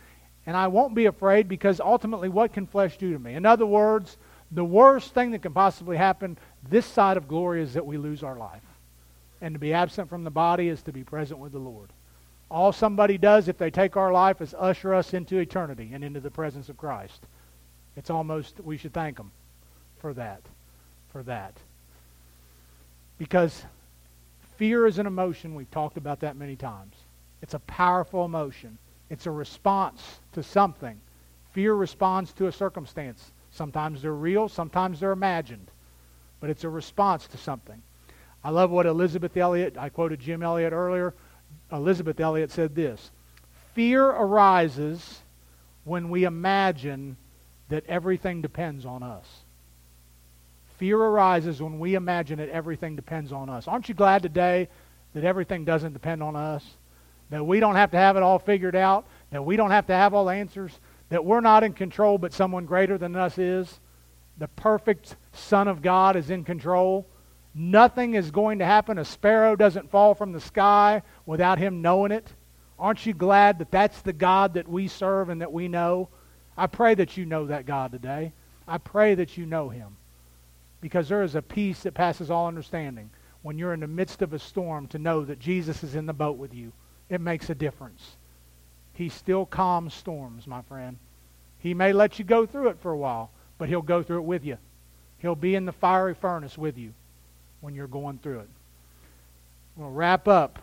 and 0.46 0.56
I 0.56 0.68
won't 0.68 0.96
be 0.96 1.08
afraid 1.08 1.50
because 1.50 1.82
ultimately, 1.82 2.30
what 2.30 2.54
can 2.54 2.68
flesh 2.68 2.98
do 2.98 3.12
to 3.12 3.20
me? 3.20 3.34
In 3.34 3.46
other 3.46 3.66
words, 3.66 4.16
the 4.52 4.64
worst 4.64 5.14
thing 5.14 5.32
that 5.32 5.42
can 5.42 5.54
possibly 5.54 5.98
happen 5.98 6.38
this 6.70 6.86
side 6.86 7.18
of 7.18 7.28
glory 7.28 7.62
is 7.62 7.74
that 7.74 7.86
we 7.86 7.98
lose 7.98 8.24
our 8.24 8.38
life. 8.38 8.64
And 9.42 9.54
to 9.54 9.60
be 9.60 9.74
absent 9.74 10.10
from 10.10 10.24
the 10.24 10.32
body 10.32 10.68
is 10.68 10.82
to 10.84 10.92
be 10.92 11.04
present 11.04 11.40
with 11.40 11.52
the 11.52 11.60
Lord. 11.60 11.90
All 12.50 12.72
somebody 12.72 13.18
does 13.18 13.48
if 13.48 13.58
they 13.58 13.70
take 13.70 13.98
our 13.98 14.12
life 14.12 14.42
is 14.42 14.56
usher 14.58 14.94
us 14.94 15.14
into 15.14 15.38
eternity 15.38 15.92
and 15.94 16.04
into 16.04 16.20
the 16.20 16.32
presence 16.32 16.70
of 16.70 16.78
Christ. 16.78 17.26
It's 17.96 18.10
almost, 18.10 18.60
we 18.62 18.78
should 18.78 18.94
thank 18.94 19.18
them 19.18 19.32
for 20.00 20.14
that 20.14 20.42
for 21.18 21.24
that. 21.24 21.54
Because 23.18 23.66
fear 24.58 24.86
is 24.86 25.00
an 25.00 25.08
emotion. 25.08 25.56
We've 25.56 25.72
talked 25.72 25.98
about 25.98 26.20
that 26.20 26.36
many 26.36 26.56
times. 26.56 26.94
It's 27.42 27.56
a 27.56 27.60
powerful 27.60 28.24
emotion. 28.24 28.78
It's 29.10 29.26
a 29.26 29.32
response 29.32 30.20
to 30.34 30.44
something. 30.44 31.00
Fear 31.54 31.74
responds 31.74 32.34
to 32.34 32.46
a 32.46 32.52
circumstance. 32.52 33.32
Sometimes 33.52 34.04
they're 34.04 34.14
real, 34.14 34.48
sometimes 34.48 35.00
they're 35.00 35.12
imagined. 35.12 35.72
But 36.40 36.50
it's 36.50 36.64
a 36.64 36.70
response 36.70 37.28
to 37.28 37.38
something. 37.38 37.82
I 38.44 38.50
love 38.50 38.72
what 38.72 38.86
Elisabeth 38.86 39.36
Elliot, 39.36 39.76
I 39.78 39.90
quoted 39.90 40.20
Jim 40.20 40.44
Elliot 40.44 40.74
earlier. 40.74 41.14
Elisabeth 41.72 42.20
Elliot 42.20 42.52
said 42.52 42.76
this 42.76 43.12
Fear 43.74 44.06
arises 44.06 45.22
when 45.84 46.10
we 46.10 46.24
imagine 46.24 47.18
that 47.70 47.86
everything 47.88 48.42
depends 48.42 48.86
on 48.86 49.04
us. 49.04 49.26
Fear 50.78 51.00
arises 51.00 51.62
when 51.62 51.80
we 51.80 51.96
imagine 51.96 52.38
that 52.38 52.50
everything 52.50 52.96
depends 52.96 53.32
on 53.32 53.50
us. 53.50 53.68
Aren't 53.68 53.90
you 53.90 53.96
glad 53.96 54.22
today 54.22 54.70
that 55.14 55.24
everything 55.24 55.66
doesn't 55.66 55.94
depend 55.94 56.22
on 56.22 56.36
us? 56.36 56.64
That 57.30 57.46
we 57.46 57.60
don't 57.60 57.76
have 57.76 57.92
to 57.92 57.98
have 57.98 58.16
it 58.16 58.24
all 58.24 58.40
figured 58.40 58.76
out? 58.76 59.06
That 59.32 59.44
we 59.44 59.56
don't 59.58 59.72
have 59.72 59.88
to 59.88 59.94
have 59.94 60.14
all 60.14 60.26
the 60.26 60.34
answers? 60.34 60.80
That 61.10 61.26
we're 61.26 61.42
not 61.42 61.64
in 61.64 61.74
control, 61.74 62.18
but 62.18 62.32
someone 62.32 62.66
greater 62.66 62.98
than 62.98 63.16
us 63.16 63.38
is? 63.38 63.80
The 64.38 64.48
perfect 64.50 65.16
Son 65.34 65.68
of 65.68 65.82
God 65.82 66.16
is 66.16 66.30
in 66.30 66.44
control. 66.44 67.08
Nothing 67.56 68.14
is 68.14 68.30
going 68.30 68.60
to 68.60 68.66
happen. 68.66 68.98
A 68.98 69.06
sparrow 69.06 69.56
doesn't 69.56 69.90
fall 69.90 70.14
from 70.14 70.32
the 70.32 70.40
sky 70.40 71.02
without 71.26 71.58
him 71.58 71.82
knowing 71.82 72.12
it. 72.12 72.28
Aren't 72.78 73.06
you 73.06 73.14
glad 73.14 73.60
that 73.60 73.72
that's 73.72 74.02
the 74.02 74.14
God 74.14 74.54
that 74.54 74.68
we 74.68 74.88
serve 74.88 75.30
and 75.30 75.42
that 75.42 75.52
we 75.52 75.68
know? 75.68 76.10
I 76.56 76.68
pray 76.68 76.94
that 76.96 77.18
you 77.18 77.26
know 77.26 77.48
that 77.48 77.66
God 77.66 77.92
today. 77.92 78.34
I 78.68 78.78
pray 78.78 79.16
that 79.16 79.38
you 79.38 79.46
know 79.46 79.70
him 79.70 79.98
because 80.82 81.10
there 81.10 81.24
is 81.24 81.36
a 81.36 81.42
peace 81.42 81.82
that 81.84 81.94
passes 81.94 82.30
all 82.30 82.48
understanding 82.48 83.10
when 83.42 83.58
you're 83.58 83.74
in 83.74 83.80
the 83.80 83.88
midst 83.88 84.22
of 84.22 84.34
a 84.34 84.40
storm 84.40 84.88
to 84.88 85.00
know 85.00 85.24
that 85.24 85.40
Jesus 85.40 85.84
is 85.84 85.96
in 85.96 86.06
the 86.06 86.14
boat 86.14 86.38
with 86.38 86.54
you. 86.54 86.72
It 87.10 87.22
makes 87.22 87.50
a 87.50 87.56
difference. 87.56 88.18
He 88.94 89.10
still 89.10 89.46
calms 89.46 89.94
storms, 89.94 90.48
my 90.48 90.62
friend. 90.64 90.98
He 91.60 91.74
may 91.74 91.94
let 91.94 92.20
you 92.20 92.26
go 92.26 92.46
through 92.46 92.70
it 92.70 92.80
for 92.80 92.92
a 92.92 92.98
while, 92.98 93.32
but 93.58 93.70
he'll 93.70 93.82
go 93.82 94.04
through 94.04 94.20
it 94.20 94.26
with 94.26 94.46
you. 94.46 94.58
He'll 95.20 95.36
be 95.36 95.56
in 95.56 95.66
the 95.66 95.72
fiery 95.72 96.14
furnace 96.14 96.58
with 96.58 96.78
you 96.78 96.94
when 97.62 97.74
you're 97.74 97.88
going 97.88 98.20
through 98.20 98.42
it. 98.42 98.50
We'll 99.76 99.92
wrap 99.92 100.28
up 100.28 100.60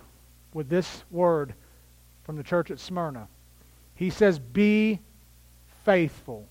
with 0.53 0.68
this 0.68 1.05
word 1.11 1.55
from 2.24 2.36
the 2.36 2.42
church 2.42 2.70
at 2.70 2.78
Smyrna. 2.78 3.28
He 3.95 4.11
says, 4.11 4.38
Be 4.38 5.01
faithful 5.84 6.47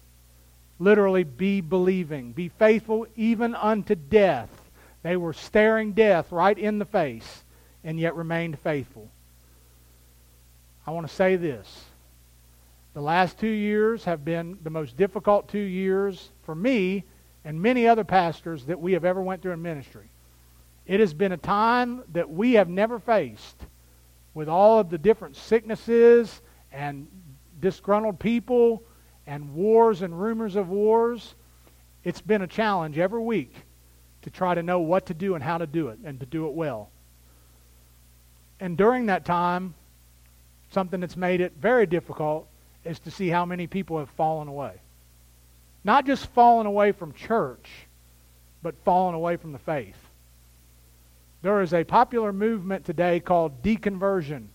literally 0.84 1.24
be 1.24 1.62
believing. 1.62 2.34
Be 2.34 2.50
faithful 2.50 3.08
even 3.16 3.56
unto 3.56 3.96
death. 3.96 4.50
They 5.02 5.18
were 5.18 5.34
staring 5.34 5.94
death 5.94 6.32
right 6.32 6.58
in 6.58 6.80
the 6.80 6.86
face 6.86 7.44
and 7.84 8.00
yet 8.00 8.16
remained 8.16 8.60
faithful. 8.60 9.10
I 10.86 10.92
want 10.92 11.08
to 11.08 11.14
say 11.14 11.36
this. 11.36 11.86
The 12.94 13.02
last 13.02 13.40
two 13.40 13.48
years 13.48 14.04
have 14.04 14.24
been 14.24 14.60
the 14.62 14.70
most 14.70 14.96
difficult 14.98 15.48
two 15.50 15.58
years 15.58 16.30
for 16.44 16.54
me 16.54 17.04
and 17.44 17.60
many 17.60 17.88
other 17.88 18.04
pastors 18.04 18.66
that 18.66 18.80
we 18.80 18.94
have 18.94 19.04
ever 19.04 19.22
went 19.22 19.42
through 19.42 19.54
in 19.54 19.62
ministry. 19.62 20.10
It 20.86 21.00
has 21.00 21.14
been 21.14 21.32
a 21.32 21.38
time 21.38 22.04
that 22.12 22.30
we 22.30 22.54
have 22.54 22.70
never 22.70 23.00
faced 23.00 23.66
with 24.36 24.48
all 24.48 24.80
of 24.80 24.90
the 24.90 24.98
different 24.98 25.36
sicknesses 25.36 26.42
and 26.72 27.08
disgruntled 27.60 28.20
people 28.20 28.84
and 29.26 29.56
wars 29.56 30.02
and 30.02 30.20
rumors 30.20 30.56
of 30.56 30.70
wars. 30.70 31.36
it's 32.04 32.22
been 32.22 32.42
a 32.42 32.48
challenge 32.48 32.98
every 32.98 33.22
week 33.22 33.56
to 34.22 34.30
try 34.30 34.54
to 34.54 34.62
know 34.62 34.80
what 34.80 35.06
to 35.08 35.14
do 35.14 35.36
and 35.36 35.44
how 35.44 35.58
to 35.58 35.66
do 35.66 35.88
it 35.88 35.98
and 36.04 36.20
to 36.20 36.26
do 36.26 36.48
it 36.48 36.54
well. 36.54 36.90
And 38.60 38.78
during 38.78 39.08
that 39.08 39.26
time, 39.26 39.74
something 40.72 41.00
that's 41.00 41.18
made 41.18 41.42
it 41.42 41.54
very 41.60 41.86
difficult 41.86 42.48
is 42.86 43.00
to 43.00 43.12
see 43.12 43.30
how 43.30 43.46
many 43.46 43.68
people 43.68 44.00
have 44.00 44.10
fallen 44.12 44.48
away. 44.48 44.74
Not 45.84 46.06
just 46.06 46.28
fallen 46.28 46.66
away 46.66 46.92
from 46.92 47.14
church, 47.14 47.70
but 48.62 48.76
fallen 48.84 49.16
away 49.16 49.38
from 49.38 49.52
the 49.52 49.60
faith. 49.60 49.98
There 51.42 51.62
is 51.62 51.74
a 51.74 51.84
popular 51.84 52.32
movement 52.32 52.86
today 52.86 53.20
called 53.20 53.62
deconversion. 53.62 54.48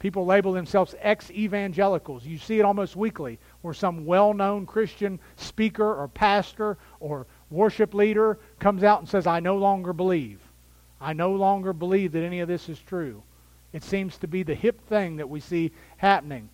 People 0.00 0.26
label 0.26 0.52
themselves 0.52 0.96
ex 1.00 1.30
evangelicals. 1.30 2.26
You 2.26 2.36
see 2.36 2.58
it 2.58 2.64
almost 2.64 2.96
weekly, 2.96 3.38
where 3.60 3.72
some 3.72 4.04
well 4.04 4.34
known 4.34 4.66
Christian 4.66 5.20
speaker 5.36 5.94
or 5.94 6.08
pastor 6.08 6.76
or 6.98 7.28
worship 7.50 7.94
leader 7.94 8.40
comes 8.58 8.82
out 8.82 8.98
and 8.98 9.08
says, 9.08 9.28
I 9.28 9.38
no 9.38 9.56
longer 9.56 9.92
believe. 9.92 10.40
I 11.00 11.12
no 11.12 11.30
longer 11.32 11.72
believe 11.72 12.10
that 12.12 12.24
any 12.24 12.40
of 12.40 12.48
this 12.48 12.68
is 12.68 12.80
true. 12.80 13.22
It 13.72 13.84
seems 13.84 14.18
to 14.18 14.26
be 14.26 14.42
the 14.42 14.54
hip 14.54 14.80
thing 14.88 15.16
that 15.16 15.28
we 15.28 15.38
see 15.38 15.70
happening. 15.96 16.48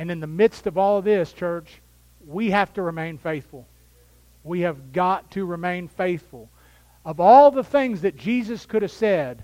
And 0.00 0.10
in 0.10 0.20
the 0.20 0.26
midst 0.26 0.66
of 0.66 0.78
all 0.78 0.96
of 0.96 1.04
this, 1.04 1.30
church, 1.30 1.82
we 2.26 2.52
have 2.52 2.72
to 2.72 2.80
remain 2.80 3.18
faithful. 3.18 3.66
We 4.42 4.60
have 4.60 4.94
got 4.94 5.30
to 5.32 5.44
remain 5.44 5.88
faithful. 5.88 6.48
Of 7.04 7.20
all 7.20 7.50
the 7.50 7.62
things 7.62 8.00
that 8.00 8.16
Jesus 8.16 8.64
could 8.64 8.80
have 8.80 8.90
said 8.90 9.42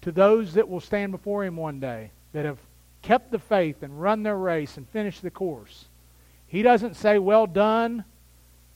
to 0.00 0.10
those 0.10 0.54
that 0.54 0.68
will 0.68 0.80
stand 0.80 1.12
before 1.12 1.44
him 1.44 1.54
one 1.54 1.78
day, 1.78 2.10
that 2.32 2.46
have 2.46 2.58
kept 3.00 3.30
the 3.30 3.38
faith 3.38 3.84
and 3.84 4.02
run 4.02 4.24
their 4.24 4.36
race 4.36 4.76
and 4.76 4.88
finished 4.88 5.22
the 5.22 5.30
course, 5.30 5.84
he 6.48 6.62
doesn't 6.62 6.96
say, 6.96 7.20
Well 7.20 7.46
done, 7.46 8.04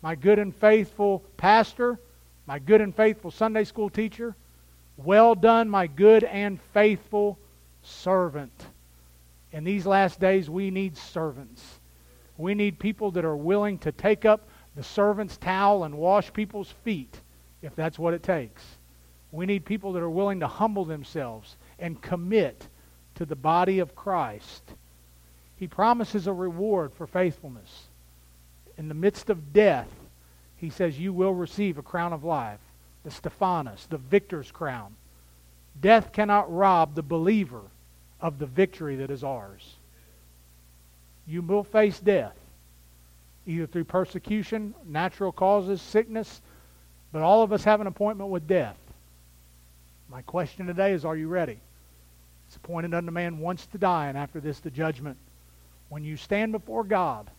my 0.00 0.14
good 0.14 0.38
and 0.38 0.54
faithful 0.54 1.24
pastor, 1.38 1.98
my 2.46 2.60
good 2.60 2.80
and 2.80 2.94
faithful 2.94 3.32
Sunday 3.32 3.64
school 3.64 3.90
teacher. 3.90 4.36
Well 4.96 5.34
done, 5.34 5.68
my 5.68 5.88
good 5.88 6.22
and 6.22 6.60
faithful 6.72 7.36
servant. 7.82 8.66
In 9.52 9.64
these 9.64 9.86
last 9.86 10.18
days, 10.18 10.48
we 10.48 10.70
need 10.70 10.96
servants. 10.96 11.80
We 12.38 12.54
need 12.54 12.78
people 12.78 13.10
that 13.12 13.24
are 13.24 13.36
willing 13.36 13.78
to 13.78 13.92
take 13.92 14.24
up 14.24 14.48
the 14.74 14.82
servant's 14.82 15.36
towel 15.36 15.84
and 15.84 15.94
wash 15.94 16.32
people's 16.32 16.72
feet 16.84 17.20
if 17.60 17.76
that's 17.76 17.98
what 17.98 18.14
it 18.14 18.22
takes. 18.22 18.62
We 19.30 19.46
need 19.46 19.64
people 19.64 19.92
that 19.92 20.02
are 20.02 20.10
willing 20.10 20.40
to 20.40 20.48
humble 20.48 20.84
themselves 20.84 21.56
and 21.78 22.00
commit 22.00 22.66
to 23.14 23.26
the 23.26 23.36
body 23.36 23.78
of 23.78 23.94
Christ. 23.94 24.62
He 25.56 25.68
promises 25.68 26.26
a 26.26 26.32
reward 26.32 26.92
for 26.92 27.06
faithfulness. 27.06 27.88
In 28.78 28.88
the 28.88 28.94
midst 28.94 29.30
of 29.30 29.52
death, 29.52 29.88
he 30.56 30.70
says, 30.70 30.98
You 30.98 31.12
will 31.12 31.34
receive 31.34 31.76
a 31.76 31.82
crown 31.82 32.12
of 32.12 32.24
life, 32.24 32.60
the 33.04 33.10
Stephanos, 33.10 33.86
the 33.88 33.98
victor's 33.98 34.50
crown. 34.50 34.96
Death 35.80 36.12
cannot 36.12 36.52
rob 36.52 36.94
the 36.94 37.02
believer 37.02 37.62
of 38.22 38.38
the 38.38 38.46
victory 38.46 38.96
that 38.96 39.10
is 39.10 39.24
ours. 39.24 39.76
You 41.26 41.42
will 41.42 41.64
face 41.64 41.98
death, 41.98 42.36
either 43.46 43.66
through 43.66 43.84
persecution, 43.84 44.74
natural 44.86 45.32
causes, 45.32 45.82
sickness, 45.82 46.40
but 47.12 47.22
all 47.22 47.42
of 47.42 47.52
us 47.52 47.64
have 47.64 47.80
an 47.80 47.88
appointment 47.88 48.30
with 48.30 48.46
death. 48.46 48.78
My 50.08 50.22
question 50.22 50.66
today 50.66 50.92
is 50.92 51.04
Are 51.04 51.16
you 51.16 51.28
ready? 51.28 51.58
It's 52.46 52.56
appointed 52.56 52.94
unto 52.94 53.10
man 53.10 53.38
once 53.38 53.66
to 53.66 53.78
die, 53.78 54.06
and 54.06 54.16
after 54.16 54.40
this, 54.40 54.60
the 54.60 54.70
judgment. 54.70 55.16
When 55.88 56.04
you 56.04 56.16
stand 56.16 56.52
before 56.52 56.84
God, 56.84 57.30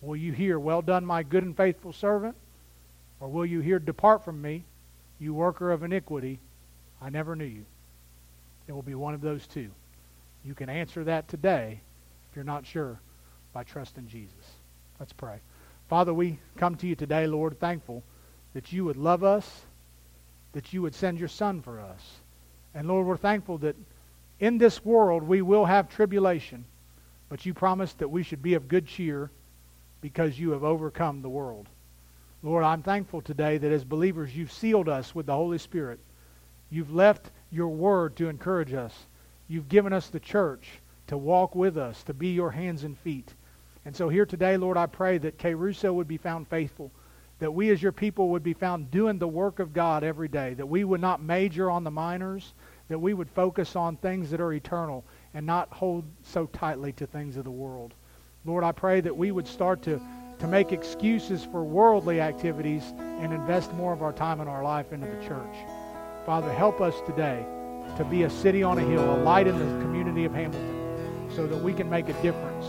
will 0.00 0.16
you 0.16 0.32
hear, 0.32 0.58
Well 0.58 0.82
done, 0.82 1.06
my 1.06 1.22
good 1.22 1.44
and 1.44 1.56
faithful 1.56 1.92
servant? 1.92 2.36
Or 3.20 3.28
will 3.28 3.46
you 3.46 3.60
hear, 3.60 3.78
Depart 3.78 4.24
from 4.24 4.42
me, 4.42 4.64
you 5.18 5.32
worker 5.32 5.70
of 5.70 5.82
iniquity? 5.82 6.38
I 7.00 7.08
never 7.08 7.36
knew 7.36 7.44
you. 7.44 7.64
It 8.68 8.72
will 8.72 8.82
be 8.82 8.94
one 8.94 9.14
of 9.14 9.20
those 9.20 9.46
two. 9.46 9.70
You 10.44 10.54
can 10.54 10.68
answer 10.68 11.04
that 11.04 11.28
today 11.28 11.80
if 12.30 12.36
you're 12.36 12.44
not 12.44 12.66
sure 12.66 13.00
by 13.52 13.64
trusting 13.64 14.08
Jesus. 14.08 14.34
Let's 14.98 15.12
pray. 15.12 15.38
Father, 15.88 16.12
we 16.12 16.38
come 16.56 16.74
to 16.76 16.86
you 16.86 16.96
today, 16.96 17.26
Lord, 17.26 17.58
thankful 17.58 18.02
that 18.54 18.72
you 18.72 18.84
would 18.84 18.96
love 18.96 19.22
us, 19.22 19.62
that 20.52 20.72
you 20.72 20.82
would 20.82 20.94
send 20.94 21.18
your 21.18 21.28
Son 21.28 21.62
for 21.62 21.80
us. 21.80 22.00
And 22.74 22.88
Lord, 22.88 23.06
we're 23.06 23.16
thankful 23.16 23.58
that 23.58 23.76
in 24.40 24.58
this 24.58 24.84
world 24.84 25.22
we 25.22 25.42
will 25.42 25.64
have 25.64 25.88
tribulation, 25.88 26.64
but 27.28 27.46
you 27.46 27.54
promised 27.54 27.98
that 27.98 28.10
we 28.10 28.22
should 28.22 28.42
be 28.42 28.54
of 28.54 28.68
good 28.68 28.86
cheer 28.86 29.30
because 30.00 30.38
you 30.38 30.50
have 30.50 30.64
overcome 30.64 31.22
the 31.22 31.28
world. 31.28 31.68
Lord, 32.42 32.64
I'm 32.64 32.82
thankful 32.82 33.22
today 33.22 33.58
that 33.58 33.72
as 33.72 33.84
believers 33.84 34.36
you've 34.36 34.52
sealed 34.52 34.88
us 34.88 35.14
with 35.14 35.26
the 35.26 35.34
Holy 35.34 35.58
Spirit. 35.58 35.98
You've 36.70 36.94
left 36.94 37.30
your 37.56 37.68
word 37.68 38.14
to 38.16 38.28
encourage 38.28 38.74
us. 38.74 38.94
You've 39.48 39.68
given 39.68 39.92
us 39.92 40.08
the 40.08 40.20
church 40.20 40.68
to 41.08 41.16
walk 41.16 41.54
with 41.54 41.76
us, 41.78 42.02
to 42.04 42.14
be 42.14 42.28
your 42.28 42.50
hands 42.50 42.84
and 42.84 42.98
feet. 42.98 43.32
And 43.84 43.96
so 43.96 44.08
here 44.08 44.26
today, 44.26 44.56
Lord, 44.56 44.76
I 44.76 44.86
pray 44.86 45.18
that 45.18 45.38
K. 45.38 45.54
Russo 45.54 45.92
would 45.92 46.08
be 46.08 46.18
found 46.18 46.48
faithful 46.48 46.90
that 47.38 47.52
we 47.52 47.70
as 47.70 47.82
your 47.82 47.92
people 47.92 48.30
would 48.30 48.42
be 48.42 48.54
found 48.54 48.90
doing 48.90 49.18
the 49.18 49.28
work 49.28 49.58
of 49.58 49.74
God 49.74 50.02
every 50.02 50.28
day, 50.28 50.54
that 50.54 50.66
we 50.66 50.84
would 50.84 51.00
not 51.00 51.22
major 51.22 51.70
on 51.70 51.84
the 51.84 51.90
minors, 51.90 52.54
that 52.88 52.98
we 52.98 53.12
would 53.12 53.28
focus 53.30 53.76
on 53.76 53.96
things 53.96 54.30
that 54.30 54.40
are 54.40 54.52
eternal 54.52 55.04
and 55.34 55.44
not 55.44 55.70
hold 55.70 56.04
so 56.22 56.46
tightly 56.46 56.92
to 56.92 57.06
things 57.06 57.36
of 57.36 57.44
the 57.44 57.50
world. 57.50 57.92
Lord, 58.46 58.64
I 58.64 58.72
pray 58.72 59.00
that 59.02 59.16
we 59.16 59.32
would 59.32 59.46
start 59.46 59.82
to, 59.82 60.00
to 60.38 60.46
make 60.46 60.72
excuses 60.72 61.44
for 61.44 61.62
worldly 61.62 62.20
activities 62.20 62.94
and 62.98 63.32
invest 63.32 63.72
more 63.74 63.92
of 63.92 64.02
our 64.02 64.12
time 64.12 64.40
and 64.40 64.48
our 64.48 64.62
life 64.62 64.92
into 64.92 65.06
the 65.06 65.26
church. 65.26 65.56
Father, 66.26 66.52
help 66.52 66.80
us 66.80 67.00
today 67.06 67.46
to 67.96 68.04
be 68.04 68.24
a 68.24 68.30
city 68.30 68.64
on 68.64 68.78
a 68.78 68.82
hill, 68.82 69.14
a 69.14 69.18
light 69.22 69.46
in 69.46 69.56
the 69.56 69.84
community 69.84 70.24
of 70.24 70.34
Hamilton, 70.34 71.30
so 71.32 71.46
that 71.46 71.56
we 71.56 71.72
can 71.72 71.88
make 71.88 72.08
a 72.08 72.20
difference 72.20 72.66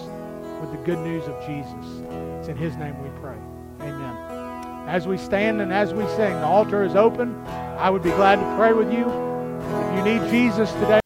with 0.62 0.72
the 0.72 0.78
good 0.86 1.00
news 1.00 1.24
of 1.28 1.36
Jesus. 1.44 2.04
It's 2.38 2.50
in 2.50 2.56
his 2.56 2.76
name 2.78 3.02
we 3.02 3.10
pray. 3.20 3.36
Amen. 3.82 4.88
As 4.88 5.08
we 5.08 5.18
stand 5.18 5.60
and 5.60 5.74
as 5.74 5.92
we 5.92 6.06
sing, 6.10 6.34
the 6.34 6.46
altar 6.46 6.84
is 6.84 6.96
open. 6.96 7.36
I 7.48 7.90
would 7.90 8.04
be 8.04 8.12
glad 8.12 8.36
to 8.36 8.58
pray 8.58 8.74
with 8.74 8.94
you. 8.94 9.10
If 9.10 9.98
you 9.98 10.04
need 10.04 10.30
Jesus 10.30 10.72
today, 10.74 11.00